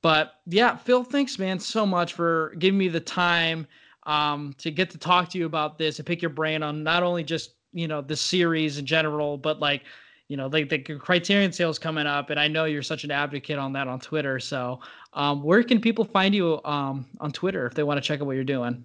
but 0.00 0.40
yeah, 0.46 0.76
Phil, 0.76 1.04
thanks, 1.04 1.38
man, 1.38 1.58
so 1.60 1.84
much 1.84 2.14
for 2.14 2.54
giving 2.58 2.78
me 2.78 2.88
the 2.88 3.00
time 3.00 3.66
um, 4.04 4.54
to 4.58 4.70
get 4.70 4.90
to 4.90 4.98
talk 4.98 5.28
to 5.30 5.38
you 5.38 5.46
about 5.46 5.78
this 5.78 5.98
and 5.98 6.06
pick 6.06 6.22
your 6.22 6.30
brain 6.30 6.62
on 6.62 6.82
not 6.82 7.02
only 7.02 7.22
just, 7.22 7.52
you 7.72 7.86
know, 7.86 8.00
the 8.00 8.16
series 8.16 8.78
in 8.78 8.86
general, 8.86 9.36
but 9.36 9.60
like, 9.60 9.82
you 10.28 10.36
know, 10.36 10.46
like 10.46 10.70
the 10.70 10.78
Criterion 10.78 11.52
sales 11.52 11.78
coming 11.78 12.06
up. 12.06 12.30
And 12.30 12.40
I 12.40 12.48
know 12.48 12.64
you're 12.64 12.82
such 12.82 13.04
an 13.04 13.10
advocate 13.10 13.58
on 13.58 13.74
that 13.74 13.86
on 13.86 14.00
Twitter. 14.00 14.40
So 14.40 14.80
um, 15.12 15.42
where 15.42 15.62
can 15.62 15.80
people 15.80 16.04
find 16.04 16.34
you 16.34 16.60
um, 16.64 17.06
on 17.20 17.30
Twitter 17.30 17.66
if 17.66 17.74
they 17.74 17.82
want 17.82 17.98
to 17.98 18.06
check 18.06 18.20
out 18.20 18.26
what 18.26 18.36
you're 18.36 18.44
doing? 18.44 18.84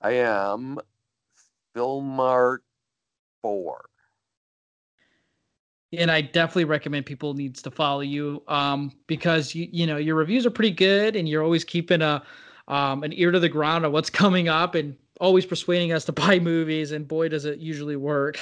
I 0.00 0.12
am 0.12 0.78
Philmart 1.74 2.58
4. 3.42 3.88
and 5.92 6.10
I 6.10 6.20
definitely 6.20 6.66
recommend 6.66 7.06
people 7.06 7.34
needs 7.34 7.62
to 7.62 7.70
follow 7.70 8.00
you 8.00 8.42
um, 8.48 8.92
because 9.06 9.54
you 9.54 9.68
you 9.72 9.86
know 9.86 9.96
your 9.96 10.14
reviews 10.16 10.44
are 10.46 10.50
pretty 10.50 10.70
good 10.70 11.16
and 11.16 11.28
you're 11.28 11.42
always 11.42 11.64
keeping 11.64 12.02
a 12.02 12.22
um, 12.68 13.02
an 13.02 13.12
ear 13.14 13.30
to 13.30 13.40
the 13.40 13.48
ground 13.48 13.86
on 13.86 13.92
what's 13.92 14.10
coming 14.24 14.48
up 14.48 14.74
and 14.74 14.96
always 15.20 15.46
persuading 15.46 15.92
us 15.92 16.04
to 16.04 16.12
buy 16.12 16.38
movies 16.38 16.92
and 16.92 17.08
boy 17.08 17.28
does 17.28 17.44
it 17.44 17.58
usually 17.58 17.96
work. 17.96 18.38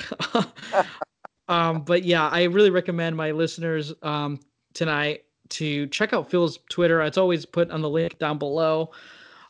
um, 1.49 1.83
but 1.83 2.05
yeah, 2.05 2.29
I 2.29 2.45
really 2.45 2.71
recommend 2.71 3.17
my 3.17 3.31
listeners 3.31 3.95
um, 4.03 4.41
tonight 4.75 5.23
to 5.49 5.87
check 5.87 6.13
out 6.13 6.29
Phil's 6.29 6.59
Twitter. 6.69 7.01
It's 7.03 7.17
always 7.17 7.47
put 7.47 7.71
on 7.71 7.81
the 7.81 7.89
link 7.89 8.19
down 8.19 8.37
below. 8.39 8.91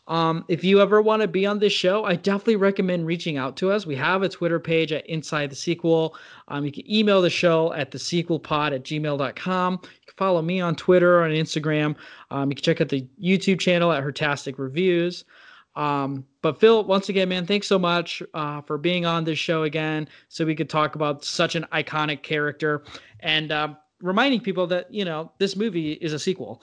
Um, 0.08 0.44
if 0.48 0.62
you 0.62 0.80
ever 0.80 1.02
want 1.02 1.22
to 1.22 1.28
be 1.28 1.46
on 1.46 1.58
this 1.58 1.72
show, 1.72 2.04
I 2.04 2.14
definitely 2.14 2.56
recommend 2.56 3.06
reaching 3.06 3.36
out 3.36 3.56
to 3.56 3.72
us. 3.72 3.86
We 3.86 3.96
have 3.96 4.22
a 4.22 4.28
Twitter 4.28 4.60
page 4.60 4.92
at 4.92 5.06
Inside 5.06 5.50
the 5.50 5.56
Sequel. 5.56 6.14
Um, 6.48 6.64
you 6.64 6.70
can 6.70 6.90
email 6.90 7.20
the 7.20 7.30
show 7.30 7.72
at 7.72 7.90
the 7.90 7.98
sequelpod 7.98 8.74
at 8.74 8.84
gmail.com. 8.84 9.72
You 9.82 9.88
can 10.06 10.16
follow 10.16 10.42
me 10.42 10.60
on 10.60 10.76
Twitter 10.76 11.18
or 11.18 11.24
on 11.24 11.30
Instagram. 11.30 11.96
Um, 12.30 12.50
you 12.50 12.54
can 12.54 12.62
check 12.62 12.80
out 12.80 12.88
the 12.88 13.06
YouTube 13.20 13.58
channel 13.58 13.92
at 13.92 14.02
Hertastic 14.04 14.58
Reviews. 14.58 15.24
Um, 15.74 16.24
but 16.40 16.58
Phil, 16.58 16.84
once 16.84 17.08
again, 17.08 17.28
man, 17.28 17.44
thanks 17.44 17.66
so 17.66 17.78
much 17.78 18.22
uh, 18.32 18.62
for 18.62 18.78
being 18.78 19.04
on 19.04 19.24
this 19.24 19.38
show 19.38 19.64
again, 19.64 20.08
so 20.28 20.46
we 20.46 20.54
could 20.54 20.70
talk 20.70 20.94
about 20.94 21.22
such 21.22 21.54
an 21.54 21.66
iconic 21.72 22.22
character 22.22 22.82
and 23.20 23.52
um, 23.52 23.76
reminding 24.00 24.40
people 24.40 24.66
that 24.66 24.92
you 24.92 25.04
know 25.04 25.32
this 25.38 25.56
movie 25.56 25.92
is 25.92 26.12
a 26.12 26.18
sequel. 26.18 26.62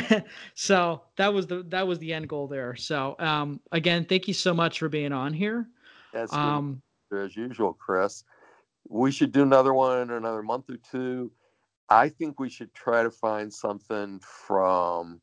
so 0.54 1.02
that 1.16 1.32
was 1.32 1.46
the 1.46 1.64
that 1.68 1.86
was 1.86 1.98
the 1.98 2.12
end 2.12 2.28
goal 2.28 2.46
there. 2.46 2.76
So 2.76 3.16
um, 3.18 3.60
again, 3.72 4.04
thank 4.04 4.28
you 4.28 4.34
so 4.34 4.54
much 4.54 4.78
for 4.78 4.88
being 4.88 5.12
on 5.12 5.32
here. 5.32 5.68
As, 6.12 6.32
Um, 6.32 6.82
as 7.12 7.36
usual, 7.36 7.72
Chris. 7.74 8.24
We 8.88 9.10
should 9.10 9.32
do 9.32 9.42
another 9.42 9.72
one 9.72 10.02
in 10.02 10.10
another 10.10 10.42
month 10.42 10.68
or 10.68 10.76
two. 10.90 11.32
I 11.88 12.08
think 12.08 12.38
we 12.38 12.50
should 12.50 12.72
try 12.74 13.02
to 13.02 13.10
find 13.10 13.52
something 13.52 14.20
from 14.20 15.20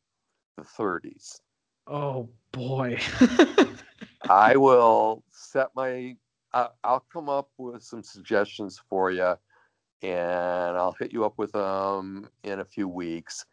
the 0.56 0.62
30s. 0.62 1.40
Oh 1.86 2.28
boy. 2.52 2.98
I 4.28 4.56
will 4.56 5.24
set 5.30 5.68
my. 5.74 6.16
I 6.52 6.68
I'll 6.84 7.04
come 7.12 7.28
up 7.28 7.50
with 7.56 7.82
some 7.82 8.02
suggestions 8.02 8.80
for 8.88 9.10
you, 9.10 9.34
and 10.02 10.76
I'll 10.76 10.96
hit 10.98 11.12
you 11.12 11.24
up 11.24 11.34
with 11.38 11.52
them 11.52 12.28
in 12.42 12.60
a 12.60 12.64
few 12.64 12.88
weeks, 12.88 13.46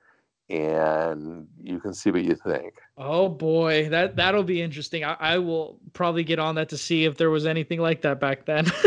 and 0.50 1.48
you 1.62 1.80
can 1.80 1.94
see 1.94 2.12
what 2.12 2.24
you 2.24 2.36
think. 2.36 2.74
Oh 2.98 3.30
boy, 3.30 3.90
that 3.90 4.16
that'll 4.16 4.44
be 4.44 4.62
interesting. 4.62 5.04
I, 5.04 5.16
I 5.20 5.38
will 5.38 5.80
probably 5.94 6.24
get 6.24 6.40
on 6.40 6.56
that 6.56 6.70
to 6.70 6.78
see 6.78 7.06
if 7.06 7.18
there 7.18 7.30
was 7.30 7.46
anything 7.46 7.80
like 7.80 8.02
that 8.02 8.20
back 8.20 8.46
then. 8.46 8.66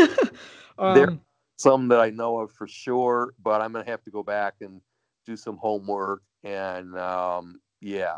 there 0.77 1.09
um, 1.09 1.21
some 1.57 1.87
that 1.87 1.99
I 1.99 2.09
know 2.09 2.39
of 2.39 2.51
for 2.51 2.67
sure, 2.67 3.33
but 3.41 3.61
I'm 3.61 3.71
gonna 3.71 3.85
have 3.85 4.03
to 4.03 4.11
go 4.11 4.23
back 4.23 4.55
and 4.61 4.81
do 5.25 5.37
some 5.37 5.57
homework. 5.57 6.21
And 6.43 6.97
um, 6.97 7.61
yeah, 7.79 8.17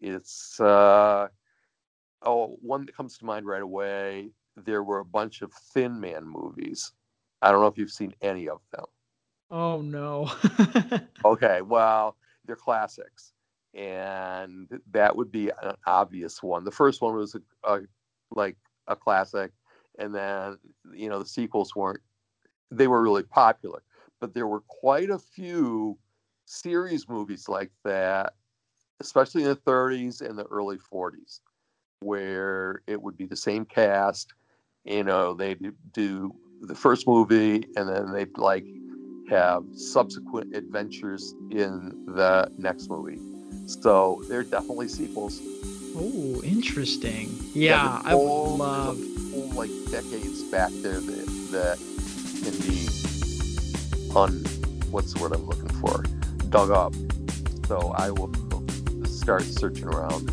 it's 0.00 0.60
uh, 0.60 1.26
oh 2.22 2.56
one 2.60 2.86
that 2.86 2.96
comes 2.96 3.18
to 3.18 3.24
mind 3.24 3.46
right 3.46 3.62
away. 3.62 4.30
There 4.56 4.84
were 4.84 5.00
a 5.00 5.04
bunch 5.04 5.42
of 5.42 5.52
Thin 5.52 6.00
Man 6.00 6.24
movies. 6.24 6.92
I 7.42 7.50
don't 7.50 7.60
know 7.60 7.66
if 7.68 7.78
you've 7.78 7.90
seen 7.90 8.14
any 8.22 8.48
of 8.48 8.60
them. 8.72 8.86
oh 9.50 9.80
no. 9.82 10.30
Okay, 11.24 11.60
well, 11.62 12.16
they're 12.44 12.56
classics, 12.56 13.32
and 13.74 14.68
that 14.92 15.16
would 15.16 15.32
be 15.32 15.50
an 15.62 15.74
obvious 15.86 16.42
one. 16.42 16.64
The 16.64 16.70
first 16.70 17.02
one 17.02 17.14
was 17.16 17.34
a, 17.34 17.40
a 17.64 17.80
like 18.30 18.56
a 18.86 18.94
classic, 18.96 19.52
and 19.98 20.14
then 20.14 20.58
you 20.94 21.08
know 21.08 21.18
the 21.18 21.26
sequels 21.28 21.74
weren't. 21.74 22.00
They 22.70 22.86
were 22.88 23.02
really 23.02 23.22
popular, 23.24 23.82
but 24.20 24.34
there 24.34 24.46
were 24.46 24.62
quite 24.68 25.10
a 25.10 25.18
few 25.18 25.98
series 26.46 27.08
movies 27.08 27.48
like 27.48 27.72
that, 27.84 28.34
especially 29.00 29.42
in 29.42 29.48
the 29.48 29.56
30s 29.56 30.20
and 30.20 30.38
the 30.38 30.44
early 30.46 30.78
40s, 30.78 31.40
where 32.00 32.82
it 32.86 33.00
would 33.00 33.16
be 33.16 33.26
the 33.26 33.36
same 33.36 33.64
cast. 33.64 34.34
You 34.84 35.04
know, 35.04 35.34
they 35.34 35.56
do 35.92 36.34
the 36.66 36.74
first 36.74 37.06
movie, 37.06 37.66
and 37.76 37.88
then 37.88 38.12
they'd 38.12 38.36
like 38.36 38.64
have 39.28 39.64
subsequent 39.74 40.54
adventures 40.54 41.34
in 41.50 42.04
the 42.06 42.50
next 42.58 42.88
movie. 42.88 43.18
So 43.66 44.22
they're 44.28 44.44
definitely 44.44 44.88
sequels. 44.88 45.40
oh, 45.96 46.40
interesting. 46.44 47.36
Yeah, 47.52 48.00
there's 48.04 48.12
I 48.12 48.14
would 48.14 48.24
love. 48.24 48.96
whole, 49.32 49.50
like 49.50 49.70
decades 49.90 50.42
back 50.44 50.70
there 50.82 51.00
that, 51.00 51.48
that 51.50 51.78
can 52.44 52.60
be 52.60 52.86
un 54.16 54.44
what's 54.90 55.12
the 55.14 55.20
word 55.20 55.32
I'm 55.32 55.46
looking 55.46 55.68
for 55.80 56.04
dug 56.50 56.70
up. 56.70 56.94
So 57.66 57.92
I 57.96 58.10
will 58.10 58.32
start 59.04 59.42
searching 59.42 59.86
around, 59.86 60.30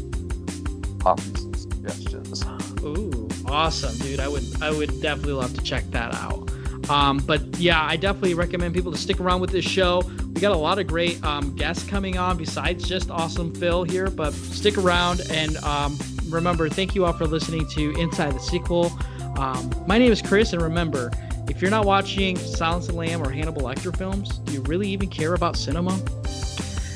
offering 1.05 1.35
some 1.35 1.53
suggestions. 1.55 2.45
Ooh, 2.84 3.23
awesome, 3.54 3.96
dude. 4.00 4.20
I 4.20 4.28
would 4.28 4.44
I 4.62 4.72
would 4.72 5.02
definitely 5.02 5.34
love 5.34 5.54
to 5.54 5.62
check 5.62 5.84
that 5.92 6.14
out. 6.14 6.52
Um, 6.90 7.20
but 7.20 7.42
yeah, 7.58 7.82
I 7.82 7.96
definitely 7.96 8.34
recommend 8.34 8.74
people 8.74 8.92
to 8.92 8.98
stick 8.98 9.22
around 9.22 9.40
with 9.40 9.52
this 9.52 9.64
show. 9.64 10.02
We 10.34 10.42
got 10.42 10.52
a 10.52 10.58
lot 10.58 10.80
of 10.80 10.88
great 10.88 11.24
um, 11.24 11.56
guests 11.56 11.88
coming 11.88 12.18
on 12.18 12.38
besides 12.38 12.88
just 12.88 13.10
awesome 13.10 13.54
Phil 13.56 13.84
here, 13.84 14.10
but 14.10 14.34
stick 14.34 14.78
around 14.78 15.22
and 15.32 15.56
um, 15.58 15.98
remember, 16.28 16.68
thank 16.68 16.96
you 16.96 17.06
all 17.06 17.14
for 17.14 17.26
listening 17.26 17.68
to 17.70 17.98
Inside 18.00 18.34
the 18.34 18.40
Sequel. 18.40 18.92
Um, 19.38 19.72
my 19.88 19.98
name 19.98 20.12
is 20.12 20.22
Chris, 20.22 20.54
and 20.54 20.62
remember, 20.62 21.12
if 21.50 21.62
you're 21.62 21.72
not 21.72 21.86
watching 21.86 22.38
Silence 22.38 22.88
of 22.88 22.94
the 22.94 23.00
Lamb 23.00 23.22
or 23.22 23.32
Hannibal 23.32 23.64
Lecter 23.64 23.96
films, 23.96 24.40
do 24.40 24.54
you 24.54 24.62
really 24.64 24.90
even 24.90 25.10
care 25.10 25.34
about 25.34 25.56
cinema? 25.56 26.00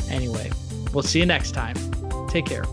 Anyway, 0.10 0.52
we'll 0.94 1.04
see 1.04 1.20
you 1.20 1.26
next 1.26 1.52
time. 1.52 1.76
Take 2.28 2.46
care. 2.46 2.64